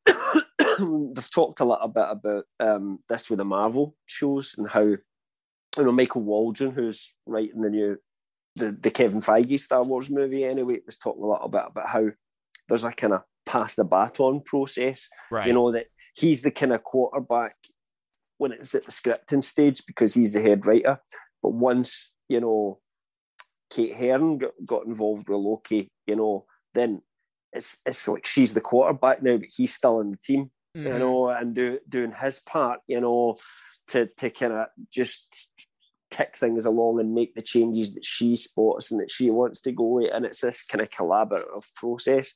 They've 1.13 1.31
talked 1.31 1.59
a 1.59 1.65
little 1.65 1.87
bit 1.87 2.07
about 2.09 2.45
um, 2.59 2.99
this 3.09 3.29
with 3.29 3.37
the 3.37 3.45
Marvel 3.45 3.95
shows 4.05 4.55
and 4.57 4.67
how 4.67 4.81
you 4.81 4.99
know 5.77 5.91
Michael 5.91 6.23
Waldron, 6.23 6.71
who's 6.71 7.13
writing 7.25 7.61
the 7.61 7.69
new 7.69 7.97
the, 8.55 8.71
the 8.71 8.91
Kevin 8.91 9.21
Feige 9.21 9.59
Star 9.59 9.83
Wars 9.83 10.09
movie 10.09 10.43
anyway, 10.45 10.79
was 10.85 10.97
talking 10.97 11.23
a 11.23 11.27
little 11.27 11.47
bit 11.47 11.63
about 11.65 11.87
how 11.87 12.07
there's 12.67 12.83
a 12.83 12.91
kind 12.91 13.13
of 13.13 13.23
pass 13.45 13.75
the 13.75 13.83
baton 13.83 14.41
process. 14.41 15.07
Right. 15.31 15.47
You 15.47 15.53
know 15.53 15.71
that 15.71 15.87
he's 16.15 16.41
the 16.41 16.51
kind 16.51 16.73
of 16.73 16.83
quarterback 16.83 17.55
when 18.37 18.51
it's 18.51 18.75
at 18.75 18.85
the 18.85 18.91
scripting 18.91 19.43
stage 19.43 19.83
because 19.85 20.13
he's 20.13 20.33
the 20.33 20.41
head 20.41 20.65
writer. 20.65 20.99
But 21.41 21.53
once 21.53 22.13
you 22.27 22.41
know 22.41 22.79
Kate 23.69 23.95
Herron 23.95 24.37
got, 24.37 24.51
got 24.65 24.85
involved 24.85 25.29
with 25.29 25.37
Loki, 25.37 25.91
you 26.07 26.15
know, 26.15 26.45
then 26.73 27.01
it's 27.53 27.77
it's 27.85 28.07
like 28.07 28.25
she's 28.25 28.53
the 28.53 28.61
quarterback 28.61 29.21
now, 29.21 29.37
but 29.37 29.49
he's 29.55 29.75
still 29.75 30.01
in 30.01 30.11
the 30.11 30.17
team, 30.17 30.51
mm-hmm. 30.75 30.87
you 30.87 30.99
know, 30.99 31.29
and 31.29 31.55
do, 31.55 31.79
doing 31.87 32.11
his 32.11 32.39
part, 32.39 32.79
you 32.87 33.01
know, 33.01 33.35
to 33.87 34.07
to 34.17 34.29
kind 34.29 34.53
of 34.53 34.67
just 34.91 35.27
tick 36.11 36.35
things 36.35 36.65
along 36.65 36.99
and 36.99 37.13
make 37.13 37.35
the 37.35 37.41
changes 37.41 37.93
that 37.93 38.05
she 38.05 38.35
spots 38.35 38.91
and 38.91 38.99
that 38.99 39.11
she 39.11 39.29
wants 39.29 39.61
to 39.61 39.71
go 39.71 39.85
with, 39.85 40.11
and 40.13 40.25
it's 40.25 40.41
this 40.41 40.63
kind 40.63 40.81
of 40.81 40.89
collaborative 40.89 41.73
process. 41.75 42.33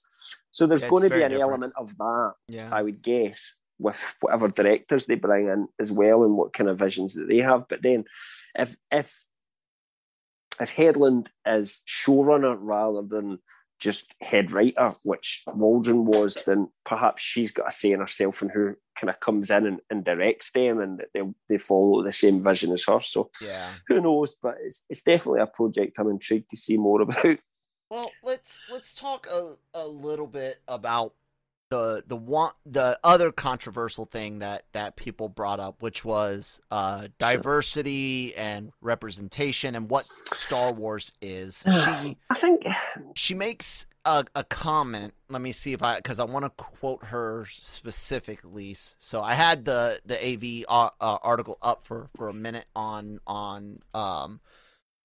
So 0.52 0.68
there's 0.68 0.86
going 0.86 1.04
to 1.04 1.10
be 1.10 1.24
an 1.24 1.32
different. 1.32 1.42
element 1.42 1.74
of 1.78 1.98
that, 1.98 2.34
yeah. 2.48 2.70
I 2.72 2.84
would 2.84 3.02
guess, 3.02 3.56
with 3.80 4.04
whatever 4.20 4.50
directors 4.50 5.08
they 5.08 5.16
bring 5.16 5.48
in 5.48 5.68
as 5.80 5.92
well, 5.92 6.24
and 6.24 6.36
what 6.36 6.54
kind 6.54 6.70
of 6.70 6.80
visions 6.80 7.16
that 7.16 7.28
they 7.28 7.40
have. 7.40 7.68
But 7.68 7.82
then, 7.82 8.06
if 8.58 8.76
if 8.92 9.24
if 10.60 10.70
Headland 10.70 11.30
is 11.46 11.82
showrunner 11.88 12.56
rather 12.60 13.02
than 13.02 13.40
just 13.84 14.14
head 14.22 14.52
writer, 14.52 14.94
which 15.04 15.44
Waldron 15.48 16.06
was, 16.06 16.38
then 16.46 16.70
perhaps 16.86 17.22
she's 17.22 17.52
got 17.52 17.68
a 17.68 17.72
say 17.72 17.92
in 17.92 18.00
herself 18.00 18.42
and 18.42 18.52
who 18.52 18.76
kind 18.96 19.10
of 19.10 19.20
comes 19.20 19.52
in 19.52 19.66
and, 19.66 19.80
and 19.90 20.06
directs 20.06 20.52
them 20.52 20.80
and 20.80 21.04
they, 21.14 21.22
they 21.50 21.58
follow 21.58 22.04
the 22.04 22.12
same 22.12 22.44
vision 22.44 22.72
as 22.72 22.86
her. 22.86 23.02
So 23.02 23.30
yeah, 23.42 23.70
who 23.88 24.02
knows? 24.02 24.36
But 24.42 24.56
it's, 24.62 24.86
it's 24.90 25.04
definitely 25.04 25.42
a 25.42 25.48
project 25.48 26.00
I'm 26.00 26.10
intrigued 26.10 26.50
to 26.52 26.58
see 26.58 26.78
more 26.78 27.02
about. 27.02 27.38
Well, 27.90 28.12
let's 28.24 28.60
let's 28.72 28.96
talk 28.96 29.28
a, 29.28 29.56
a 29.76 29.88
little 29.88 30.26
bit 30.26 30.62
about 30.68 31.14
the 31.74 32.04
the 32.06 32.16
one 32.16 32.52
the 32.68 33.00
other 33.04 33.32
controversial 33.32 34.06
thing 34.06 34.40
that 34.40 34.66
that 34.74 34.96
people 34.96 35.28
brought 35.28 35.60
up, 35.60 35.82
which 35.82 36.06
was 36.06 36.62
uh, 36.70 37.08
diversity 37.18 38.36
and 38.36 38.72
representation 38.80 39.74
and 39.74 39.90
what 39.90 40.06
Star 40.06 40.72
Wars 40.72 41.12
is. 41.22 41.64
She, 41.84 42.18
I 42.30 42.36
think 42.36 42.64
she 43.16 43.34
makes 43.34 43.88
a, 44.06 44.24
a 44.36 44.44
comment. 44.44 45.14
Let 45.30 45.42
me 45.42 45.52
see 45.52 45.74
if 45.74 45.82
I 45.82 45.96
because 45.96 46.20
I 46.20 46.26
want 46.26 46.46
to 46.46 46.50
quote 46.52 47.06
her 47.06 47.46
specifically. 47.50 48.76
So 48.78 49.22
I 49.22 49.34
had 49.34 49.66
the 49.66 50.00
the 50.06 50.16
AV 50.16 50.66
uh, 50.70 50.90
uh, 51.02 51.18
article 51.24 51.58
up 51.62 51.86
for 51.86 52.06
for 52.16 52.30
a 52.30 52.34
minute 52.34 52.66
on 52.76 53.20
on 53.26 53.80
um 53.96 54.40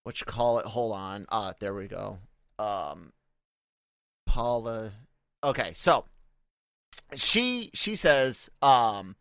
what 0.04 0.20
you 0.20 0.26
call 0.26 0.58
it. 0.58 0.66
Hold 0.66 0.94
on. 0.94 1.26
Uh, 1.30 1.54
there 1.60 1.74
we 1.74 1.88
go. 1.88 2.18
Um, 2.58 3.12
Paula. 4.26 4.92
Okay, 5.42 5.72
so 5.72 6.04
she 7.14 7.70
she 7.74 7.94
says 7.94 8.50
um 8.62 9.16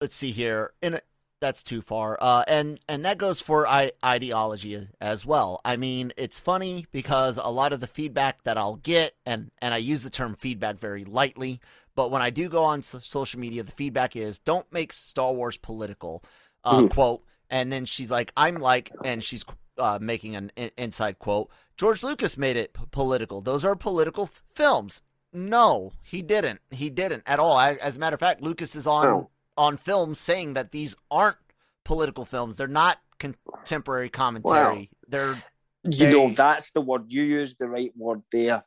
let's 0.00 0.14
see 0.14 0.30
here 0.30 0.72
in 0.82 0.94
a, 0.94 1.00
that's 1.40 1.62
too 1.64 1.82
far. 1.82 2.16
Uh 2.20 2.44
and 2.46 2.78
and 2.88 3.04
that 3.04 3.18
goes 3.18 3.40
for 3.40 3.66
I- 3.66 3.92
ideology 4.04 4.88
as 5.00 5.26
well. 5.26 5.60
I 5.64 5.76
mean 5.76 6.12
it's 6.16 6.38
funny 6.38 6.86
because 6.92 7.36
a 7.36 7.48
lot 7.48 7.72
of 7.72 7.80
the 7.80 7.86
feedback 7.86 8.42
that 8.44 8.56
i'll 8.56 8.76
get 8.76 9.14
and 9.26 9.50
and 9.60 9.74
i 9.74 9.78
use 9.78 10.02
the 10.02 10.10
term 10.10 10.36
feedback 10.36 10.78
very 10.78 11.04
lightly 11.04 11.60
but 11.96 12.10
when 12.10 12.22
i 12.22 12.30
do 12.30 12.48
go 12.48 12.62
on 12.64 12.80
so- 12.82 13.00
social 13.00 13.40
media 13.40 13.62
the 13.62 13.72
feedback 13.72 14.14
is 14.16 14.38
don't 14.38 14.72
make 14.72 14.92
star 14.92 15.32
wars 15.32 15.56
political 15.56 16.22
uh 16.64 16.82
mm. 16.82 16.90
quote. 16.90 17.22
And 17.50 17.72
then 17.72 17.84
she's 17.84 18.10
like 18.10 18.30
i'm 18.36 18.56
like 18.56 18.90
and 19.04 19.22
she's 19.22 19.44
uh, 19.78 19.98
making 20.00 20.36
an 20.36 20.52
inside 20.76 21.18
quote 21.18 21.50
george 21.76 22.02
lucas 22.02 22.36
made 22.38 22.56
it 22.56 22.72
p- 22.74 22.82
political. 22.90 23.40
Those 23.40 23.64
are 23.64 23.74
political 23.74 24.24
f- 24.24 24.42
films 24.54 25.02
no, 25.32 25.92
he 26.02 26.22
didn't. 26.22 26.60
He 26.70 26.90
didn't 26.90 27.22
at 27.26 27.38
all. 27.38 27.58
As 27.58 27.96
a 27.96 27.98
matter 27.98 28.14
of 28.14 28.20
fact, 28.20 28.42
Lucas 28.42 28.74
is 28.74 28.86
on 28.86 29.06
oh. 29.06 29.30
on 29.56 29.76
film 29.76 30.14
saying 30.14 30.54
that 30.54 30.72
these 30.72 30.94
aren't 31.10 31.38
political 31.84 32.24
films. 32.24 32.56
They're 32.56 32.68
not 32.68 32.98
contemporary 33.18 34.08
commentary. 34.08 34.78
Wow. 34.78 34.86
They're 35.08 35.42
you 35.84 36.06
they... 36.06 36.12
know 36.12 36.30
that's 36.30 36.70
the 36.70 36.80
word 36.80 37.04
you 37.08 37.22
used 37.22 37.58
the 37.58 37.68
right 37.68 37.92
word 37.96 38.22
there. 38.30 38.64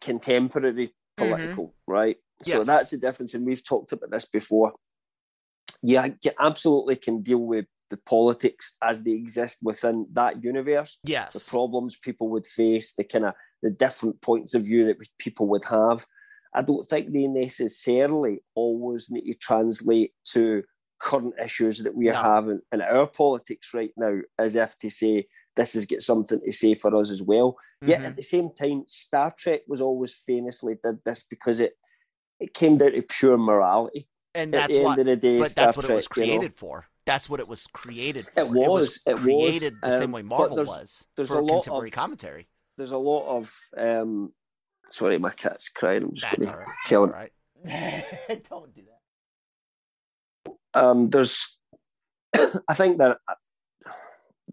Contemporary 0.00 0.94
political, 1.16 1.66
mm-hmm. 1.66 1.92
right? 1.92 2.16
Yes. 2.44 2.56
So 2.56 2.64
that's 2.64 2.90
the 2.90 2.98
difference, 2.98 3.34
and 3.34 3.44
we've 3.44 3.64
talked 3.64 3.92
about 3.92 4.10
this 4.10 4.24
before. 4.24 4.72
Yeah, 5.82 6.08
you 6.22 6.30
absolutely 6.38 6.96
can 6.96 7.22
deal 7.22 7.38
with 7.38 7.66
the 7.90 7.96
politics 7.96 8.76
as 8.82 9.02
they 9.02 9.12
exist 9.12 9.58
within 9.62 10.06
that 10.12 10.42
universe. 10.42 10.98
Yes. 11.04 11.32
The 11.32 11.50
problems 11.50 11.96
people 11.96 12.28
would 12.30 12.46
face, 12.46 12.92
the 12.92 13.04
kind 13.04 13.26
of 13.26 13.34
the 13.62 13.70
different 13.70 14.20
points 14.20 14.54
of 14.54 14.64
view 14.64 14.86
that 14.86 14.98
people 15.18 15.46
would 15.48 15.64
have. 15.66 16.06
I 16.54 16.62
don't 16.62 16.88
think 16.88 17.12
they 17.12 17.26
necessarily 17.26 18.40
always 18.54 19.10
need 19.10 19.30
to 19.30 19.34
translate 19.34 20.12
to 20.32 20.62
current 21.00 21.34
issues 21.42 21.78
that 21.78 21.94
we 21.94 22.08
are 22.08 22.14
no. 22.14 22.22
having 22.22 22.60
in 22.72 22.80
our 22.80 23.06
politics 23.06 23.72
right 23.74 23.92
now, 23.96 24.18
as 24.38 24.56
if 24.56 24.76
to 24.78 24.90
say 24.90 25.26
this 25.56 25.74
has 25.74 25.86
got 25.86 26.02
something 26.02 26.40
to 26.40 26.52
say 26.52 26.74
for 26.74 26.94
us 26.96 27.10
as 27.10 27.22
well. 27.22 27.52
Mm-hmm. 27.82 27.90
Yet 27.90 28.02
at 28.02 28.16
the 28.16 28.22
same 28.22 28.50
time, 28.54 28.84
Star 28.86 29.32
Trek 29.36 29.62
was 29.66 29.80
always 29.80 30.14
famously 30.14 30.76
did 30.82 30.98
this 31.04 31.24
because 31.28 31.60
it 31.60 31.74
it 32.40 32.54
came 32.54 32.78
down 32.78 32.92
to 32.92 33.02
pure 33.02 33.36
morality. 33.36 34.08
And 34.34 34.54
that's 34.54 34.74
what, 34.74 34.96
day, 35.20 35.38
but 35.38 35.50
Star 35.50 35.66
that's 35.66 35.76
what 35.76 35.86
Trek, 35.86 35.94
it 35.94 35.96
was 35.96 36.08
created 36.08 36.42
you 36.42 36.48
know? 36.48 36.54
for. 36.56 36.86
That's 37.08 37.30
what 37.30 37.40
it 37.40 37.48
was 37.48 37.66
created 37.68 38.26
for. 38.26 38.40
It 38.40 38.48
was. 38.50 39.00
It 39.06 39.12
was 39.12 39.20
it 39.20 39.22
created 39.22 39.72
was, 39.82 39.90
the 39.90 39.94
um, 39.94 39.98
same 39.98 40.12
way 40.12 40.20
Marvel 40.20 40.56
there's, 40.56 40.68
was 40.68 41.06
there's 41.16 41.30
for 41.30 41.38
a 41.38 41.40
lot 41.40 41.62
contemporary 41.62 41.88
of, 41.88 41.94
commentary. 41.94 42.48
There's 42.76 42.92
a 42.92 42.98
lot 42.98 43.26
of. 43.34 43.60
Um, 43.78 44.34
sorry, 44.90 45.16
my 45.16 45.30
cat's 45.30 45.70
crying. 45.70 46.02
I'm 46.02 46.14
just 46.14 46.30
That's 46.30 46.44
going 46.44 46.58
to 46.58 46.64
kill 46.84 47.04
him. 47.04 47.10
Right. 47.10 47.32
Don't 48.50 48.74
do 48.74 48.82
that. 50.44 50.78
Um, 50.78 51.08
there's. 51.08 51.58
I 52.68 52.74
think 52.74 52.98
that 52.98 53.16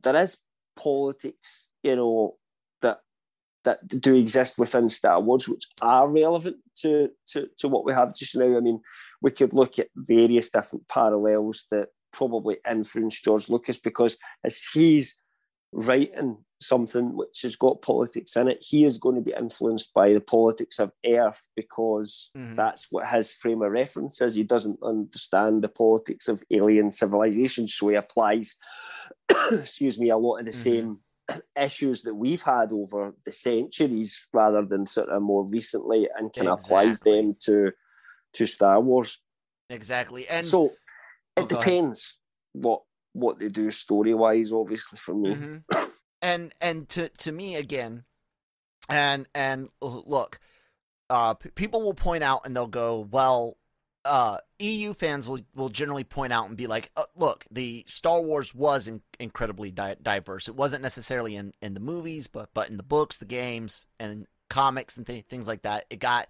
there 0.01 0.15
is 0.15 0.37
politics, 0.77 1.67
you 1.83 1.97
know, 1.97 2.37
that 2.81 2.99
that 3.65 3.85
do 3.85 4.15
exist 4.15 4.57
within 4.57 4.87
Star 4.87 5.19
Wars, 5.19 5.49
which 5.49 5.65
are 5.81 6.07
relevant 6.07 6.55
to, 6.83 7.09
to, 7.33 7.49
to 7.57 7.67
what 7.67 7.83
we 7.83 7.91
have 7.91 8.15
just 8.15 8.37
now. 8.37 8.55
I 8.55 8.61
mean, 8.61 8.79
we 9.21 9.31
could 9.31 9.53
look 9.53 9.77
at 9.77 9.89
various 9.93 10.49
different 10.49 10.87
parallels 10.87 11.65
that 11.71 11.89
probably 12.15 12.57
influenced 12.69 13.23
George 13.23 13.49
Lucas 13.49 13.77
because 13.77 14.17
as 14.43 14.63
he's 14.73 15.19
writing 15.71 16.37
something 16.61 17.17
which 17.17 17.41
has 17.41 17.55
got 17.55 17.81
politics 17.81 18.35
in 18.37 18.47
it, 18.47 18.57
he 18.61 18.85
is 18.85 18.97
going 18.97 19.15
to 19.15 19.21
be 19.21 19.33
influenced 19.37 19.93
by 19.93 20.13
the 20.13 20.21
politics 20.21 20.79
of 20.79 20.91
Earth 21.05 21.47
because 21.55 22.31
mm-hmm. 22.35 22.55
that's 22.55 22.87
what 22.89 23.07
his 23.07 23.31
frame 23.33 23.61
of 23.61 23.71
reference 23.71 24.21
is. 24.21 24.35
He 24.35 24.43
doesn't 24.43 24.79
understand 24.81 25.63
the 25.63 25.67
politics 25.67 26.27
of 26.29 26.43
alien 26.49 26.91
civilization, 26.91 27.67
so 27.67 27.89
he 27.89 27.95
applies, 27.95 28.55
excuse 29.51 29.99
me, 29.99 30.09
a 30.09 30.17
lot 30.17 30.37
of 30.37 30.45
the 30.45 30.51
mm-hmm. 30.51 30.61
same 30.61 30.99
issues 31.61 32.03
that 32.03 32.15
we've 32.15 32.43
had 32.43 32.71
over 32.71 33.13
the 33.25 33.31
centuries 33.31 34.25
rather 34.33 34.65
than 34.65 34.85
sort 34.85 35.09
of 35.09 35.21
more 35.21 35.43
recently 35.43 36.07
and 36.17 36.33
kind 36.33 36.47
of 36.47 36.59
applies 36.59 36.99
them 37.01 37.35
to 37.41 37.71
to 38.33 38.45
Star 38.45 38.79
Wars. 38.79 39.19
Exactly. 39.69 40.27
And 40.27 40.45
so 40.45 40.73
it 41.37 41.41
oh, 41.43 41.47
depends 41.47 42.13
what 42.53 42.81
what 43.13 43.39
they 43.39 43.47
do 43.47 43.71
story 43.71 44.13
wise, 44.13 44.51
obviously 44.51 44.97
for 44.97 45.15
me. 45.15 45.35
Mm-hmm. 45.35 45.83
And 46.21 46.53
and 46.59 46.89
to 46.89 47.09
to 47.09 47.31
me 47.31 47.55
again, 47.55 48.03
and 48.89 49.27
and 49.33 49.69
look, 49.81 50.39
uh, 51.09 51.33
p- 51.35 51.49
people 51.51 51.81
will 51.81 51.93
point 51.93 52.23
out 52.23 52.45
and 52.45 52.55
they'll 52.55 52.67
go, 52.67 53.07
well, 53.11 53.57
uh, 54.05 54.37
EU 54.59 54.93
fans 54.93 55.27
will 55.27 55.41
will 55.55 55.69
generally 55.69 56.03
point 56.03 56.33
out 56.33 56.47
and 56.47 56.57
be 56.57 56.67
like, 56.67 56.91
uh, 56.95 57.03
look, 57.15 57.45
the 57.51 57.83
Star 57.87 58.21
Wars 58.21 58.53
was 58.53 58.87
in- 58.87 59.01
incredibly 59.19 59.71
di- 59.71 59.95
diverse. 60.01 60.47
It 60.47 60.55
wasn't 60.55 60.83
necessarily 60.83 61.35
in 61.35 61.53
in 61.61 61.73
the 61.73 61.79
movies, 61.79 62.27
but 62.27 62.49
but 62.53 62.69
in 62.69 62.77
the 62.77 62.83
books, 62.83 63.17
the 63.17 63.25
games, 63.25 63.87
and 63.99 64.25
comics 64.49 64.97
and 64.97 65.05
th- 65.05 65.25
things 65.25 65.47
like 65.47 65.63
that. 65.63 65.85
It 65.89 65.99
got 65.99 66.27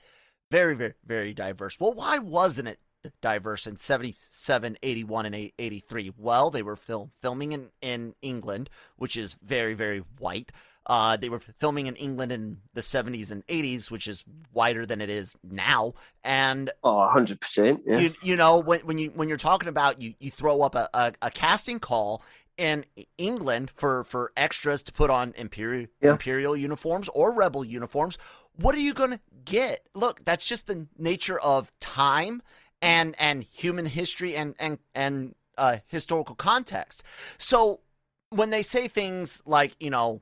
very 0.52 0.76
very 0.76 0.94
very 1.06 1.34
diverse. 1.34 1.80
Well, 1.80 1.94
why 1.94 2.20
wasn't 2.20 2.68
it 2.68 2.80
diverse 3.22 3.68
in 3.68 3.78
77, 3.78 4.78
81, 4.82 5.26
and 5.26 5.52
83? 5.58 6.14
Well, 6.18 6.50
they 6.50 6.64
were 6.64 6.76
film, 6.76 7.10
filming 7.22 7.52
in, 7.52 7.70
in 7.82 8.16
England, 8.22 8.70
which 8.98 9.18
is 9.18 9.36
very, 9.44 9.74
very 9.74 10.04
white. 10.20 10.52
Uh, 10.88 11.18
they 11.18 11.30
were 11.30 11.40
filming 11.40 11.88
in 11.88 11.96
England 11.96 12.32
in 12.32 12.58
the 12.74 12.82
70s 12.82 13.32
and 13.32 13.46
80s, 13.48 13.90
which 13.90 14.08
is 14.08 14.24
whiter 14.52 14.86
than 14.86 15.02
it 15.02 15.10
is 15.10 15.36
now. 15.44 15.94
And 16.24 16.70
oh, 16.84 17.10
100%. 17.14 17.82
Yeah. 17.86 17.98
You, 17.98 18.14
you 18.22 18.36
know, 18.36 18.60
when, 18.60 18.82
when 18.82 18.98
you 19.00 19.10
when 19.16 19.28
you're 19.28 19.38
talking 19.38 19.68
about 19.68 20.00
you, 20.00 20.14
you 20.20 20.30
throw 20.30 20.62
up 20.62 20.76
a, 20.76 20.88
a, 20.94 21.14
a 21.24 21.32
casting 21.32 21.80
call 21.80 22.22
in 22.58 22.86
England 23.18 23.72
for, 23.76 24.04
for 24.06 24.32
extras 24.38 24.84
to 24.84 24.94
put 24.94 25.10
on 25.10 25.34
imperial 25.38 25.88
yeah. 26.02 26.12
imperial 26.12 26.56
uniforms 26.56 27.10
or 27.10 27.32
rebel 27.32 27.66
uniforms, 27.66 28.18
what 28.56 28.76
are 28.76 28.80
you 28.80 28.94
going 28.94 29.12
to 29.12 29.20
get? 29.44 29.82
Look, 29.94 30.24
that's 30.24 30.46
just 30.46 30.68
the 30.68 30.88
nature 30.98 31.40
of 31.40 31.72
time 31.80 32.42
and 32.86 33.16
and 33.18 33.44
human 33.44 33.86
history 33.86 34.36
and 34.36 34.56
and 34.60 34.78
and 34.94 35.36
uh, 35.58 35.78
historical 35.88 36.36
context. 36.36 37.04
So 37.38 37.82
when 38.30 38.50
they 38.50 38.62
say 38.62 38.88
things 38.88 39.42
like, 39.46 39.76
you 39.80 39.90
know, 39.90 40.22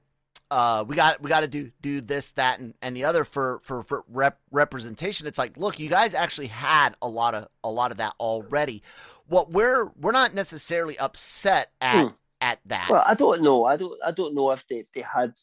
uh, 0.49 0.86
we 0.88 0.95
got 0.95 1.22
we 1.22 1.30
got 1.30 1.41
to 1.41 1.47
do 1.47 1.72
do 1.82 1.99
this, 1.99 2.30
that, 2.30 2.59
and, 2.59 2.74
and 2.82 2.95
the 2.95 3.05
other 3.05 3.26
for 3.26 3.59
for, 3.64 3.84
for 3.84 4.03
rep, 4.07 4.39
representation. 4.51 5.28
It's 5.28 5.38
like, 5.38 5.57
look, 5.57 5.80
you 5.80 5.89
guys 5.89 6.14
actually 6.14 6.47
had 6.47 6.95
a 7.01 7.07
lot 7.07 7.36
of 7.36 7.47
a 7.64 7.70
lot 7.70 7.91
of 7.91 7.97
that 7.97 8.14
already. 8.20 8.82
What 9.28 9.51
we're 9.51 9.91
we're 9.99 10.11
not 10.11 10.34
necessarily 10.34 10.97
upset 10.99 11.72
at 11.82 12.03
hmm. 12.03 12.16
at 12.39 12.59
that. 12.68 12.88
Well, 12.89 13.03
I 13.05 13.16
don't 13.16 13.41
know. 13.41 13.66
I 13.66 13.78
don't 13.78 13.99
I 14.05 14.11
don't 14.11 14.36
know 14.36 14.51
if 14.51 14.68
they, 14.68 14.84
they 14.93 15.01
had 15.01 15.34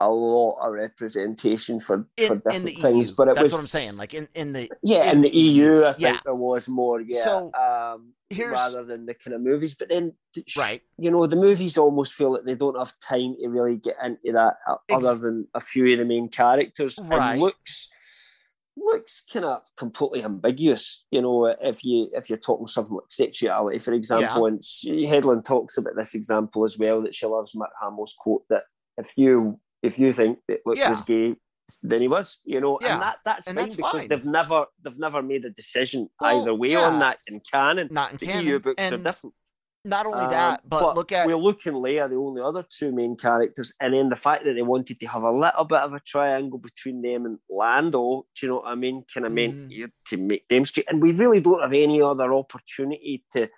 a 0.00 0.08
lot 0.08 0.58
of 0.60 0.72
representation 0.72 1.80
for, 1.80 2.06
in, 2.16 2.28
for 2.28 2.34
different 2.36 2.68
in 2.68 2.80
things. 2.80 3.10
EU. 3.10 3.14
But 3.16 3.28
it 3.28 3.34
that's 3.34 3.44
was, 3.44 3.52
what 3.52 3.60
I'm 3.60 3.66
saying. 3.66 3.96
Like 3.96 4.14
in, 4.14 4.28
in 4.34 4.52
the 4.52 4.70
yeah, 4.82 5.10
in, 5.10 5.16
in 5.16 5.20
the 5.22 5.30
EU, 5.30 5.84
I 5.84 5.92
think 5.92 6.02
yeah. 6.02 6.20
there 6.24 6.34
was 6.34 6.68
more. 6.68 7.00
Yeah, 7.00 7.24
so, 7.24 7.52
um, 7.54 8.12
rather 8.36 8.84
than 8.84 9.06
the 9.06 9.14
kind 9.14 9.34
of 9.34 9.40
movies. 9.40 9.74
But 9.74 9.88
then, 9.88 10.14
right, 10.56 10.82
you 10.98 11.10
know, 11.10 11.26
the 11.26 11.36
movies 11.36 11.78
almost 11.78 12.14
feel 12.14 12.32
like 12.32 12.44
they 12.44 12.54
don't 12.54 12.78
have 12.78 12.92
time 13.00 13.36
to 13.40 13.48
really 13.48 13.76
get 13.76 13.96
into 14.04 14.32
that, 14.32 14.54
uh, 14.68 14.76
Ex- 14.88 15.04
other 15.04 15.18
than 15.18 15.48
a 15.54 15.60
few 15.60 15.92
of 15.92 15.98
the 15.98 16.04
main 16.04 16.28
characters. 16.28 16.98
Right. 17.02 17.32
And 17.32 17.40
looks 17.40 17.88
looks 18.80 19.24
kind 19.32 19.44
of 19.44 19.62
completely 19.76 20.22
ambiguous. 20.22 21.04
You 21.10 21.22
know, 21.22 21.46
if 21.46 21.84
you 21.84 22.08
if 22.12 22.28
you're 22.28 22.38
talking 22.38 22.66
something 22.66 22.94
like 22.94 23.10
sexuality, 23.10 23.78
for 23.78 23.92
example, 23.92 24.46
and 24.46 24.64
she, 24.64 25.06
Headland 25.06 25.44
talks 25.44 25.76
about 25.76 25.96
this 25.96 26.14
example 26.14 26.64
as 26.64 26.78
well 26.78 27.02
that 27.02 27.14
she 27.14 27.26
loves 27.26 27.54
Mark 27.54 27.70
Hamill's 27.82 28.14
quote 28.18 28.44
that 28.50 28.62
if 28.96 29.12
you 29.16 29.58
if 29.82 29.98
you 29.98 30.12
think 30.12 30.38
that 30.48 30.60
Luke 30.66 30.78
Yeah. 30.78 30.90
was 30.90 31.00
gay, 31.02 31.36
then 31.82 32.00
he 32.00 32.08
was, 32.08 32.38
you 32.44 32.60
know, 32.60 32.78
Yeah, 32.80 32.94
and 32.94 33.02
that 33.02 33.18
that's 33.24 33.46
and 33.46 33.56
fine 33.56 33.64
that's 33.66 33.76
because 33.76 33.92
fine. 34.00 34.08
they've 34.08 34.24
never 34.24 34.66
they've 34.82 34.98
never 34.98 35.22
made 35.22 35.44
a 35.44 35.50
decision 35.50 36.08
Well, 36.20 36.40
either 36.40 36.54
way 36.54 36.72
yeah. 36.72 36.86
on 36.88 36.98
that 37.00 37.18
in 37.28 37.40
canon. 37.40 37.88
not 37.90 38.12
in 38.12 38.16
The 38.18 38.26
canon. 38.26 38.46
EU 38.46 38.58
books 38.58 38.74
and 38.78 38.94
are 38.94 38.98
different. 38.98 39.34
not 39.84 40.06
only 40.06 40.18
Um, 40.24 40.30
that, 40.30 40.68
but, 40.68 40.96
look 40.96 41.12
at 41.12 41.26
we're 41.26 41.36
looking 41.36 41.74
Leia, 41.74 42.08
the 42.08 42.16
only 42.16 42.40
other 42.42 42.64
two 42.78 42.90
main 42.90 43.16
characters, 43.16 43.72
and 43.80 43.92
then 43.94 44.08
the 44.08 44.16
fact 44.16 44.44
that 44.44 44.54
they 44.54 44.62
wanted 44.62 44.98
to 44.98 45.06
have 45.06 45.22
a 45.22 45.30
little 45.30 45.64
bit 45.64 45.78
of 45.80 45.92
a 45.92 46.00
triangle 46.00 46.58
between 46.58 47.00
them 47.02 47.26
and 47.26 47.38
Lando. 47.50 48.26
Do 48.34 48.46
you 48.46 48.48
know 48.50 48.56
what 48.60 48.66
I 48.68 48.74
mean? 48.74 49.04
Kind 49.12 49.26
of 49.26 49.32
meant 49.32 49.54
Mhm. 49.70 49.92
to 50.08 50.16
make 50.16 50.48
them 50.48 50.64
straight, 50.64 50.88
and 50.90 51.00
we 51.02 51.12
really 51.12 51.40
don't 51.40 51.60
have 51.60 51.72
any 51.72 52.00
other 52.02 52.32
opportunity 52.32 53.24
to 53.34 53.48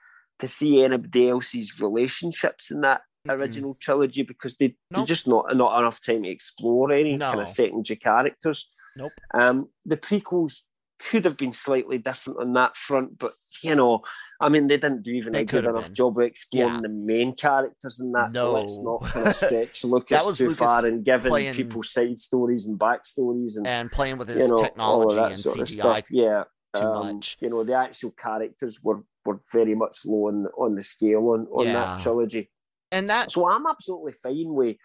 to 0.40 0.48
see 0.48 0.82
anybody 0.82 1.28
else's 1.28 1.78
relationships 1.80 2.70
in 2.70 2.80
that 2.80 3.02
Original 3.28 3.74
trilogy 3.78 4.22
because 4.22 4.56
they 4.56 4.74
Nope. 4.90 5.06
just 5.06 5.28
not 5.28 5.54
not 5.54 5.78
enough 5.78 6.00
time 6.04 6.22
to 6.22 6.28
explore 6.30 6.90
any 6.92 7.18
kind 7.18 7.40
of 7.40 7.48
secondary 7.50 7.96
characters. 7.96 8.66
Nope. 8.96 9.12
Um, 9.34 9.68
the 9.84 9.98
prequels 9.98 10.60
could 11.10 11.24
have 11.26 11.36
been 11.36 11.52
slightly 11.52 11.98
different 11.98 12.38
on 12.40 12.52
that 12.54 12.76
front, 12.76 13.18
but 13.18 13.32
you 13.62 13.74
know, 13.74 14.00
I 14.40 14.48
mean, 14.48 14.68
they 14.68 14.78
didn't 14.78 15.02
do 15.02 15.10
even 15.10 15.32
They 15.34 15.42
a 15.42 15.44
good 15.44 15.64
enough 15.66 15.84
been. 15.86 15.94
job 15.94 16.18
of 16.18 16.24
exploring 16.24 16.74
Yeah. 16.76 16.80
the 16.80 16.88
main 16.88 17.34
characters 17.34 18.00
in 18.00 18.10
that. 18.12 18.32
So 18.32 18.52
let's 18.52 18.78
not 18.80 19.02
kind 19.02 19.26
of 19.28 19.34
stretch 19.36 19.84
Lucas 19.84 20.38
too 20.38 20.44
Lucas 20.44 20.58
far 20.58 20.86
and 20.86 21.04
giving 21.04 21.28
playing- 21.30 21.54
people 21.54 21.82
side 21.82 22.18
stories 22.18 22.64
and 22.66 22.78
backstories 22.78 23.56
and, 23.58 23.66
and 23.66 23.92
playing 23.92 24.16
with 24.16 24.28
his 24.28 24.42
you 24.44 24.48
know 24.48 24.54
all 24.78 25.02
of 25.02 25.10
technology 25.10 25.16
that 25.16 25.30
and 25.32 25.38
sort 25.38 25.60
of 25.60 25.68
CGI 25.68 25.72
stuff. 25.74 26.10
Yeah. 26.10 26.44
too 26.74 26.80
Um, 26.80 27.16
much. 27.16 27.36
You 27.40 27.50
know, 27.50 27.64
the 27.64 27.74
actual 27.74 28.12
characters 28.12 28.82
were 28.82 29.02
were 29.26 29.40
very 29.52 29.74
much 29.74 29.98
low 30.06 30.28
on 30.28 30.46
on 30.58 30.74
the 30.74 30.82
scale 30.82 31.28
on, 31.28 31.46
on 31.52 31.66
Yeah. 31.66 31.72
that 31.74 32.00
trilogy. 32.02 32.50
And 32.92 33.08
that 33.10 33.32
So 33.32 33.48
I'm 33.48 33.66
absolutely 33.66 34.12
fine 34.12 34.54
with, 34.54 34.76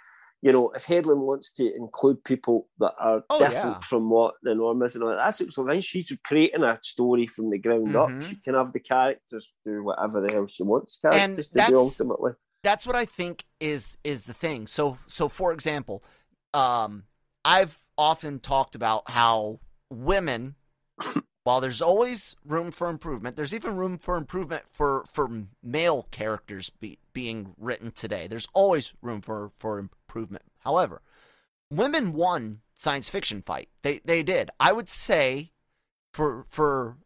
you 0.42 0.52
know, 0.52 0.70
if 0.72 0.84
Headland 0.86 1.22
wants 1.22 1.52
to 1.54 1.76
include 1.76 2.24
people 2.24 2.68
that 2.80 2.94
are 3.00 3.24
Oh, 3.30 3.40
different 3.40 3.78
yeah. 3.78 3.88
from 3.90 4.10
what 4.10 4.36
the 4.44 4.54
norm 4.54 4.84
is 4.84 4.96
and 4.96 5.04
all 5.04 5.10
that, 5.12 5.18
that's 5.18 5.42
absolutely 5.42 5.76
fine. 5.76 5.82
She's 5.82 6.16
creating 6.24 6.64
a 6.64 6.78
story 6.82 7.28
from 7.28 7.50
the 7.50 7.58
ground 7.58 7.96
up. 7.96 8.10
Mhm. 8.10 8.30
She 8.30 8.36
can 8.36 8.54
have 8.54 8.72
the 8.74 8.80
characters 8.80 9.54
do 9.64 9.84
whatever 9.84 10.22
the 10.22 10.34
hell 10.34 10.48
she 10.48 10.64
wants 10.64 11.00
And 11.04 11.12
characters 11.14 11.48
to 11.50 11.62
do 11.66 11.78
ultimately. 11.78 12.34
that's 12.64 12.86
what 12.86 12.96
I 12.96 13.06
think 13.06 13.44
is 13.60 13.98
is 14.04 14.24
the 14.24 14.34
thing. 14.34 14.68
So 14.68 14.98
so 15.08 15.30
for 15.30 15.52
example, 15.52 16.04
um, 16.54 17.04
I've 17.44 17.78
often 17.98 18.40
talked 18.40 18.76
about 18.76 19.10
how 19.10 19.60
women, 19.90 20.56
while 21.46 21.62
there's 21.62 21.82
always 21.82 22.36
room 22.44 22.72
for 22.72 22.90
improvement, 22.90 23.36
there's 23.36 23.54
even 23.54 23.78
room 23.78 24.00
for 24.00 24.18
improvement 24.18 24.64
for 24.74 25.06
for 25.08 25.30
male 25.62 26.08
characters 26.10 26.72
be, 26.72 26.98
being 27.14 27.54
written 27.60 27.92
today. 27.92 28.26
There's 28.26 28.48
always 28.54 28.94
room 29.00 29.22
for 29.22 29.52
for 29.60 29.78
improvement. 29.78 30.44
However, 30.62 31.04
women 31.70 32.14
won 32.14 32.62
science 32.74 33.10
fiction 33.10 33.44
fight. 33.44 33.70
They 33.84 34.02
they 34.04 34.24
did. 34.24 34.50
I 34.60 34.74
would 34.74 34.90
say, 34.90 35.52
for 36.12 36.48
for 36.50 36.98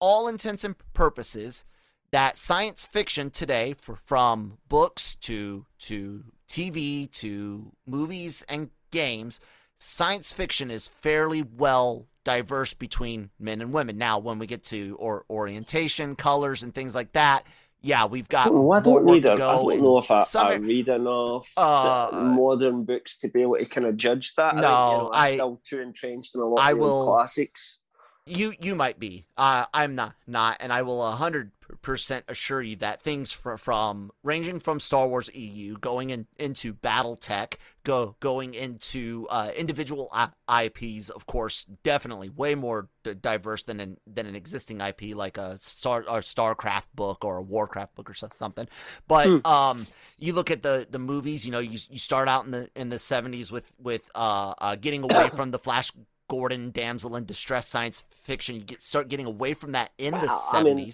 all 0.00 0.26
intents 0.26 0.64
and 0.64 0.74
purposes, 0.92 1.64
that 2.10 2.36
science 2.36 2.84
fiction 2.86 3.30
today, 3.30 3.76
for, 3.80 3.94
from 4.04 4.58
books 4.68 5.14
to 5.22 5.66
to 5.78 6.24
TV 6.48 7.08
to 7.12 7.70
movies 7.86 8.44
and 8.48 8.70
games, 8.90 9.38
science 9.84 10.32
fiction 10.32 10.70
is 10.70 10.88
fairly 10.88 11.42
well 11.42 12.06
diverse 12.24 12.72
between 12.72 13.28
men 13.38 13.60
and 13.60 13.70
women. 13.72 13.98
Now, 13.98 14.18
when 14.18 14.38
we 14.38 14.46
get 14.46 14.64
to 14.64 14.96
or 14.98 15.24
orientation, 15.28 16.16
colors, 16.16 16.62
and 16.62 16.74
things 16.74 16.94
like 16.94 17.12
that, 17.12 17.44
yeah, 17.82 18.06
we've 18.06 18.28
got 18.28 18.46
Oh, 18.48 18.72
I 18.72 18.80
more 18.80 18.80
don't 18.80 18.94
work 18.94 19.04
need 19.04 19.26
to 19.26 19.32
a, 19.32 19.34
I 19.34 19.36
go. 19.36 19.68
don't 19.68 19.82
know 19.82 19.98
if 19.98 20.10
I, 20.10 20.20
some 20.20 20.46
I 20.46 20.54
read 20.54 20.88
enough 20.88 21.52
Uh, 21.54 22.08
modern 22.34 22.84
books 22.84 23.18
to 23.18 23.28
be 23.28 23.42
able 23.42 23.56
to 23.58 23.66
kind 23.66 23.86
of 23.86 23.98
judge 23.98 24.34
that. 24.36 24.54
I 24.54 24.56
think, 24.56 24.62
No, 24.62 24.68
you 24.70 24.96
know, 25.02 25.10
I'm 25.12 25.22
I- 25.22 25.34
still 25.34 25.56
too 25.62 25.80
entrenched 25.80 26.34
in 26.34 26.40
a 26.40 26.44
lot 26.46 26.60
I 26.62 26.72
of 26.72 26.78
will- 26.78 27.06
classics. 27.06 27.80
you 28.24 28.54
you 28.58 28.74
might 28.74 28.98
be. 28.98 29.26
Uh, 29.36 29.66
I'm 29.74 29.94
not 29.94 30.14
not, 30.26 30.56
and 30.60 30.72
I 30.72 30.80
will 30.80 31.06
a 31.06 31.10
hundred 31.12 31.50
percent 31.82 32.24
assure 32.28 32.62
you 32.62 32.76
that 32.76 33.02
things 33.02 33.32
from, 33.32 33.58
from 33.58 34.10
ranging 34.22 34.60
from 34.60 34.80
Star 34.80 35.08
Wars 35.08 35.34
EU, 35.34 35.76
going 35.78 36.10
in, 36.10 36.26
into 36.38 36.74
BattleTech, 36.74 37.54
go 37.84 38.16
going 38.20 38.54
into 38.54 39.26
uh, 39.30 39.50
individual 39.56 40.10
I- 40.12 40.64
IPs, 40.66 41.10
of 41.10 41.26
course, 41.26 41.64
definitely 41.82 42.28
way 42.30 42.54
more 42.54 42.88
d- 43.02 43.14
diverse 43.14 43.62
than 43.62 43.80
an 43.80 43.98
than 44.06 44.26
an 44.26 44.34
existing 44.34 44.80
IP 44.80 45.14
like 45.14 45.38
a 45.38 45.56
Star 45.58 46.04
or 46.08 46.20
Starcraft 46.20 46.84
book 46.94 47.24
or 47.24 47.36
a 47.36 47.42
Warcraft 47.42 47.94
book 47.94 48.10
or 48.10 48.14
something. 48.14 48.68
But 49.06 49.30
Hmm. 49.30 49.46
um, 49.46 49.88
you 50.18 50.32
look 50.32 50.50
at 50.50 50.62
the 50.62 50.86
the 50.90 50.98
movies. 50.98 51.44
You 51.44 51.52
know, 51.52 51.58
you 51.60 51.78
you 51.88 51.98
start 51.98 52.28
out 52.28 52.44
in 52.44 52.50
the 52.50 52.70
in 52.74 52.88
the 52.90 52.96
70s 52.96 53.50
with 53.50 53.72
with 53.78 54.02
uh, 54.14 54.54
uh 54.58 54.76
getting 54.76 55.02
away 55.02 55.28
from 55.30 55.50
the 55.50 55.58
Flash 55.58 55.92
Gordon 56.28 56.70
damsel 56.70 57.16
in 57.16 57.24
distress 57.26 57.68
science 57.68 58.04
fiction. 58.10 58.56
You 58.56 58.62
get 58.62 58.82
start 58.82 59.08
getting 59.08 59.26
away 59.26 59.54
from 59.54 59.72
that 59.72 59.92
in 59.98 60.20
the 60.20 60.20
Well, 60.28 60.42
I 60.52 60.60
mean, 60.60 60.92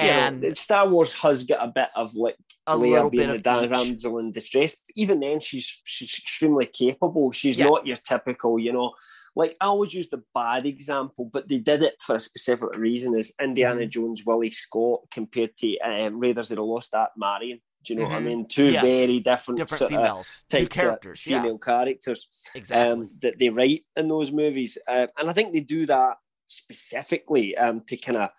You 0.00 0.06
know, 0.40 0.52
Star 0.54 0.88
Wars 0.88 1.14
has 1.14 1.44
got 1.44 1.62
a 1.66 1.70
bit 1.70 1.88
of 1.94 2.14
like 2.16 2.36
a 2.66 2.76
Leia 2.76 2.90
little 2.90 3.10
being 3.10 3.30
bit 3.30 3.44
the 3.44 3.68
damsel 3.68 4.18
in 4.18 4.32
distress. 4.32 4.76
Even 4.96 5.20
then, 5.20 5.38
she's 5.38 5.80
she's 5.84 6.18
extremely 6.18 6.66
capable. 6.66 7.30
She's 7.30 7.58
Yeah. 7.58 7.66
not 7.66 7.86
your 7.86 7.96
typical, 7.96 8.58
you 8.58 8.72
know. 8.72 8.92
Like 9.36 9.56
I 9.60 9.66
always 9.66 9.94
use 9.94 10.08
the 10.08 10.22
bad 10.34 10.66
example, 10.66 11.30
but 11.32 11.48
they 11.48 11.58
did 11.58 11.82
it 11.84 11.94
for 12.00 12.16
a 12.16 12.20
specific 12.20 12.76
reason. 12.76 13.16
Is 13.16 13.34
Indiana 13.40 13.82
Mm-hmm. 13.82 13.88
Jones, 13.90 14.22
Willie 14.26 14.50
Scott 14.50 15.02
compared 15.12 15.56
to 15.58 15.78
um, 15.78 16.18
Raiders 16.18 16.50
of 16.50 16.56
the 16.56 16.64
Lost 16.64 16.92
Ark, 16.94 17.10
Marion? 17.16 17.60
Do 17.84 17.92
you 17.92 18.00
know 18.00 18.06
what 18.06 18.14
I 18.16 18.20
Mhm. 18.20 18.24
mean? 18.24 18.46
Two 18.48 18.72
Yes. 18.72 18.82
very 18.82 19.20
different, 19.20 19.58
different 19.58 19.90
females, 19.92 20.44
two 20.48 20.56
types 20.58 20.64
of 20.64 20.70
characters, 20.70 21.20
female 21.20 21.52
yeah, 21.52 21.58
characters 21.64 22.50
exactly. 22.54 22.92
um, 22.92 23.10
that 23.20 23.38
they 23.38 23.48
write 23.50 23.84
in 23.94 24.08
those 24.08 24.32
movies, 24.32 24.76
uh, 24.88 25.06
and 25.18 25.28
I 25.30 25.32
think 25.34 25.52
they 25.52 25.60
do 25.60 25.84
that 25.86 26.16
specifically 26.46 27.56
um, 27.56 27.82
to 27.86 27.96
kind 27.96 28.18
of 28.18 28.30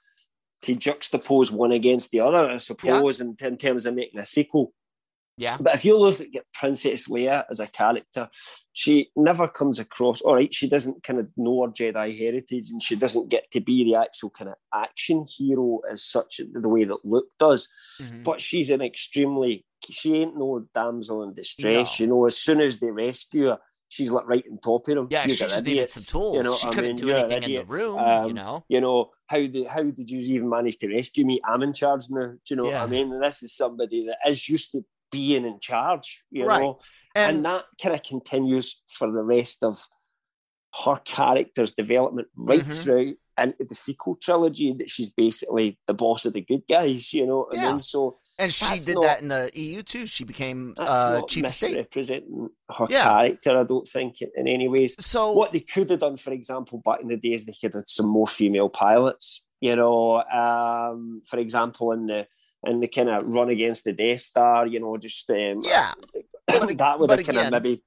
to 0.65 0.75
juxtapose 0.75 1.51
one 1.51 1.71
against 1.71 2.11
the 2.11 2.19
other, 2.21 2.49
I 2.49 2.57
suppose, 2.57 3.21
in, 3.21 3.35
in 3.41 3.57
terms 3.57 3.85
of 3.85 3.95
making 3.95 4.19
a 4.19 4.25
sequel. 4.25 4.73
yeah, 5.37 5.57
But 5.59 5.75
if 5.75 5.85
you 5.85 5.97
look 5.97 6.19
at 6.19 6.53
Princess 6.53 7.07
Leia 7.07 7.43
as 7.49 7.59
a 7.59 7.67
character, 7.67 8.29
she 8.73 9.09
never 9.15 9.47
comes 9.47 9.79
across. 9.79 10.21
All 10.21 10.35
right, 10.35 10.53
she 10.53 10.67
doesn't 10.67 11.03
kind 11.03 11.19
of 11.19 11.27
know 11.37 11.63
her 11.63 11.71
Jedi 11.71 12.17
heritage, 12.17 12.69
and 12.71 12.81
she 12.81 12.95
doesn't 12.95 13.29
get 13.29 13.51
to 13.51 13.59
be 13.61 13.83
the 13.83 13.95
actual 13.95 14.29
kind 14.29 14.49
of 14.49 14.55
action 14.73 15.25
hero 15.27 15.81
as 15.91 16.03
such 16.03 16.41
the 16.51 16.69
way 16.69 16.83
that 16.85 17.03
Luke 17.05 17.29
does. 17.39 17.67
Mhm. 17.99 18.23
But 18.23 18.41
she's 18.41 18.69
an 18.69 18.81
extremely 18.81 19.65
she 19.89 20.15
ain't 20.15 20.35
no 20.35 20.65
damsel 20.73 21.21
in 21.23 21.33
distress. 21.33 21.99
No. 21.99 22.03
You 22.03 22.09
know, 22.09 22.25
as 22.25 22.37
soon 22.37 22.59
as 22.61 22.79
they 22.79 22.89
rescue 22.89 23.47
her, 23.49 23.59
she's 23.89 24.11
like 24.11 24.27
right 24.27 24.43
on 24.51 24.59
top 24.59 24.87
of 24.87 24.95
them. 24.95 25.07
Yeah, 25.09 25.23
You 25.27 25.33
she 25.35 25.43
just 25.45 25.65
needed 25.65 25.89
some 25.89 26.03
tools. 26.03 26.35
You 26.37 26.43
know, 26.43 26.55
she 26.55 26.67
what 26.67 26.71
I 26.71 26.75
couldn't 26.75 26.89
mean? 26.95 26.97
do 26.97 27.07
You're 27.07 27.17
anything 27.17 27.37
in 27.37 27.43
idiots. 27.43 27.69
the 27.69 27.77
room, 27.77 27.97
you 27.97 28.29
Um, 28.29 28.33
know. 28.33 28.65
You 28.67 28.81
know 28.81 29.11
how 29.27 29.37
did 29.37 29.67
how 29.67 29.83
did 29.83 30.09
you 30.09 30.19
even 30.19 30.49
manage 30.49 30.77
to 30.79 30.87
rescue 30.93 31.25
me? 31.25 31.41
I'm 31.47 31.61
in 31.63 31.73
charge 31.73 32.03
now. 32.09 32.27
Do 32.27 32.39
you 32.49 32.55
know 32.57 32.63
what 32.65 32.75
I 32.81 32.87
mean? 32.87 33.11
And 33.13 33.23
this 33.23 33.41
is 33.43 33.55
somebody 33.55 34.05
that 34.07 34.17
is 34.29 34.47
used 34.49 34.71
to 34.73 34.83
being 35.11 35.45
in 35.45 35.59
charge. 35.59 36.23
You 36.31 36.45
Right. 36.45 36.61
know, 36.61 36.79
and, 37.15 37.37
And, 37.37 37.45
that 37.45 37.65
kind 37.81 37.95
of 37.95 38.03
continues 38.03 38.81
for 38.89 39.07
the 39.11 39.23
rest 39.23 39.63
of 39.63 39.79
her 40.85 40.97
character's 41.05 41.73
development 41.73 42.27
right 42.35 42.65
Mhm. 42.65 42.83
through 42.83 43.15
into 43.37 43.63
the 43.65 43.75
sequel 43.75 44.15
trilogy. 44.15 44.73
That 44.73 44.89
she's 44.89 45.09
basically 45.09 45.79
the 45.87 45.93
boss 45.93 46.25
of 46.25 46.33
the 46.33 46.41
good 46.41 46.63
guys. 46.67 47.13
You 47.13 47.25
know 47.27 47.37
what 47.49 47.57
I 47.57 47.61
Yeah. 47.61 47.71
mean? 47.71 47.79
So 47.81 48.19
and 48.37 48.51
she 48.53 48.65
that's 48.65 48.85
did 48.85 48.95
not- 48.95 49.03
that 49.03 49.21
in 49.21 49.27
the 49.29 49.49
EU 49.53 49.81
too. 49.83 50.05
She 50.05 50.23
became 50.23 50.73
uh, 50.77 51.21
chief 51.23 51.45
of 51.45 51.53
state. 51.53 51.71
misrepresenting 51.71 52.49
her 52.77 52.87
Yeah. 52.89 53.03
character. 53.03 53.59
I 53.59 53.63
don't 53.63 53.87
think 53.87 54.21
in, 54.21 54.29
in 54.35 54.47
any 54.47 54.67
ways. 54.67 54.95
So 55.05 55.31
What 55.31 55.51
they 55.53 55.59
could 55.61 55.89
have 55.89 55.99
done, 55.99 56.17
for 56.17 56.31
example, 56.33 56.81
back 56.83 57.01
in 57.01 57.07
the 57.07 57.17
days, 57.17 57.45
they 57.45 57.53
could 57.53 57.73
have 57.73 57.81
had 57.81 57.87
some 57.87 58.07
more 58.07 58.27
female 58.27 58.69
pilots. 58.69 59.43
You 59.61 59.75
know, 59.75 60.21
um, 60.23 61.21
for 61.25 61.39
example, 61.39 61.91
in 61.93 62.07
the 62.07 62.27
in 62.67 62.79
the 62.79 62.87
kind 62.87 63.09
of 63.09 63.25
run 63.27 63.49
against 63.49 63.83
the 63.83 63.93
Death 63.93 64.19
Star, 64.21 64.65
you 64.67 64.79
know, 64.79 64.97
just 64.97 65.29
um, 65.29 65.61
yeah, 65.63 65.93
But- 66.47 66.77
that 66.77 66.99
would 66.99 67.09
have 67.11 67.25
kind 67.25 67.37
of 67.37 67.51
maybe 67.63 67.81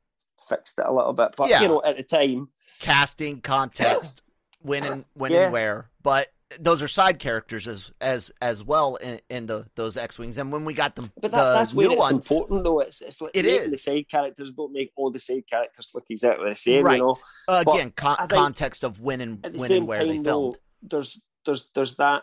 fixed 0.48 0.78
it 0.78 0.86
a 0.86 0.92
little 0.92 1.12
bit. 1.12 1.34
But 1.36 1.48
Yeah. 1.50 1.62
you 1.62 1.68
know, 1.68 1.82
at 1.84 1.96
the 1.96 2.02
time, 2.04 2.48
casting, 2.80 3.40
context, 3.40 4.22
when 4.62 4.84
and 4.84 5.04
when 5.14 5.32
Yeah. 5.32 5.44
and 5.44 5.52
where. 5.52 5.90
But 6.02 6.28
those 6.60 6.82
are 6.82 6.88
side 6.88 7.18
characters 7.18 7.68
as 7.68 7.92
as 8.00 8.32
as 8.40 8.64
well 8.64 8.96
in, 8.96 9.20
in 9.28 9.46
the 9.46 9.66
those 9.74 9.96
X 9.98 10.18
wings. 10.18 10.38
And 10.38 10.50
when 10.50 10.64
we 10.64 10.72
got 10.72 10.96
them, 10.96 11.12
but 11.20 11.30
the 11.30 11.36
that's 11.36 11.74
where 11.74 11.90
it's 11.90 11.98
ones, 11.98 12.30
important, 12.30 12.64
though. 12.64 12.80
It's 12.80 13.00
it's 13.02 13.20
like 13.20 13.32
It 13.34 13.44
making 13.44 13.68
the 13.70 13.74
is. 13.74 13.84
side 13.84 14.06
characters 14.10 14.50
don't 14.52 14.72
make 14.72 14.90
all 14.96 15.10
the 15.10 15.18
side 15.18 15.44
characters 15.48 15.90
look 15.94 16.04
exactly 16.08 16.48
the 16.48 16.54
same. 16.54 16.84
right? 16.84 16.96
You 16.98 17.04
know, 17.04 17.14
Uh, 17.48 17.64
again, 17.66 17.92
con- 17.94 18.28
context 18.28 18.82
of 18.84 19.00
when 19.00 19.20
and 19.20 19.44
when 19.58 19.70
and 19.72 19.86
where 19.86 19.98
time, 19.98 20.08
they 20.08 20.18
though, 20.18 20.52
filmed. 20.52 20.58
there's 20.82 21.20
there's 21.44 21.66
there's 21.74 21.96
that 21.96 22.22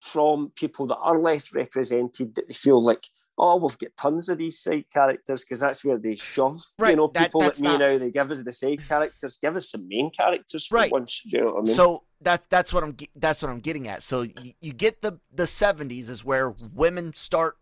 from 0.00 0.50
people 0.56 0.86
that 0.86 0.96
are 0.96 1.18
less 1.20 1.52
represented 1.52 2.34
that 2.34 2.48
they 2.48 2.54
feel 2.54 2.82
like, 2.82 3.04
oh, 3.42 3.56
we've 3.56 3.78
got 3.78 3.90
tons 3.96 4.28
of 4.28 4.36
these 4.38 4.58
side 4.60 4.84
characters 4.92 5.42
because 5.44 5.60
that's 5.60 5.82
where 5.84 5.96
they 5.98 6.14
shove. 6.14 6.60
Right, 6.78 6.90
You 6.90 6.96
know, 6.96 7.10
that- 7.14 7.28
people 7.28 7.40
that 7.40 7.58
me 7.58 7.68
not- 7.68 7.80
now 7.80 7.98
they 7.98 8.10
give 8.10 8.30
us 8.30 8.42
the 8.42 8.52
side 8.52 8.86
characters, 8.86 9.38
give 9.40 9.56
us 9.56 9.70
some 9.70 9.88
main 9.88 10.10
characters 10.10 10.66
for 10.66 10.74
Right. 10.76 10.92
once. 10.92 11.22
You 11.24 11.40
know 11.40 11.46
what 11.54 11.58
I 11.58 11.62
mean? 11.62 11.74
So 11.74 12.04
that 12.20 12.48
that's 12.50 12.72
what 12.72 12.82
I'm 12.84 12.96
that's 13.16 13.40
what 13.42 13.50
I'm 13.50 13.60
getting 13.60 13.88
at. 13.88 14.02
So 14.02 14.22
you, 14.22 14.52
you 14.60 14.72
get 14.74 15.00
the 15.02 15.18
the 15.32 15.46
70s 15.46 16.10
is 16.10 16.24
where 16.24 16.52
women 16.76 17.12
start 17.14 17.56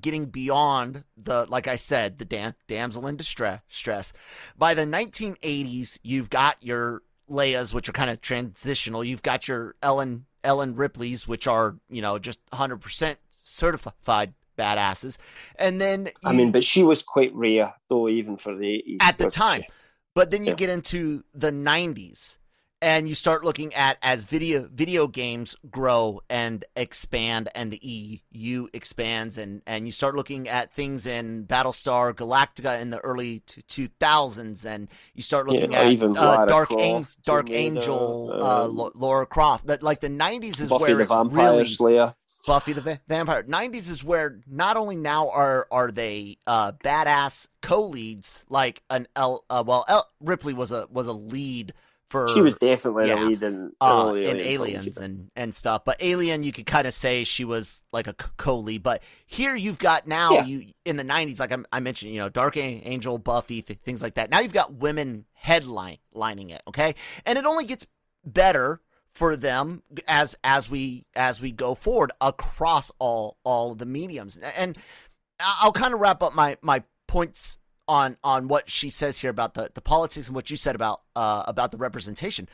getting 0.00 0.26
beyond 0.26 1.04
the 1.16 1.46
like 1.46 1.66
I 1.68 1.76
said 1.76 2.18
the 2.18 2.24
dam- 2.24 2.54
damsel 2.68 3.06
in 3.08 3.16
distress 3.16 3.60
stress. 3.68 4.12
By 4.56 4.74
the 4.74 4.86
1980s, 4.86 5.98
you've 6.02 6.30
got 6.30 6.62
your 6.62 7.02
Leia's, 7.30 7.72
which 7.72 7.88
are 7.88 7.92
kind 7.92 8.10
of 8.10 8.20
transitional. 8.20 9.02
You've 9.02 9.22
got 9.22 9.48
your 9.48 9.74
Ellen 9.82 10.26
Ellen 10.44 10.74
Ripley's, 10.76 11.26
which 11.26 11.46
are 11.46 11.76
you 11.88 12.02
know 12.02 12.18
just 12.18 12.38
100 12.50 12.78
percent 12.78 13.18
certified 13.30 14.34
badasses, 14.56 15.18
and 15.56 15.80
then 15.80 16.08
I 16.24 16.32
mean, 16.32 16.52
but 16.52 16.64
she 16.64 16.82
was 16.82 17.02
quite 17.02 17.34
rare 17.34 17.74
though, 17.88 18.08
even 18.08 18.36
for 18.36 18.54
the 18.54 18.66
80s. 18.66 18.96
at 19.00 19.18
the 19.18 19.30
time. 19.30 19.62
she? 19.62 19.68
But 20.14 20.30
then 20.30 20.44
you 20.44 20.50
Yeah. 20.50 20.54
get 20.54 20.70
into 20.70 21.24
the 21.34 21.50
90s 21.50 22.38
and 22.80 23.08
you 23.08 23.14
start 23.14 23.42
looking 23.44 23.74
at 23.74 23.96
as 24.02 24.24
video 24.24 24.68
video 24.70 25.08
games 25.08 25.56
grow 25.70 26.20
and 26.28 26.64
expand 26.76 27.48
and 27.54 27.72
the 27.72 27.80
EU 27.82 28.68
expands 28.72 29.38
and 29.38 29.62
and 29.66 29.86
you 29.86 29.92
start 29.92 30.14
looking 30.14 30.48
at 30.48 30.72
things 30.72 31.06
in 31.06 31.46
Battlestar 31.46 32.12
Galactica 32.14 32.80
in 32.80 32.90
the 32.90 32.98
early 33.00 33.40
2000s 33.40 34.64
and 34.66 34.88
you 35.14 35.22
start 35.22 35.46
looking 35.46 35.72
Yeah, 35.72 35.80
at 35.80 35.92
even 35.92 36.16
uh, 36.16 36.46
Dark 36.46 36.68
Croft, 36.68 36.82
An- 36.82 37.06
Dark 37.24 37.50
Angel 37.50 38.30
uh, 38.40 38.64
um, 38.66 38.90
Laura 38.94 39.26
Croft 39.26 39.66
that 39.66 39.82
like 39.82 40.00
the 40.00 40.08
90s 40.08 40.60
is 40.60 40.70
Buffy 40.70 40.82
where 40.82 40.94
the 40.96 41.04
Vampire 41.06 41.52
really 41.52 41.64
Slayer. 41.66 42.14
Buffy 42.46 42.72
the 42.72 42.80
Va- 42.80 43.00
Vampire. 43.08 43.42
90s 43.42 43.90
is 43.90 44.04
where 44.04 44.40
not 44.46 44.76
only 44.76 44.96
now 44.96 45.28
are 45.30 45.66
are 45.70 45.90
they 45.90 46.36
uh, 46.46 46.72
badass 46.72 47.48
co-leads 47.62 48.44
like 48.48 48.82
an 48.90 49.06
El 49.16 49.44
uh, 49.50 49.62
well 49.66 49.84
El- 49.88 50.08
Ripley 50.20 50.52
was 50.54 50.72
a 50.72 50.86
was 50.90 51.06
a 51.06 51.12
lead 51.12 51.74
for 52.10 52.28
She 52.28 52.40
was 52.42 52.54
definitely 52.56 53.08
yeah, 53.08 53.16
the 53.16 53.24
lead 53.26 53.42
in, 53.42 53.72
uh, 53.80 54.12
in 54.14 54.16
Alien 54.36 54.40
Aliens 54.40 54.84
films. 54.84 54.96
and 54.98 55.30
and 55.36 55.54
stuff. 55.54 55.84
But 55.84 55.96
Alien 56.00 56.42
you 56.42 56.52
could 56.52 56.66
kind 56.66 56.86
of 56.86 56.94
say 56.94 57.24
she 57.24 57.44
was 57.44 57.80
like 57.92 58.06
a 58.06 58.12
co-lead, 58.12 58.82
but 58.82 59.02
here 59.26 59.54
you've 59.56 59.78
got 59.78 60.06
now 60.06 60.32
Yeah. 60.32 60.44
you 60.44 60.66
in 60.84 60.96
the 60.96 61.02
90s 61.04 61.40
like 61.40 61.52
I, 61.52 61.56
I 61.72 61.80
mentioned, 61.80 62.12
you 62.12 62.18
know, 62.18 62.28
Dark 62.28 62.56
Angel, 62.56 63.18
Buffy, 63.18 63.62
th- 63.62 63.78
things 63.80 64.02
like 64.02 64.14
that. 64.14 64.30
Now 64.30 64.40
you've 64.40 64.52
got 64.52 64.74
women 64.74 65.24
headline 65.32 65.98
lining 66.12 66.50
it, 66.50 66.62
okay? 66.68 66.94
And 67.26 67.38
it 67.38 67.46
only 67.46 67.64
gets 67.64 67.86
better 68.24 68.80
for 69.14 69.36
them 69.36 69.82
as 70.08 70.36
as 70.44 70.68
we 70.68 71.06
as 71.14 71.40
we 71.40 71.52
go 71.52 71.74
forward 71.74 72.10
across 72.20 72.90
all 72.98 73.36
all 73.44 73.74
the 73.74 73.86
mediums. 73.86 74.36
And 74.58 74.76
i'll 75.40 75.72
kind 75.72 75.94
of 75.94 76.00
wrap 76.00 76.22
up 76.22 76.34
my 76.34 76.56
my 76.62 76.82
points 77.06 77.58
on 77.86 78.16
on 78.24 78.48
what 78.48 78.68
she 78.68 78.90
says 78.90 79.18
here 79.18 79.30
about 79.30 79.54
the 79.54 79.70
the 79.74 79.80
politics 79.80 80.26
and 80.26 80.34
what 80.34 80.50
you 80.50 80.56
said 80.56 80.74
about 80.74 81.02
uh 81.14 81.44
about 81.46 81.70
the 81.70 81.76
representation. 81.76 82.48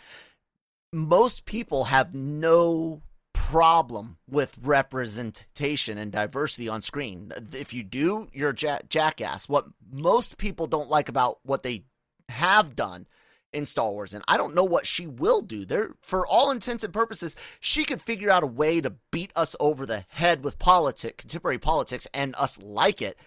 Most 0.92 1.44
people 1.44 1.84
have 1.84 2.14
no 2.14 3.00
problem 3.32 4.18
with 4.28 4.58
representation 4.62 5.98
and 5.98 6.12
diversity 6.12 6.68
on 6.68 6.82
screen. 6.82 7.32
If 7.52 7.72
you 7.72 7.82
do 7.82 8.28
you're 8.32 8.50
a 8.50 8.80
jackass. 8.88 9.48
What 9.48 9.66
most 9.90 10.36
people 10.36 10.66
don't 10.66 10.90
like 10.90 11.08
about 11.08 11.38
what 11.42 11.62
they 11.62 11.84
have 12.28 12.76
done 12.76 13.06
in 13.52 13.66
Star 13.66 13.90
Wars, 13.90 14.14
and 14.14 14.24
I 14.28 14.36
don't 14.36 14.54
know 14.54 14.64
what 14.64 14.86
she 14.86 15.06
will 15.06 15.40
do. 15.40 15.64
There, 15.64 15.94
for 16.02 16.26
all 16.26 16.50
intents 16.50 16.84
and 16.84 16.92
purposes, 16.92 17.36
she 17.60 17.84
could 17.84 18.02
figure 18.02 18.30
out 18.30 18.42
a 18.42 18.46
way 18.46 18.80
to 18.80 18.94
beat 19.10 19.32
us 19.36 19.56
over 19.60 19.86
the 19.86 20.04
head 20.08 20.44
with 20.44 20.58
politics, 20.58 21.16
contemporary 21.18 21.58
politics, 21.58 22.06
and 22.14 22.34
us 22.36 22.60
like 22.62 23.02
it. 23.02 23.18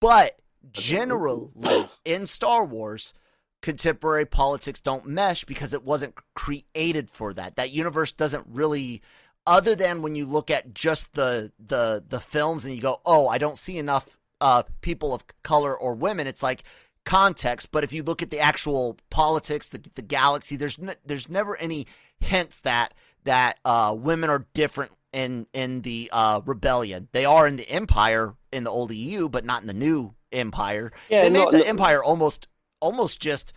But 0.00 0.40
generally, 0.72 1.88
in 2.04 2.26
Star 2.26 2.64
Wars, 2.64 3.14
contemporary 3.62 4.26
politics 4.26 4.80
don't 4.80 5.06
mesh 5.06 5.44
because 5.44 5.72
it 5.74 5.84
wasn't 5.84 6.14
created 6.34 7.10
for 7.10 7.32
that. 7.34 7.56
That 7.56 7.70
universe 7.70 8.12
doesn't 8.12 8.46
really, 8.48 9.02
other 9.46 9.74
than 9.74 10.02
when 10.02 10.14
you 10.14 10.26
look 10.26 10.50
at 10.50 10.74
just 10.74 11.14
the 11.14 11.52
the 11.58 12.04
the 12.06 12.20
films 12.20 12.64
and 12.64 12.74
you 12.74 12.80
go, 12.80 13.00
oh, 13.04 13.28
I 13.28 13.38
don't 13.38 13.56
see 13.56 13.78
enough 13.78 14.08
uh, 14.40 14.62
people 14.80 15.14
of 15.14 15.24
color 15.42 15.76
or 15.76 15.94
women. 15.94 16.26
It's 16.26 16.42
like 16.42 16.62
context, 17.08 17.72
but 17.72 17.84
if 17.84 17.92
you 17.92 18.02
look 18.02 18.22
at 18.22 18.30
the 18.30 18.38
actual 18.38 18.98
politics, 19.08 19.68
the, 19.68 19.80
the 19.94 20.02
galaxy, 20.02 20.56
there's 20.56 20.78
n- 20.78 20.94
there's 21.06 21.28
never 21.28 21.56
any 21.56 21.86
hints 22.20 22.60
that 22.60 22.92
that 23.24 23.58
uh, 23.64 23.96
women 23.98 24.28
are 24.28 24.46
different 24.52 24.92
in 25.12 25.46
in 25.54 25.80
the 25.80 26.10
uh, 26.12 26.40
rebellion. 26.44 27.08
They 27.12 27.24
are 27.24 27.46
in 27.46 27.56
the 27.56 27.68
Empire 27.70 28.34
in 28.52 28.64
the 28.64 28.70
old 28.70 28.92
EU, 28.92 29.28
but 29.28 29.44
not 29.44 29.62
in 29.62 29.66
the 29.66 29.74
new 29.74 30.14
Empire. 30.32 30.92
Yeah, 31.08 31.22
they 31.22 31.30
made 31.30 31.50
the 31.50 31.66
Empire 31.66 32.04
almost 32.04 32.46
almost 32.80 33.20
just 33.20 33.54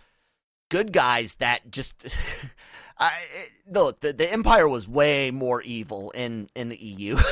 good 0.69 0.93
guys 0.93 1.35
that 1.35 1.69
just. 1.69 2.17
I, 2.97 3.11
look, 3.67 4.01
the, 4.01 4.13
the 4.13 4.31
Empire 4.31 4.69
was 4.69 4.87
way 4.87 5.31
more 5.31 5.61
evil 5.63 6.11
in 6.11 6.49
in 6.55 6.69
the 6.69 6.77
EU. 6.77 7.17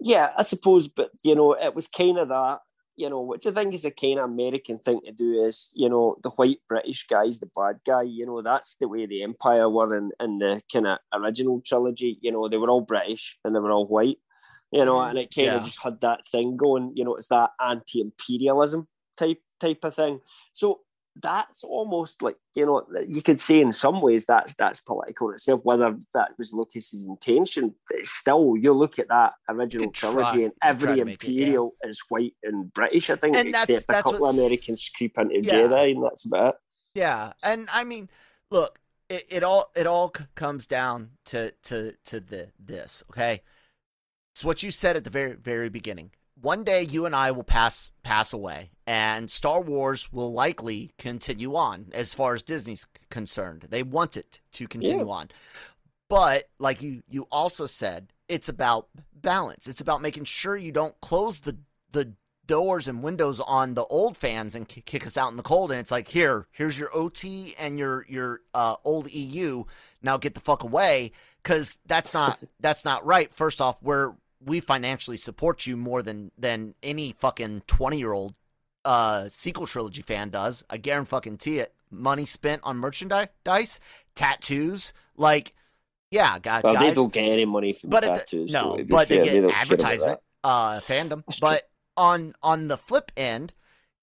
Yeah, 0.00 0.32
I 0.36 0.44
suppose, 0.44 0.88
but 0.88 1.10
you 1.22 1.34
know, 1.34 1.52
it 1.52 1.74
was 1.74 1.86
kind 1.86 2.18
of 2.18 2.28
that. 2.28 2.60
You 3.00 3.08
know, 3.10 3.22
which 3.30 3.46
I 3.46 3.52
think 3.52 3.72
is 3.74 3.86
a 3.86 3.90
kind 3.90 4.18
of 4.18 4.26
American 4.30 4.78
thing 4.78 5.00
to 5.06 5.12
do 5.12 5.42
is, 5.48 5.72
you 5.74 5.88
know, 5.88 6.16
the 6.22 6.30
white 6.38 6.60
British 6.68 7.06
guy's 7.06 7.38
the 7.38 7.50
bad 7.56 7.76
guy. 7.90 8.02
You 8.02 8.26
know, 8.26 8.42
that's 8.42 8.76
the 8.80 8.88
way 8.92 9.06
the 9.06 9.22
Empire 9.22 9.68
were 9.76 9.96
in, 9.96 10.10
in 10.24 10.38
the 10.38 10.52
kind 10.72 10.86
of 10.86 10.98
original 11.12 11.62
trilogy. 11.68 12.18
You 12.20 12.32
know, 12.32 12.48
they 12.48 12.58
were 12.58 12.68
all 12.72 12.82
British 12.92 13.38
and 13.42 13.54
they 13.54 13.60
were 13.60 13.72
all 13.76 13.86
white. 13.86 14.18
You 14.70 14.84
know, 14.84 14.96
mm-hmm. 14.98 15.10
and 15.10 15.18
it 15.18 15.34
kind 15.34 15.48
of 15.48 15.54
Yeah. 15.54 15.64
just 15.68 15.82
had 15.82 16.00
that 16.02 16.20
thing 16.32 16.56
going. 16.56 16.92
You 16.94 17.04
know, 17.04 17.16
it's 17.16 17.28
that 17.28 17.50
anti-imperialism 17.60 18.86
type 19.16 19.42
type 19.58 19.84
of 19.84 19.94
thing. 19.94 20.20
So 20.52 20.80
that's 21.22 21.62
almost 21.64 22.22
like 22.22 22.36
you 22.54 22.64
know 22.64 22.84
you 23.06 23.22
could 23.22 23.40
say 23.40 23.60
in 23.60 23.72
some 23.72 24.00
ways 24.00 24.26
that's 24.26 24.54
that's 24.54 24.80
political 24.80 25.30
itself 25.30 25.60
whether 25.64 25.96
that 26.14 26.30
was 26.38 26.52
lucas's 26.52 27.04
intention 27.06 27.74
it's 27.90 28.10
still 28.10 28.54
you 28.56 28.72
look 28.72 28.98
at 28.98 29.08
that 29.08 29.32
original 29.48 29.86
could 29.86 29.94
try- 29.94 30.12
trilogy 30.12 30.44
and 30.44 30.52
every 30.62 31.02
make 31.04 31.22
it, 31.24 31.28
yeah. 31.30 31.42
imperial 31.42 31.74
is 31.84 32.02
white 32.08 32.34
and 32.42 32.72
british 32.72 33.10
i 33.10 33.16
think 33.16 33.36
And 33.36 33.48
except 33.48 33.86
that's 33.86 34.00
a 34.00 34.02
couple 34.02 34.26
of 34.26 34.34
americans 34.36 34.90
creep 34.96 35.18
into 35.18 35.40
Yeah. 35.42 35.54
jedi 35.54 35.92
and 35.92 36.04
that's 36.04 36.24
about 36.24 36.54
it 36.54 36.60
Yeah, 36.94 37.32
and 37.44 37.68
I 37.72 37.84
mean, 37.84 38.08
look, 38.50 38.80
it, 39.08 39.24
it 39.30 39.42
all 39.44 39.70
it 39.76 39.86
all 39.86 40.08
comes 40.34 40.66
down 40.66 41.10
to 41.26 41.52
to 41.68 41.94
to 42.06 42.18
the 42.18 42.48
this. 42.58 43.04
Okay, 43.10 43.42
it's 44.34 44.44
what 44.44 44.62
you 44.64 44.70
said 44.72 44.96
at 44.96 45.04
the 45.04 45.10
very 45.10 45.34
very 45.34 45.68
beginning. 45.68 46.10
One 46.40 46.64
day, 46.64 46.82
you 46.82 47.06
and 47.06 47.14
I 47.14 47.32
will 47.32 47.44
pass 47.44 47.92
pass 48.02 48.32
away, 48.32 48.70
and 48.86 49.30
Star 49.30 49.60
Wars 49.60 50.12
will 50.12 50.32
likely 50.32 50.92
continue 50.98 51.54
on 51.54 51.88
as 51.92 52.14
far 52.14 52.34
as 52.34 52.42
Disney's 52.42 52.86
concerned. 53.10 53.66
They 53.68 53.82
want 53.82 54.16
it 54.16 54.40
to 54.52 54.66
continue 54.66 55.10
on, 55.10 55.28
but 56.08 56.48
like 56.58 56.82
you 56.82 57.02
you 57.08 57.26
also 57.30 57.66
said, 57.66 58.12
it's 58.28 58.48
about 58.48 58.88
balance. 59.14 59.66
It's 59.66 59.80
about 59.80 60.02
making 60.02 60.24
sure 60.24 60.56
you 60.56 60.72
don't 60.72 60.98
close 61.00 61.40
the 61.40 61.58
the 61.92 62.14
doors 62.50 62.88
and 62.88 63.00
windows 63.00 63.38
on 63.38 63.74
the 63.74 63.84
old 63.84 64.16
fans 64.16 64.56
and 64.56 64.66
k- 64.66 64.82
kick 64.84 65.06
us 65.06 65.16
out 65.16 65.30
in 65.30 65.36
the 65.36 65.42
cold. 65.42 65.70
And 65.70 65.78
it's 65.78 65.92
like, 65.92 66.08
here, 66.08 66.48
here's 66.50 66.76
your 66.76 66.88
OT 66.92 67.54
and 67.60 67.78
your 67.78 68.04
your 68.08 68.40
uh, 68.54 68.74
old 68.82 69.08
EU. 69.12 69.62
Now 70.02 70.16
get 70.16 70.34
the 70.34 70.40
fuck 70.40 70.64
away, 70.64 71.12
because 71.42 71.78
that's 71.86 72.12
not 72.12 72.40
that's 72.60 72.84
not 72.84 73.06
right. 73.06 73.32
First 73.32 73.60
off, 73.60 73.76
we're 73.80 74.14
we 74.44 74.60
financially 74.60 75.16
support 75.16 75.66
you 75.66 75.76
more 75.76 76.02
than 76.02 76.30
than 76.38 76.74
any 76.82 77.14
fucking 77.18 77.62
twenty 77.66 77.98
year 77.98 78.12
old 78.12 78.34
uh 78.84 79.28
sequel 79.28 79.66
trilogy 79.66 80.02
fan 80.02 80.30
does. 80.30 80.64
I 80.70 80.76
guarantee 80.78 81.58
it. 81.58 81.74
Money 81.90 82.24
spent 82.24 82.62
on 82.64 82.76
merchandise, 82.76 83.80
tattoos, 84.14 84.92
like 85.16 85.54
yeah, 86.10 86.38
God, 86.40 86.64
Well, 86.64 86.74
they 86.76 86.92
don't 86.92 87.12
get 87.12 87.24
any 87.24 87.44
money 87.44 87.72
from 87.72 87.90
but 87.90 88.02
at 88.04 88.14
the- 88.14 88.20
tattoos. 88.20 88.52
no, 88.52 88.76
so 88.78 88.84
but 88.88 89.06
fair, 89.08 89.18
they 89.18 89.24
they 89.28 89.34
get 89.34 89.44
about 89.44 89.56
advertisement, 89.56 90.20
uh, 90.42 90.80
fandom. 90.80 91.24
That's 91.26 91.38
true. 91.38 91.48
But 91.48 91.70
on 91.96 92.32
on 92.42 92.68
the 92.68 92.76
flip 92.76 93.12
end, 93.16 93.52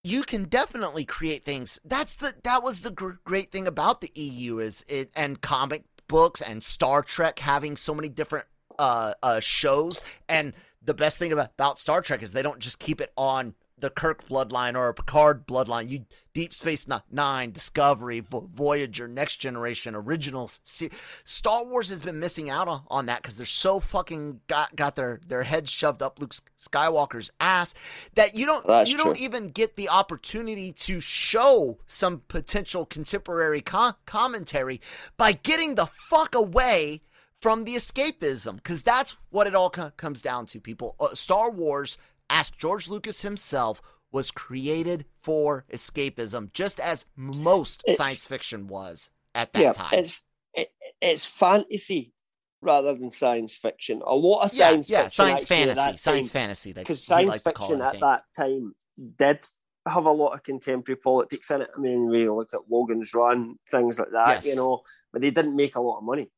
you 0.03 0.23
can 0.23 0.45
definitely 0.45 1.03
create 1.05 1.43
things. 1.43 1.79
That's 1.83 2.13
the 2.15 2.33
that 2.43 2.63
was 2.63 2.81
the 2.81 2.91
gr- 2.91 3.11
great 3.25 3.51
thing 3.51 3.67
about 3.67 4.01
the 4.01 4.11
EU 4.15 4.59
is 4.59 4.85
it 4.87 5.11
and 5.15 5.41
comic 5.41 5.83
books 6.07 6.41
and 6.41 6.63
Star 6.63 7.01
Trek 7.01 7.39
having 7.39 7.75
so 7.75 7.93
many 7.93 8.07
different 8.07 8.45
uh, 8.79 9.13
uh 9.21 9.39
shows. 9.39 10.01
And 10.29 10.53
the 10.83 10.93
best 10.93 11.17
thing 11.17 11.33
about, 11.33 11.79
Star 11.79 12.01
Trek 12.01 12.23
is 12.23 12.31
they 12.31 12.41
don't 12.41 12.59
just 12.59 12.79
keep 12.79 13.01
it 13.01 13.11
on 13.17 13.53
the 13.79 13.89
Kirk 13.89 14.27
bloodline 14.27 14.75
or 14.75 14.87
a 14.87 14.93
Picard 14.93 15.45
bloodline. 15.45 15.89
You 15.89 16.05
Deep 16.33 16.53
Space 16.53 16.87
Nine, 17.11 17.51
Discovery, 17.51 18.19
Vo- 18.19 18.47
Voyager, 18.53 19.07
Next 19.07 19.37
Generation, 19.37 19.95
Originals. 19.95 20.61
Se- 20.63 20.91
Star 21.23 21.65
Wars 21.65 21.89
has 21.89 21.99
been 21.99 22.19
missing 22.19 22.49
out 22.49 22.67
on, 22.67 22.83
on 22.89 23.05
that 23.07 23.21
because 23.21 23.37
they're 23.37 23.45
so 23.45 23.79
fucking 23.79 24.41
got 24.47 24.75
got 24.75 24.95
their 24.95 25.19
their 25.27 25.43
heads 25.43 25.71
shoved 25.71 26.01
up 26.01 26.19
Luke 26.19 26.35
Skywalker's 26.59 27.31
ass 27.39 27.73
that 28.15 28.35
you 28.35 28.45
don't 28.45 28.65
That's 28.67 28.91
you 28.91 28.97
don't 28.97 29.19
even 29.19 29.49
get 29.49 29.75
the 29.75 29.89
opportunity 29.89 30.71
to 30.73 30.99
show 30.99 31.79
some 31.87 32.21
potential 32.27 32.85
contemporary 32.85 33.61
co- 33.61 33.93
commentary 34.05 34.79
by 35.17 35.33
getting 35.33 35.75
the 35.75 35.87
fuck 35.87 36.35
away 36.35 37.01
from 37.41 37.63
the 37.63 37.75
escapism 37.75 38.55
because 38.55 38.83
that's 38.83 39.15
what 39.29 39.47
it 39.47 39.55
all 39.55 39.69
co- 39.69 39.91
comes 39.97 40.21
down 40.21 40.45
to 40.45 40.59
people 40.59 40.95
uh, 40.99 41.13
star 41.13 41.49
wars 41.49 41.97
ask 42.29 42.57
george 42.57 42.87
lucas 42.89 43.21
himself 43.21 43.81
was 44.11 44.31
created 44.31 45.05
for 45.21 45.65
escapism 45.71 46.51
just 46.53 46.79
as 46.79 47.05
most 47.15 47.83
It's- 47.85 47.97
science 47.97 48.25
fiction 48.27 48.67
was 48.67 49.11
at 49.35 49.53
that 49.53 49.61
yeah, 49.61 49.71
time 49.73 49.93
it's 49.93 50.21
it, 50.53 50.69
it's 51.01 51.25
fantasy 51.25 52.13
rather 52.61 52.93
than 52.95 53.11
science 53.11 53.55
fiction. 53.55 54.01
A 54.05 54.15
lot 54.15 54.43
of 54.43 54.53
yeah, 54.53 54.69
science 54.69 54.89
yeah, 54.89 54.97
fiction, 55.03 55.11
science 55.11 55.45
fantasy, 55.45 55.97
science 55.97 56.31
time, 56.31 56.41
fantasy. 56.41 56.73
Because 56.73 57.03
science 57.03 57.41
fiction 57.41 57.81
it, 57.81 57.85
at 57.85 57.99
that 57.99 58.23
time 58.35 58.73
did 59.17 59.45
have 59.87 60.05
a 60.05 60.11
lot 60.11 60.33
of 60.33 60.43
contemporary 60.43 60.97
politics 60.97 61.49
in 61.51 61.61
it. 61.61 61.69
I 61.75 61.79
mean, 61.79 62.07
we 62.07 62.27
look 62.29 62.49
at 62.53 62.61
Logan's 62.69 63.13
Run, 63.13 63.55
things 63.69 63.99
like 63.99 64.11
that, 64.11 64.43
you 64.45 64.55
know, 64.55 64.81
but 65.13 65.21
they 65.21 65.31
didn't 65.31 65.55
make 65.55 65.75
a 65.75 65.81
lot 65.81 65.99
of 65.99 66.03
money. 66.03 66.29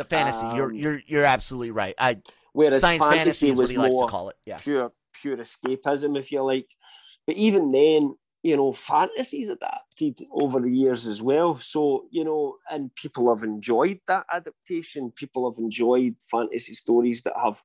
The 0.00 0.04
fantasy. 0.04 0.46
you're 0.56 0.70
um, 0.70 0.74
you're 0.76 1.00
you're 1.06 1.24
absolutely 1.24 1.70
right. 1.72 1.94
I 1.98 2.18
Whereas 2.52 2.80
science 2.80 3.02
fantasy, 3.02 3.18
fantasy 3.18 3.48
is 3.48 3.56
what 3.56 3.62
was 3.62 3.70
he 3.70 3.76
likes 3.78 3.92
more 3.94 4.06
to 4.06 4.10
call 4.10 4.28
it. 4.30 4.36
Yeah. 4.46 4.58
pure 4.58 4.92
pure 5.20 5.36
escapism, 5.36 6.18
if 6.18 6.32
you 6.32 6.42
like. 6.42 6.68
But 7.26 7.36
even 7.36 7.70
then, 7.70 8.16
you 8.42 8.56
know, 8.56 8.72
fantasies 8.72 9.50
adapted 9.50 10.26
over 10.32 10.58
the 10.60 10.70
years 10.70 11.06
as 11.06 11.20
well. 11.20 11.58
So, 11.58 12.06
you 12.10 12.24
know, 12.24 12.56
and 12.70 12.94
people 12.94 13.28
have 13.34 13.42
enjoyed 13.44 14.00
that 14.06 14.24
adaptation. 14.32 15.12
People 15.12 15.50
have 15.50 15.58
enjoyed 15.58 16.14
fantasy 16.30 16.74
stories 16.74 17.22
that 17.22 17.34
have 17.42 17.62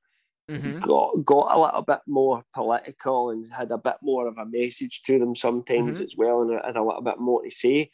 hmm 0.48 0.78
got 0.78 1.24
got 1.24 1.56
a 1.56 1.60
little 1.60 1.82
bit 1.82 2.00
more 2.06 2.44
political 2.54 3.30
and 3.30 3.50
had 3.52 3.70
a 3.72 3.78
bit 3.78 3.96
more 4.02 4.28
of 4.28 4.36
a 4.38 4.44
message 4.46 5.02
to 5.06 5.18
them 5.18 5.34
sometimes 5.34 5.98
Mhm. 6.00 6.04
as 6.04 6.14
well, 6.16 6.42
and 6.42 6.52
had 6.64 6.76
a 6.76 6.84
little 6.84 7.02
bit 7.02 7.18
more 7.18 7.42
to 7.42 7.50
say. 7.50 7.90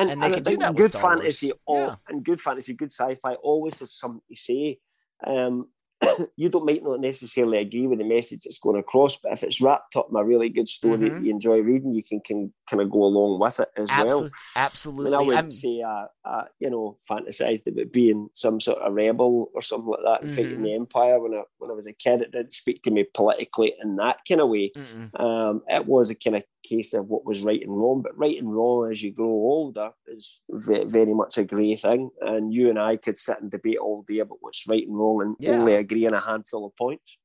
And, 0.00 0.10
And 0.10 0.22
they 0.22 0.26
and 0.26 0.34
can 0.36 0.44
do 0.44 0.56
that 0.58 0.74
good 0.76 0.92
fantasy, 0.92 1.52
all, 1.66 1.78
Yeah. 1.78 1.94
and 2.08 2.24
good 2.24 2.40
fantasy, 2.40 2.72
good 2.74 2.92
sci-fi 2.92 3.34
always 3.34 3.80
has 3.80 3.92
something 3.92 4.22
to 4.28 4.36
say. 4.36 4.78
Um, 5.26 5.68
you 6.36 6.48
don't 6.48 6.64
might 6.64 6.82
not 6.82 6.98
necessarily 6.98 7.58
agree 7.58 7.86
with 7.86 7.98
the 7.98 8.04
message 8.06 8.46
it's 8.46 8.58
going 8.58 8.80
across, 8.80 9.18
but 9.18 9.32
if 9.32 9.42
it's 9.44 9.60
wrapped 9.60 9.96
up 9.96 10.08
in 10.10 10.16
a 10.16 10.24
really 10.24 10.48
good 10.48 10.66
story 10.66 10.96
Mhm. 10.96 11.10
that 11.10 11.22
you 11.22 11.30
enjoy 11.30 11.58
reading, 11.60 11.92
you 11.92 12.02
can, 12.02 12.20
can 12.20 12.54
kind 12.70 12.80
of 12.80 12.90
go 12.90 13.02
along 13.04 13.38
with 13.38 13.60
it 13.60 13.68
as 13.76 13.86
well. 13.90 14.30
Absolutely. 14.56 15.08
I 15.08 15.10
mean, 15.10 15.14
I 15.14 15.18
wouldn't 15.26 15.36
I'm- 15.36 15.50
say, 15.50 15.82
uh, 15.82 16.06
uh, 16.24 16.44
you 16.58 16.70
know, 16.70 16.96
fantasized 17.06 17.66
about 17.66 17.92
being 17.92 18.30
some 18.32 18.60
sort 18.60 18.78
of 18.78 18.94
rebel 18.94 19.50
or 19.54 19.60
something 19.60 19.90
like 19.90 20.00
that 20.06 20.22
and 20.22 20.32
fighting 20.34 20.62
the 20.62 20.72
empire. 20.72 21.20
When 21.20 21.34
I 21.34 21.42
when 21.58 21.70
I 21.70 21.74
was 21.74 21.86
a 21.86 21.92
kid, 21.92 22.22
it 22.22 22.32
didn't 22.32 22.54
speak 22.54 22.82
to 22.84 22.90
me 22.90 23.04
politically 23.12 23.74
in 23.82 23.96
that 23.96 24.20
kind 24.26 24.40
of 24.40 24.48
way. 24.48 24.72
Um, 25.14 25.62
it 25.68 25.84
was 25.84 26.08
a 26.08 26.14
kind 26.14 26.36
of 26.36 26.44
case 26.62 26.92
of 26.94 27.06
what 27.08 27.24
was 27.24 27.40
right 27.42 27.60
and 27.62 27.70
wrong. 27.76 28.02
But 28.02 28.16
right 28.18 28.36
and 28.38 28.52
wrong 28.54 28.90
as 28.90 29.02
you 29.02 29.12
grow 29.12 29.26
older 29.26 29.90
is 30.06 30.40
very 30.48 31.14
much 31.14 31.38
a 31.38 31.44
grey 31.44 31.76
thing. 31.76 32.10
And 32.20 32.52
you 32.52 32.70
and 32.70 32.78
I 32.78 32.96
could 32.96 33.18
sit 33.18 33.40
and 33.40 33.50
debate 33.50 33.78
all 33.78 34.02
day 34.02 34.18
about 34.20 34.38
what's 34.40 34.66
right 34.66 34.86
and 34.86 34.96
wrong 34.96 35.22
and 35.22 35.36
Yeah. 35.38 35.58
only 35.58 35.74
agree 35.74 36.06
on 36.06 36.14
a 36.14 36.20
handful 36.20 36.66
of 36.66 36.76
points. 36.76 37.18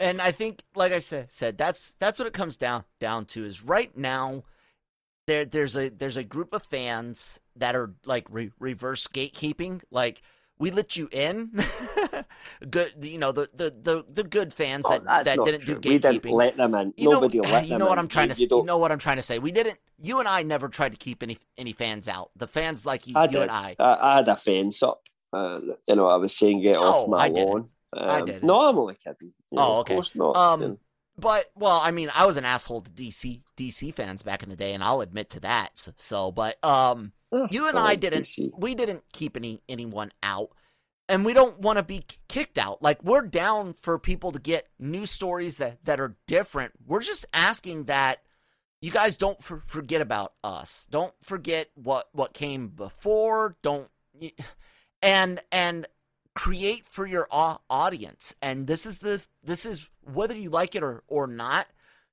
and 0.00 0.20
I 0.22 0.30
think, 0.30 0.62
like 0.76 0.92
I 0.92 1.00
said, 1.00 1.28
said 1.30 1.58
that's 1.58 1.94
that's 1.94 2.18
what 2.20 2.28
it 2.28 2.32
comes 2.34 2.56
down 2.56 2.84
down 3.00 3.24
to. 3.26 3.44
Is 3.44 3.64
right 3.64 3.96
now 3.96 4.44
there 5.26 5.44
there's 5.44 5.76
a 5.76 5.88
there's 5.88 6.16
a 6.16 6.22
group 6.24 6.54
of 6.54 6.62
fans 6.62 7.40
that 7.56 7.74
are 7.74 7.94
like 8.04 8.26
re- 8.30 8.52
reverse 8.60 9.08
gatekeeping. 9.08 9.82
Like 9.90 10.22
we 10.58 10.70
let 10.70 10.96
you 10.96 11.08
in, 11.12 11.52
good. 12.70 12.92
You 13.00 13.18
know 13.18 13.32
the 13.32 13.48
the 13.54 13.70
the, 13.82 14.04
the 14.08 14.24
good 14.24 14.52
fans 14.52 14.84
Oh, 14.88 14.98
that 14.98 15.24
that 15.24 15.44
didn't 15.44 15.60
true. 15.60 15.78
do 15.80 15.88
We 15.88 15.98
didn't 15.98 16.24
let 16.30 16.56
them 16.56 16.74
in. 16.74 16.94
You 16.96 17.10
Nobody 17.10 17.38
know, 17.40 17.48
let 17.48 17.68
you 17.68 17.78
know 17.78 17.86
what 17.86 17.92
in. 17.94 17.98
I'm 18.00 18.08
trying 18.08 18.28
You- 18.28 18.34
to 18.34 18.40
you 18.42 18.48
you 18.58 18.64
know 18.64 18.78
what 18.78 18.92
I'm 18.92 18.98
trying 18.98 19.16
to 19.16 19.22
say. 19.22 19.38
We 19.38 19.52
didn't. 19.52 19.78
You 20.00 20.18
and 20.20 20.28
I 20.28 20.42
never 20.42 20.68
tried 20.68 20.90
to 20.92 20.98
keep 20.98 21.22
any 21.22 21.38
any 21.56 21.72
fans 21.72 22.08
out. 22.08 22.30
The 22.36 22.46
fans 22.46 22.84
like 22.86 23.06
you, 23.06 23.14
I 23.16 23.24
you 23.24 23.30
did. 23.30 23.42
and 23.42 23.50
I. 23.50 23.76
I, 23.78 23.98
I 24.12 24.16
had 24.16 24.28
a 24.28 24.36
fence 24.36 24.82
up. 24.82 25.02
Uh, 25.32 25.60
you 25.86 25.94
know, 25.96 26.06
I 26.08 26.16
was 26.16 26.36
saying 26.36 26.62
get 26.62 26.76
Oh, 26.78 26.82
off 27.04 27.08
my 27.08 27.26
I 27.26 27.28
lawn. 27.28 27.68
I 27.92 28.20
Um, 28.20 28.26
didn't. 28.26 28.44
No, 28.44 28.60
I'm 28.68 28.78
only 28.78 28.94
kidding. 28.94 29.32
You 29.50 29.58
Oh, 29.58 29.62
know, 29.62 29.76
okay. 29.78 29.94
Of 29.94 29.96
course 29.96 30.14
not. 30.14 30.36
Um, 30.36 30.60
know. 30.60 30.78
But 31.18 31.46
well, 31.56 31.80
I 31.82 31.90
mean, 31.90 32.10
I 32.14 32.26
was 32.26 32.36
an 32.36 32.44
asshole 32.44 32.82
to 32.82 32.90
DC 32.90 33.42
DC 33.56 33.92
fans 33.94 34.22
back 34.22 34.42
in 34.44 34.50
the 34.50 34.56
day, 34.56 34.72
and 34.72 34.84
I'll 34.84 35.00
admit 35.00 35.30
to 35.30 35.40
that. 35.40 35.90
So 35.96 36.30
but 36.30 36.62
um, 36.64 37.12
You 37.32 37.68
and 37.68 37.78
I 37.78 37.94
didn't. 37.94 38.22
DC. 38.22 38.50
We 38.58 38.74
didn't 38.74 39.04
keep 39.12 39.36
any 39.36 39.60
anyone 39.68 40.12
out, 40.22 40.50
and 41.08 41.24
we 41.24 41.34
don't 41.34 41.58
want 41.60 41.76
to 41.76 41.82
be 41.82 42.04
kicked 42.28 42.58
out. 42.58 42.82
Like 42.82 43.02
we're 43.04 43.22
down 43.22 43.74
for 43.74 43.98
people 43.98 44.32
to 44.32 44.38
get 44.38 44.68
new 44.78 45.06
stories 45.06 45.58
that 45.58 45.84
that 45.84 46.00
are 46.00 46.12
different. 46.26 46.72
We're 46.86 47.02
just 47.02 47.26
asking 47.34 47.84
that 47.84 48.20
you 48.80 48.90
guys 48.90 49.16
don't 49.16 49.42
for, 49.42 49.62
forget 49.66 50.00
about 50.00 50.32
us. 50.42 50.86
Don't 50.90 51.14
forget 51.22 51.68
what 51.74 52.08
what 52.12 52.32
came 52.32 52.68
before. 52.68 53.56
Don't 53.62 53.88
and 55.02 55.40
and 55.52 55.86
create 56.34 56.84
for 56.88 57.06
your 57.06 57.26
audience. 57.30 58.34
And 58.40 58.66
this 58.66 58.86
is 58.86 58.98
the 58.98 59.26
this 59.42 59.66
is 59.66 59.88
whether 60.02 60.36
you 60.36 60.50
like 60.50 60.74
it 60.74 60.82
or 60.82 61.02
or 61.08 61.26
not. 61.26 61.66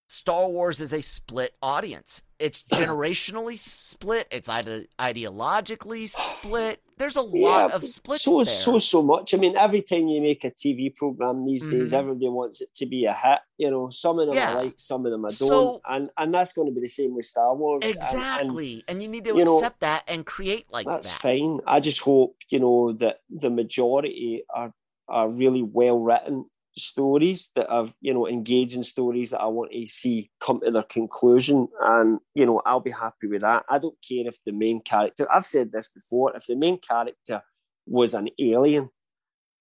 Star 0.07 0.47
Wars 0.47 0.81
is 0.81 0.93
a 0.93 1.01
split 1.01 1.53
audience. 1.61 2.21
It's 2.37 2.63
generationally 2.71 3.57
split. 3.57 4.27
It's 4.31 4.49
ide- 4.49 4.87
ideologically 4.99 6.07
split. 6.07 6.81
There's 6.97 7.15
a 7.15 7.21
lot 7.21 7.71
of 7.71 7.83
split. 7.83 8.21
so 8.21 8.43
there. 8.43 8.53
so 8.53 8.77
so 8.79 9.01
much. 9.03 9.33
I 9.33 9.37
mean, 9.37 9.57
every 9.57 9.81
time 9.81 10.07
you 10.07 10.21
make 10.21 10.43
a 10.45 10.51
TV 10.51 10.93
program 10.95 11.45
these 11.45 11.63
days, 11.63 11.91
Mhm. 11.91 11.97
everybody 11.97 12.29
wants 12.29 12.61
it 12.61 12.73
to 12.75 12.85
be 12.85 13.05
a 13.05 13.13
hit. 13.13 13.39
You 13.57 13.71
know, 13.71 13.89
some 13.89 14.19
of 14.19 14.27
them 14.27 14.35
Yeah. 14.35 14.51
I 14.51 14.53
like, 14.63 14.73
some 14.77 15.05
of 15.05 15.11
them 15.11 15.25
I 15.25 15.29
don't, 15.29 15.35
So- 15.37 15.81
and 15.89 16.09
and 16.17 16.33
that's 16.33 16.53
going 16.53 16.67
to 16.69 16.73
be 16.73 16.81
the 16.81 16.87
same 16.87 17.15
with 17.15 17.25
Star 17.25 17.53
Wars. 17.55 17.81
And- 17.83 17.95
and 17.95 18.03
exactly, 18.03 18.83
and, 18.87 19.01
you 19.01 19.09
need 19.09 19.25
to 19.25 19.35
you 19.35 19.43
know, 19.43 19.57
accept 19.57 19.79
that 19.81 20.03
and 20.07 20.25
create 20.25 20.65
like 20.71 20.85
that's 20.87 21.07
that. 21.11 21.21
fine. 21.21 21.59
I 21.67 21.79
just 21.79 21.99
hope 22.01 22.37
you 22.49 22.59
know 22.59 22.93
that 22.93 23.21
the 23.29 23.49
majority 23.49 24.43
are 24.53 24.73
are 25.07 25.29
really 25.29 25.61
well 25.63 25.99
written 25.99 26.45
stories 26.77 27.49
that 27.55 27.71
I've, 27.71 27.93
you 28.01 28.13
know 28.13 28.27
engaging 28.27 28.83
stories 28.83 29.31
that 29.31 29.41
I 29.41 29.47
want 29.47 29.71
to 29.71 29.87
see 29.87 30.29
come 30.39 30.59
to 30.61 30.71
their 30.71 30.83
conclusion, 30.83 31.67
and 31.81 32.19
you 32.33 32.45
know 32.45 32.61
I'll 32.65 32.79
be 32.79 32.91
happy 32.91 33.27
with 33.27 33.41
that. 33.41 33.63
I 33.69 33.79
don't 33.79 33.97
care 34.07 34.27
if 34.27 34.43
the 34.43 34.51
main 34.51 34.81
character. 34.81 35.27
I've 35.31 35.45
said 35.45 35.71
this 35.71 35.89
before. 35.89 36.35
If 36.35 36.45
the 36.45 36.55
main 36.55 36.79
character 36.79 37.41
was 37.85 38.13
an 38.13 38.29
alien, 38.39 38.89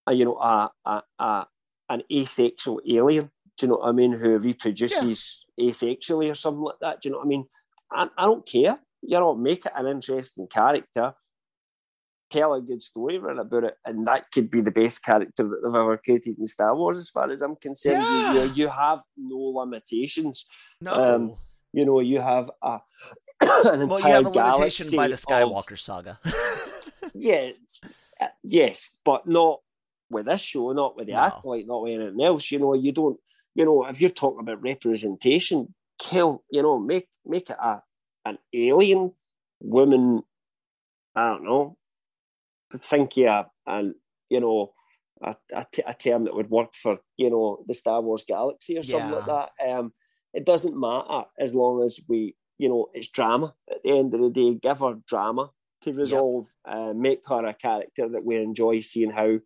uh, 0.08 0.12
you 0.12 0.24
know, 0.24 0.36
a, 0.36 0.70
a, 0.84 1.02
a 1.18 1.46
an 1.88 2.02
asexual 2.12 2.80
alien. 2.88 3.30
Do 3.56 3.66
you 3.66 3.68
know 3.68 3.78
what 3.78 3.88
I 3.88 3.92
mean? 3.92 4.12
Who 4.12 4.38
reproduces 4.38 5.46
asexually 5.60 6.30
or 6.30 6.34
something 6.34 6.62
like 6.62 6.78
that. 6.80 7.00
Do 7.00 7.08
you 7.08 7.12
know 7.12 7.18
what 7.18 7.26
I 7.26 7.28
mean? 7.28 7.46
I, 7.90 8.08
I 8.16 8.24
don't 8.24 8.46
care. 8.46 8.78
You 9.02 9.20
know, 9.20 9.34
make 9.34 9.66
it 9.66 9.72
an 9.76 9.86
interesting 9.86 10.46
character. 10.48 11.14
Tell 12.34 12.52
a 12.54 12.60
good 12.60 12.82
story 12.90 13.16
around 13.18 13.38
about 13.38 13.64
it, 13.70 13.76
and 13.86 14.04
that 14.10 14.22
could 14.32 14.48
be 14.50 14.60
the 14.68 14.70
best 14.82 15.04
character 15.08 15.42
that 15.50 15.60
they've 15.62 15.80
ever 15.82 15.96
created 16.04 16.34
in 16.38 16.46
Star 16.46 16.74
Wars, 16.76 16.98
as 16.98 17.08
far 17.16 17.30
as 17.30 17.40
I'm 17.42 17.56
concerned. 17.66 18.02
You- 18.02 18.08
Yeah. 18.08 18.32
You, 18.44 18.52
you 18.60 18.68
have 18.68 19.00
no 19.16 19.40
limitations. 19.60 20.36
No, 20.80 20.92
um, 20.92 21.22
You 21.76 21.84
know, 21.88 22.00
you 22.12 22.20
have 22.20 22.46
a 22.62 22.74
an 23.72 23.82
entire 23.82 23.86
well, 23.86 23.98
you 24.00 24.06
have 24.18 24.26
a 24.26 24.30
limitation 24.30 24.86
by 25.00 25.06
the 25.08 25.16
galaxy 25.16 25.32
of- 25.32 25.48
Skywalker 25.50 25.78
saga. 25.88 26.14
yeah, 27.14 27.50
uh, 28.20 28.32
yes, 28.42 28.76
but 29.04 29.20
not 29.28 29.60
with 30.10 30.26
this 30.26 30.40
show, 30.40 30.72
not 30.72 30.96
with 30.96 31.06
the 31.06 31.14
No. 31.14 31.20
acolyte, 31.28 31.66
not 31.66 31.82
with 31.82 31.92
anything 31.98 32.22
else. 32.30 32.50
You 32.52 32.58
know, 32.62 32.74
you 32.74 32.92
don't 32.92 33.18
you 33.56 33.64
know, 33.64 33.84
if 33.86 34.00
you're 34.00 34.10
talking 34.22 34.40
about 34.40 34.62
representation, 34.62 35.58
kill, 35.98 36.42
you 36.50 36.62
know, 36.62 36.76
make 36.78 37.06
make 37.24 37.48
it 37.50 37.56
a 37.70 37.82
an 38.24 38.36
alien 38.52 39.12
woman. 39.60 40.22
I 41.14 41.22
don't 41.30 41.44
know. 41.44 41.76
Think 42.78 43.16
yeah, 43.16 43.44
and 43.66 43.94
you 44.30 44.40
know, 44.40 44.72
a, 45.22 45.36
a, 45.54 45.66
t- 45.72 45.82
a 45.86 45.94
term 45.94 46.24
that 46.24 46.34
would 46.34 46.50
work 46.50 46.74
for 46.74 46.98
you 47.16 47.30
know 47.30 47.64
the 47.66 47.74
Star 47.74 48.00
Wars 48.00 48.24
galaxy 48.26 48.78
or 48.78 48.82
something 48.82 49.10
yeah. 49.10 49.16
like 49.16 49.26
that. 49.26 49.68
Um, 49.68 49.92
it 50.34 50.44
doesn't 50.44 50.78
matter 50.78 51.24
as 51.38 51.54
long 51.54 51.82
as 51.84 52.00
we, 52.08 52.34
you 52.58 52.68
know, 52.68 52.88
it's 52.92 53.08
drama. 53.08 53.54
At 53.70 53.82
the 53.84 53.96
end 53.96 54.12
of 54.14 54.20
the 54.20 54.30
day, 54.30 54.58
give 54.60 54.80
her 54.80 54.96
drama 55.08 55.50
to 55.82 55.92
resolve, 55.92 56.48
yep. 56.66 56.76
uh, 56.76 56.92
make 56.92 57.20
her 57.28 57.46
a 57.46 57.54
character 57.54 58.08
that 58.08 58.24
we 58.24 58.36
enjoy 58.36 58.80
seeing 58.80 59.12
how 59.12 59.38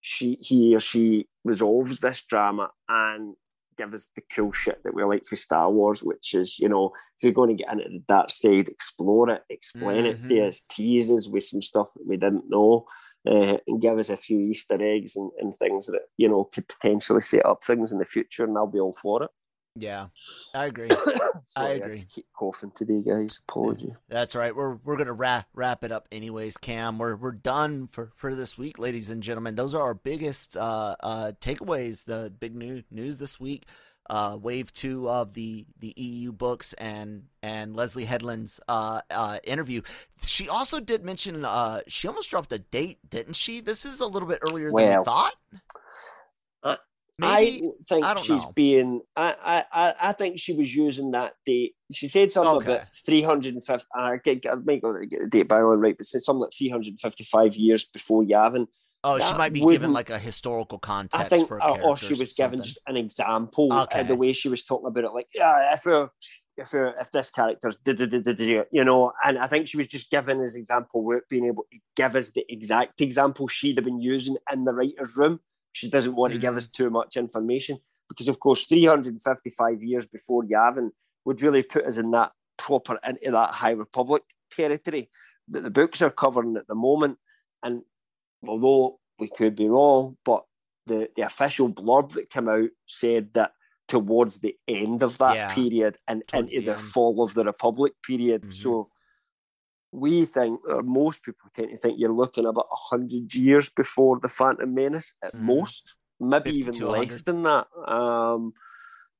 she, 0.00 0.38
he 0.40 0.74
or 0.74 0.80
she 0.80 1.26
resolves 1.44 1.98
this 1.98 2.22
drama, 2.22 2.70
and 2.88 3.34
give 3.76 3.94
us 3.94 4.06
the 4.14 4.22
cool 4.34 4.52
shit 4.52 4.80
that 4.84 4.94
we 4.94 5.04
like 5.04 5.26
for 5.26 5.36
Star 5.36 5.70
Wars, 5.70 6.02
which 6.02 6.34
is, 6.34 6.58
you 6.58 6.68
know, 6.68 6.92
if 7.18 7.22
you're 7.22 7.32
going 7.32 7.56
to 7.56 7.62
get 7.62 7.72
into 7.72 7.88
the 7.88 8.02
dark 8.06 8.30
side, 8.30 8.68
explore 8.68 9.30
it, 9.30 9.42
explain 9.50 10.04
mm-hmm. 10.04 10.24
it 10.24 10.26
to 10.26 10.34
mm-hmm. 10.34 10.48
us, 10.48 10.62
tease 10.70 11.10
us 11.10 11.28
with 11.28 11.44
some 11.44 11.62
stuff 11.62 11.92
that 11.94 12.06
we 12.06 12.16
didn't 12.16 12.48
know, 12.48 12.86
uh, 13.28 13.56
and 13.66 13.80
give 13.80 13.98
us 13.98 14.10
a 14.10 14.16
few 14.16 14.38
Easter 14.38 14.78
eggs 14.80 15.16
and, 15.16 15.30
and 15.38 15.56
things 15.56 15.86
that, 15.86 16.02
you 16.16 16.28
know, 16.28 16.44
could 16.44 16.68
potentially 16.68 17.20
set 17.20 17.44
up 17.44 17.62
things 17.64 17.92
in 17.92 17.98
the 17.98 18.04
future, 18.04 18.44
and 18.44 18.56
I'll 18.56 18.66
be 18.66 18.80
all 18.80 18.92
for 18.92 19.24
it. 19.24 19.30
Yeah, 19.76 20.06
I 20.54 20.66
agree. 20.66 20.88
I 21.56 21.68
agree. 21.68 22.00
I 22.00 22.04
keep 22.08 22.26
coughing 22.32 22.72
today, 22.74 23.02
guys. 23.06 23.40
Apology. 23.46 23.94
That's 24.08 24.34
right. 24.34 24.56
We're 24.56 24.76
we're 24.76 24.96
gonna 24.96 25.12
wrap 25.12 25.46
wrap 25.54 25.84
it 25.84 25.92
up 25.92 26.08
anyways, 26.10 26.56
Cam. 26.56 26.98
We're 26.98 27.16
we're 27.16 27.32
done 27.32 27.88
for 27.88 28.10
for 28.16 28.34
this 28.34 28.56
week, 28.56 28.78
ladies 28.78 29.10
and 29.10 29.22
gentlemen. 29.22 29.54
Those 29.54 29.74
are 29.74 29.82
our 29.82 29.94
biggest 29.94 30.56
uh, 30.56 30.96
uh, 31.00 31.32
takeaways. 31.40 32.04
The 32.04 32.32
big 32.38 32.54
new 32.54 32.82
news 32.90 33.18
this 33.18 33.38
week. 33.38 33.66
Uh, 34.08 34.38
wave 34.40 34.72
two 34.72 35.10
of 35.10 35.34
the 35.34 35.66
the 35.80 35.92
EU 35.96 36.30
books 36.30 36.72
and 36.74 37.24
and 37.42 37.74
Leslie 37.74 38.04
Headland's 38.04 38.60
uh, 38.68 39.00
uh, 39.10 39.38
interview. 39.44 39.82
She 40.22 40.48
also 40.48 40.78
did 40.80 41.04
mention 41.04 41.44
uh, 41.44 41.80
she 41.88 42.06
almost 42.06 42.30
dropped 42.30 42.52
a 42.52 42.60
date, 42.60 42.98
didn't 43.10 43.34
she? 43.34 43.60
This 43.60 43.84
is 43.84 44.00
a 44.00 44.06
little 44.06 44.28
bit 44.28 44.38
earlier 44.48 44.70
well, 44.70 44.86
than 44.86 44.98
we 45.00 45.04
thought. 45.04 45.34
Maybe, 47.18 47.66
I 47.66 47.84
think 47.88 48.04
I 48.04 48.14
she's 48.16 48.28
know. 48.42 48.52
being. 48.54 49.00
I, 49.16 49.64
I 49.72 49.94
I 50.00 50.12
think 50.12 50.38
she 50.38 50.52
was 50.52 50.74
using 50.76 51.12
that 51.12 51.32
date. 51.46 51.74
She 51.90 52.08
said 52.08 52.30
something 52.30 52.56
okay. 52.56 52.74
about 52.74 52.94
three 53.06 53.22
hundred 53.22 53.54
and 53.54 53.64
fifty. 53.64 53.86
I 53.94 54.18
get 54.18 54.44
I 54.46 54.56
might 54.56 54.82
get 54.82 55.20
the 55.20 55.28
date 55.30 55.48
by 55.48 55.60
on 55.60 55.80
right, 55.80 55.96
but 55.96 56.04
said 56.04 56.20
something 56.20 56.42
like 56.42 56.52
three 56.52 56.68
hundred 56.68 56.88
and 56.88 57.00
fifty-five 57.00 57.56
years 57.56 57.86
before 57.86 58.22
Yavin. 58.22 58.66
Oh, 59.02 59.18
that 59.18 59.28
she 59.28 59.34
might 59.34 59.52
be 59.52 59.60
given 59.60 59.92
like 59.92 60.10
a 60.10 60.18
historical 60.18 60.78
context. 60.78 61.24
I 61.24 61.28
think, 61.28 61.50
or, 61.50 61.80
or 61.80 61.96
she 61.96 62.14
was 62.14 62.32
given 62.32 62.60
just 62.60 62.80
an 62.88 62.96
example. 62.96 63.72
Okay. 63.72 64.02
the 64.02 64.16
way 64.16 64.32
she 64.32 64.48
was 64.48 64.64
talking 64.64 64.88
about 64.88 65.04
it, 65.04 65.12
like, 65.12 65.28
yeah, 65.32 65.72
if 65.72 65.86
we're, 65.86 66.08
if 66.56 66.72
we're, 66.72 66.92
if 67.00 67.12
this 67.12 67.30
character's, 67.30 67.78
you 67.86 68.84
know, 68.84 69.12
and 69.24 69.38
I 69.38 69.46
think 69.46 69.68
she 69.68 69.76
was 69.76 69.86
just 69.86 70.10
given 70.10 70.40
as 70.40 70.56
example 70.56 71.08
being 71.30 71.46
able 71.46 71.66
to 71.70 71.78
give 71.94 72.16
us 72.16 72.30
the 72.30 72.44
exact 72.48 73.00
example 73.00 73.46
she'd 73.46 73.78
have 73.78 73.84
been 73.84 74.00
using 74.00 74.38
in 74.52 74.64
the 74.64 74.72
writer's 74.72 75.16
room 75.16 75.38
she 75.76 75.90
doesn't 75.90 76.16
want 76.16 76.30
mm-hmm. 76.32 76.40
to 76.40 76.46
give 76.46 76.54
mm. 76.54 76.56
us 76.56 76.68
too 76.68 76.88
much 76.88 77.18
information 77.18 77.78
because, 78.08 78.28
of 78.28 78.40
course, 78.40 78.64
355 78.64 79.82
years 79.82 80.06
before 80.06 80.42
Yavin 80.42 80.88
would 81.26 81.42
really 81.42 81.62
put 81.62 81.84
us 81.84 81.98
in 81.98 82.10
that 82.12 82.32
proper 82.56 82.98
into 83.06 83.30
that 83.30 83.52
High 83.52 83.72
Republic 83.72 84.22
territory 84.50 85.10
that 85.48 85.64
the 85.64 85.70
books 85.70 86.00
are 86.00 86.10
covering 86.10 86.56
at 86.56 86.66
the 86.66 86.74
moment. 86.74 87.18
And 87.62 87.82
although 88.48 89.00
we 89.18 89.28
could 89.28 89.54
be 89.54 89.68
wrong, 89.68 90.16
but 90.24 90.44
the, 90.86 91.10
the 91.14 91.22
official 91.22 91.70
blurb 91.70 92.12
that 92.12 92.30
came 92.30 92.48
out 92.48 92.70
said 92.86 93.34
that 93.34 93.52
towards 93.86 94.38
the 94.38 94.56
end 94.66 95.02
of 95.02 95.18
that 95.18 95.34
yeah, 95.34 95.52
period 95.52 95.98
and 96.08 96.22
into 96.32 96.60
the, 96.60 96.72
the 96.72 96.78
fall 96.78 97.22
of 97.22 97.34
the 97.34 97.44
Republic 97.44 97.92
period. 98.02 98.42
Mm-hmm. 98.42 98.50
So 98.50 98.88
we 99.92 100.24
think, 100.24 100.60
or 100.68 100.82
most 100.82 101.22
people 101.22 101.48
tend 101.54 101.70
to 101.70 101.76
think, 101.76 101.98
you're 101.98 102.12
looking 102.12 102.46
about 102.46 102.66
hundred 102.70 103.34
years 103.34 103.68
before 103.68 104.18
the 104.20 104.28
Phantom 104.28 104.72
Menace 104.72 105.14
at 105.22 105.32
mm. 105.32 105.42
most, 105.42 105.94
maybe 106.20 106.50
even 106.50 106.74
less 106.78 107.22
than 107.22 107.42
that, 107.44 107.66
um, 107.86 108.52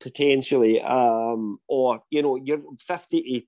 potentially. 0.01 0.81
Um, 0.81 1.59
or 1.69 2.03
you 2.11 2.23
know, 2.23 2.37
you're 2.37 2.63
fifty 2.81 3.47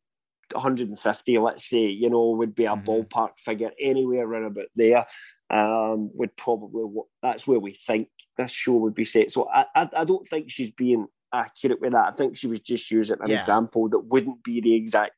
to 0.51 0.57
150, 0.57 1.39
let's 1.39 1.69
say, 1.69 1.87
you 1.87 2.09
know, 2.11 2.31
would 2.31 2.55
be 2.55 2.65
a 2.65 2.71
mm-hmm. 2.71 2.85
ballpark 2.89 3.39
figure 3.39 3.71
anywhere 3.81 4.27
around 4.27 4.45
about 4.47 4.67
there. 4.75 5.07
Um, 5.51 6.11
would 6.15 6.37
probably 6.37 6.85
that's 7.23 7.47
where 7.47 7.59
we 7.59 7.73
think 7.73 8.09
this 8.37 8.51
show 8.51 8.75
would 8.75 8.95
be 8.95 9.05
set. 9.05 9.31
So 9.31 9.49
I, 9.49 9.65
I, 9.75 9.89
I 9.99 10.05
don't 10.05 10.27
think 10.27 10.51
she's 10.51 10.71
being 10.71 11.07
accurate 11.33 11.81
with 11.81 11.93
that. 11.93 12.09
I 12.09 12.11
think 12.11 12.37
she 12.37 12.47
was 12.47 12.61
just 12.61 12.91
using 12.91 13.17
an 13.21 13.31
yeah. 13.31 13.37
example 13.37 13.89
that 13.91 14.01
wouldn't 14.01 14.43
be 14.43 14.61
the 14.61 14.75
exact 14.75 15.13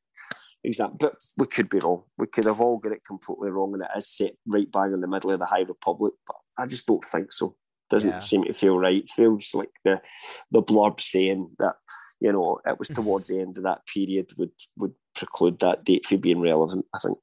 example. 0.64 0.96
But 0.98 1.16
we 1.36 1.46
could 1.46 1.68
be 1.68 1.78
wrong. 1.78 2.04
We 2.18 2.26
could 2.26 2.44
have 2.44 2.61
all 2.61 2.78
got 2.78 2.92
it 2.92 3.04
completely 3.06 3.50
wrong, 3.50 3.74
and 3.74 3.82
it 3.82 3.90
is 3.96 4.08
set 4.08 4.34
right 4.46 4.70
bang 4.70 4.92
in 4.92 5.00
the 5.00 5.08
middle 5.08 5.30
of 5.30 5.38
the 5.38 5.46
High 5.46 5.61
Republic. 5.61 6.14
But 6.26 6.36
I 6.58 6.66
just 6.66 6.86
don't 6.86 7.04
think 7.04 7.32
so. 7.32 7.56
Doesn't 7.88 8.11
yeah. 8.11 8.18
seem 8.20 8.44
to 8.44 8.52
feel 8.52 8.78
right. 8.78 9.02
It 9.02 9.11
feels 9.11 9.54
like 9.54 9.70
the 9.84 10.00
the 10.50 10.62
blurb 10.62 11.00
saying 11.00 11.50
that 11.58 11.74
you 12.20 12.32
know 12.32 12.61
it 12.66 12.78
was 12.78 12.88
towards 12.94 13.28
the 13.28 13.40
end 13.40 13.56
of 13.56 13.64
that 13.64 13.86
period 13.86 14.30
would 14.36 14.52
would 14.76 14.94
preclude 15.14 15.58
that 15.61 15.84
date 15.84 16.06
from 16.06 16.18
being 16.18 16.40
relevant. 16.40 16.86
I 16.94 16.98
think. 16.98 17.18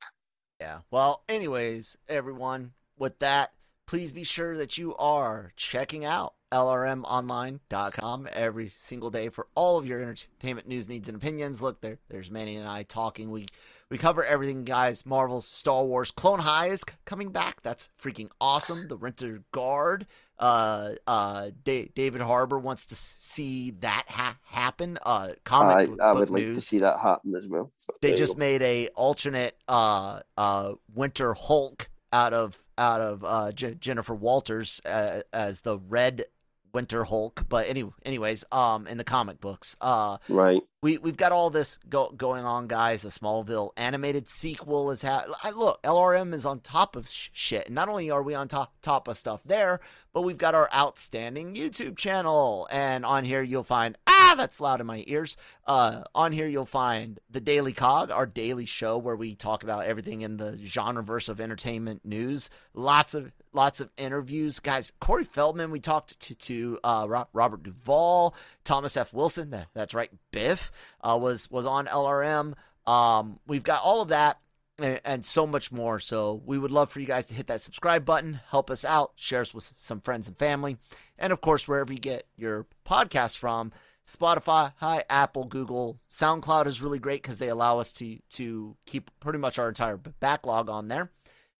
Yeah. 0.59 0.79
Well, 0.89 1.23
anyways, 1.29 1.97
everyone, 2.09 2.73
with 2.97 3.19
that, 3.19 3.51
please 3.87 4.11
be 4.11 4.23
sure 4.23 4.57
that 4.57 4.77
you 4.77 4.95
are 4.97 5.51
checking 5.55 6.05
out 6.05 6.35
lrmonline.com 6.51 8.27
every 8.31 8.69
single 8.69 9.09
day 9.09 9.29
for 9.29 9.47
all 9.55 9.77
of 9.77 9.85
your 9.85 9.99
entertainment 10.01 10.67
news 10.67 10.87
needs 10.87 11.09
and 11.09 11.17
opinions. 11.17 11.61
Look, 11.61 11.81
there, 11.81 11.97
there's 12.09 12.31
Manny 12.31 12.55
and 12.55 12.67
I 12.67 12.83
talking. 12.83 13.31
We 13.31 13.47
we 13.89 13.97
cover 13.97 14.23
everything, 14.23 14.65
guys. 14.65 15.05
Marvel's 15.05 15.47
Star 15.47 15.83
Wars 15.83 16.11
Clone 16.11 16.39
High 16.39 16.67
is 16.67 16.83
coming 17.05 17.31
back. 17.31 17.61
That's 17.63 17.89
freaking 18.01 18.29
awesome. 18.39 18.87
The 18.87 18.97
Winter 18.97 19.43
Guard. 19.51 20.05
Uh, 20.39 20.91
uh, 21.07 21.49
D- 21.63 21.89
David 21.95 22.21
Harbour 22.21 22.59
wants 22.59 22.85
to 22.87 22.95
see 22.95 23.71
that 23.79 24.05
ha- 24.07 24.37
happen. 24.43 24.99
Uh, 25.03 25.29
comic 25.45 25.89
I, 25.99 26.09
I 26.09 26.13
would 26.13 26.29
like 26.29 26.43
to 26.43 26.61
see 26.61 26.79
that 26.79 26.99
happen 26.99 27.33
as 27.35 27.47
well. 27.47 27.71
They 28.01 28.13
just 28.13 28.37
made 28.37 28.61
a 28.61 28.87
alternate 28.89 29.57
uh 29.67 30.19
uh 30.37 30.73
Winter 30.93 31.33
Hulk 31.33 31.89
out 32.13 32.33
of 32.33 32.57
out 32.77 33.01
of 33.01 33.23
uh, 33.23 33.51
J- 33.51 33.75
Jennifer 33.75 34.15
Walters 34.15 34.81
uh, 34.85 35.21
as 35.33 35.61
the 35.61 35.77
Red 35.77 36.25
Winter 36.73 37.03
Hulk, 37.03 37.45
but 37.49 37.67
any, 37.67 37.89
anyways, 38.05 38.43
um, 38.51 38.87
in 38.87 38.97
the 38.97 39.03
comic 39.03 39.39
books, 39.41 39.75
uh, 39.81 40.17
right. 40.29 40.61
We 40.83 40.99
we've 40.99 41.17
got 41.17 41.31
all 41.31 41.49
this 41.49 41.79
go, 41.89 42.11
going 42.11 42.45
on, 42.45 42.67
guys. 42.67 43.01
The 43.01 43.09
Smallville 43.09 43.71
animated 43.77 44.27
sequel 44.29 44.91
is 44.91 45.01
ha- 45.01 45.25
I, 45.43 45.49
look. 45.49 45.81
LRM 45.81 46.33
is 46.33 46.45
on 46.45 46.59
top 46.59 46.95
of 46.95 47.07
sh- 47.09 47.29
shit. 47.33 47.65
And 47.65 47.73
not 47.73 47.89
only 47.89 48.11
are 48.11 48.21
we 48.21 48.35
on 48.35 48.47
top 48.47 48.75
top 48.83 49.07
of 49.07 49.17
stuff 49.17 49.41
there, 49.43 49.79
but 50.17 50.23
we've 50.23 50.39
got 50.39 50.55
our 50.55 50.67
outstanding 50.73 51.53
YouTube 51.53 51.95
channel, 51.95 52.67
and 52.71 53.05
on 53.05 53.23
here 53.23 53.43
you'll 53.43 53.63
find 53.63 53.95
ah, 54.07 54.33
that's 54.35 54.59
loud 54.59 54.81
in 54.81 54.87
my 54.87 55.03
ears. 55.05 55.37
Uh, 55.67 56.05
on 56.15 56.31
here 56.31 56.47
you'll 56.47 56.65
find 56.65 57.19
the 57.29 57.39
Daily 57.39 57.71
Cog, 57.71 58.09
our 58.09 58.25
daily 58.25 58.65
show 58.65 58.97
where 58.97 59.15
we 59.15 59.35
talk 59.35 59.61
about 59.61 59.85
everything 59.85 60.21
in 60.21 60.37
the 60.37 60.53
genreverse 60.53 61.29
of 61.29 61.39
entertainment 61.39 62.03
news. 62.03 62.49
Lots 62.73 63.13
of 63.13 63.31
lots 63.53 63.79
of 63.79 63.91
interviews, 63.95 64.59
guys. 64.59 64.91
Corey 64.99 65.23
Feldman, 65.23 65.69
we 65.69 65.79
talked 65.79 66.19
to 66.19 66.33
to 66.33 66.79
uh, 66.83 67.23
Robert 67.31 67.61
Duvall, 67.61 68.33
Thomas 68.63 68.97
F. 68.97 69.13
Wilson. 69.13 69.51
That, 69.51 69.69
that's 69.75 69.93
right, 69.93 70.09
Biff 70.31 70.71
uh, 71.01 71.19
was 71.21 71.51
was 71.51 71.67
on 71.67 71.85
LRM. 71.85 72.55
Um, 72.87 73.39
we've 73.45 73.61
got 73.61 73.83
all 73.83 74.01
of 74.01 74.07
that 74.07 74.39
and, 74.79 75.01
and, 75.03 75.25
so 75.25 75.47
much 75.47 75.71
more. 75.71 75.99
So 75.99 76.41
we 76.45 76.57
would 76.57 76.71
love 76.71 76.91
for 76.91 76.99
you 76.99 77.05
guys 77.05 77.25
to 77.27 77.33
hit 77.33 77.47
that 77.47 77.61
subscribe 77.61 78.05
button, 78.05 78.39
help 78.49 78.69
us 78.69 78.85
out, 78.85 79.11
share 79.15 79.41
us 79.41 79.53
with 79.53 79.63
some 79.63 80.01
friends 80.01 80.27
and 80.27 80.37
family, 80.37 80.77
and 81.17 81.33
of 81.33 81.41
course 81.41 81.67
wherever 81.67 81.91
you 81.91 81.99
get 81.99 82.25
your 82.37 82.67
podcast 82.85 83.37
from. 83.37 83.71
Spotify, 84.05 84.71
hi, 84.77 85.03
Apple, 85.09 85.43
Google, 85.43 85.99
SoundCloud 86.09 86.65
is 86.65 86.81
really 86.81 86.99
great 86.99 87.21
because 87.21 87.39
they 87.39 87.49
allow 87.49 87.79
us 87.79 87.91
to 87.93 88.17
to 88.31 88.77
keep 88.85 89.11
pretty 89.19 89.39
much 89.39 89.59
our 89.59 89.67
entire 89.67 89.97
backlog 89.97 90.69
on 90.69 90.87
there. 90.87 91.11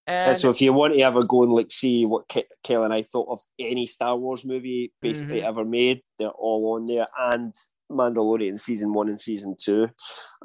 And 0.07 0.37
so 0.37 0.49
if 0.49 0.61
you 0.61 0.71
want 0.71 0.93
to 0.93 1.01
ever 1.01 1.23
go 1.23 1.43
and 1.43 1.51
like 1.51 1.69
see 1.69 2.05
what 2.05 2.29
Ke- 2.29 2.47
Kelly 2.63 2.85
and 2.85 2.93
I 2.93 3.01
thought 3.01 3.27
of 3.29 3.41
any 3.59 3.85
Star 3.85 4.15
Wars 4.15 4.45
movie 4.45 4.93
basically 5.01 5.39
mm-hmm. 5.39 5.47
ever 5.47 5.65
made, 5.65 6.01
they're 6.17 6.29
all 6.29 6.75
on 6.75 6.85
there. 6.85 7.07
And 7.19 7.53
Mandalorian 7.91 8.57
season 8.57 8.93
one 8.93 9.09
and 9.09 9.19
season 9.19 9.55
two. 9.59 9.89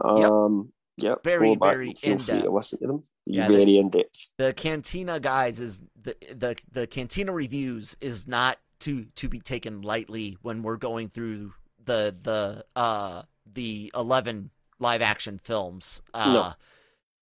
Um, 0.04 0.16
yep. 0.64 0.72
Yep. 0.96 1.22
Very, 1.24 1.54
very 1.54 1.94
in 2.02 2.18
depth. 2.18 2.46
listen 2.46 2.78
to 2.80 2.86
them. 2.86 3.04
Yeah, 3.26 3.48
very 3.48 3.64
the, 3.64 3.78
in 3.78 3.90
depth. 3.90 4.28
The 4.38 4.52
Cantina 4.52 5.20
guys 5.20 5.58
is 5.58 5.80
the 6.00 6.16
the 6.34 6.56
the 6.70 6.86
Cantina 6.86 7.32
reviews 7.32 7.96
is 8.00 8.26
not 8.26 8.58
to 8.80 9.04
to 9.16 9.28
be 9.28 9.40
taken 9.40 9.82
lightly 9.82 10.36
when 10.42 10.62
we're 10.62 10.76
going 10.76 11.08
through 11.08 11.54
the 11.84 12.16
the 12.22 12.64
uh 12.74 13.22
the 13.52 13.92
eleven 13.94 14.50
live 14.78 15.02
action 15.02 15.38
films. 15.42 16.02
Uh, 16.12 16.32
no 16.32 16.52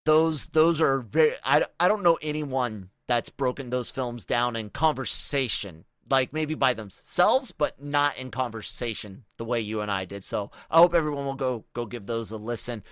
those 0.04 0.46
those 0.46 0.80
are 0.80 1.00
very 1.00 1.34
I, 1.44 1.64
I 1.78 1.88
don't 1.88 2.02
know 2.02 2.18
anyone 2.22 2.90
that's 3.06 3.30
broken 3.30 3.70
those 3.70 3.90
films 3.90 4.24
down 4.24 4.56
in 4.56 4.70
conversation 4.70 5.84
like 6.08 6.32
maybe 6.32 6.54
by 6.54 6.74
themselves, 6.74 7.52
but 7.52 7.80
not 7.80 8.16
in 8.16 8.32
conversation 8.32 9.24
the 9.36 9.44
way 9.44 9.60
you 9.60 9.80
and 9.80 9.90
I 9.90 10.04
did. 10.04 10.24
So 10.24 10.50
I 10.68 10.78
hope 10.78 10.94
everyone 10.94 11.24
will 11.24 11.34
go 11.34 11.64
go 11.74 11.86
give 11.86 12.06
those 12.06 12.30
a 12.30 12.36
listen. 12.36 12.82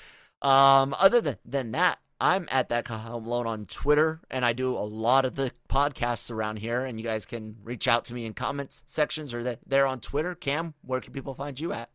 Um, 0.43 0.95
other 0.99 1.21
than 1.21 1.37
than 1.45 1.73
that, 1.73 1.99
I'm 2.21 2.49
at 2.51 2.69
that 2.71 2.85
Kyle 2.85 3.21
Malone 3.21 3.47
on 3.47 3.67
Twitter, 3.67 4.21
and 4.31 4.45
I 4.45 4.53
do 4.53 4.75
a 4.75 4.83
lot 4.83 5.25
of 5.25 5.35
the 5.35 5.53
podcasts 5.69 6.31
around 6.31 6.59
here. 6.59 6.85
And 6.85 6.99
you 6.99 7.05
guys 7.05 7.27
can 7.27 7.57
reach 7.63 7.87
out 7.87 8.05
to 8.07 8.15
me 8.15 8.27
in 8.27 8.35
comments 8.35 8.83
sections 8.87 9.35
or 9.35 9.57
there 9.67 9.87
on 9.87 10.01
Twitter. 10.01 10.35
Cam, 10.35 10.75
where 10.83 11.01
can 11.01 11.13
people 11.13 11.35
find 11.35 11.59
you 11.59 11.73
at? 11.73 11.91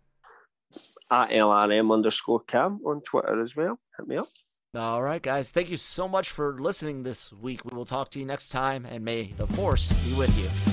At 1.11 1.29
LRM 1.29 1.93
underscore 1.93 2.41
Cam 2.41 2.79
on 2.85 3.01
Twitter 3.01 3.41
as 3.41 3.55
well. 3.55 3.79
Hit 3.97 4.07
me 4.07 4.17
up. 4.17 4.27
All 4.75 5.03
right, 5.03 5.21
guys. 5.21 5.51
Thank 5.51 5.69
you 5.69 5.77
so 5.77 6.07
much 6.07 6.31
for 6.31 6.57
listening 6.59 7.03
this 7.03 7.31
week. 7.31 7.63
We 7.63 7.75
will 7.75 7.85
talk 7.85 8.09
to 8.11 8.19
you 8.19 8.25
next 8.25 8.49
time, 8.49 8.85
and 8.85 9.05
may 9.05 9.31
the 9.37 9.45
force 9.47 9.91
be 10.03 10.15
with 10.15 10.35
you. 10.37 10.72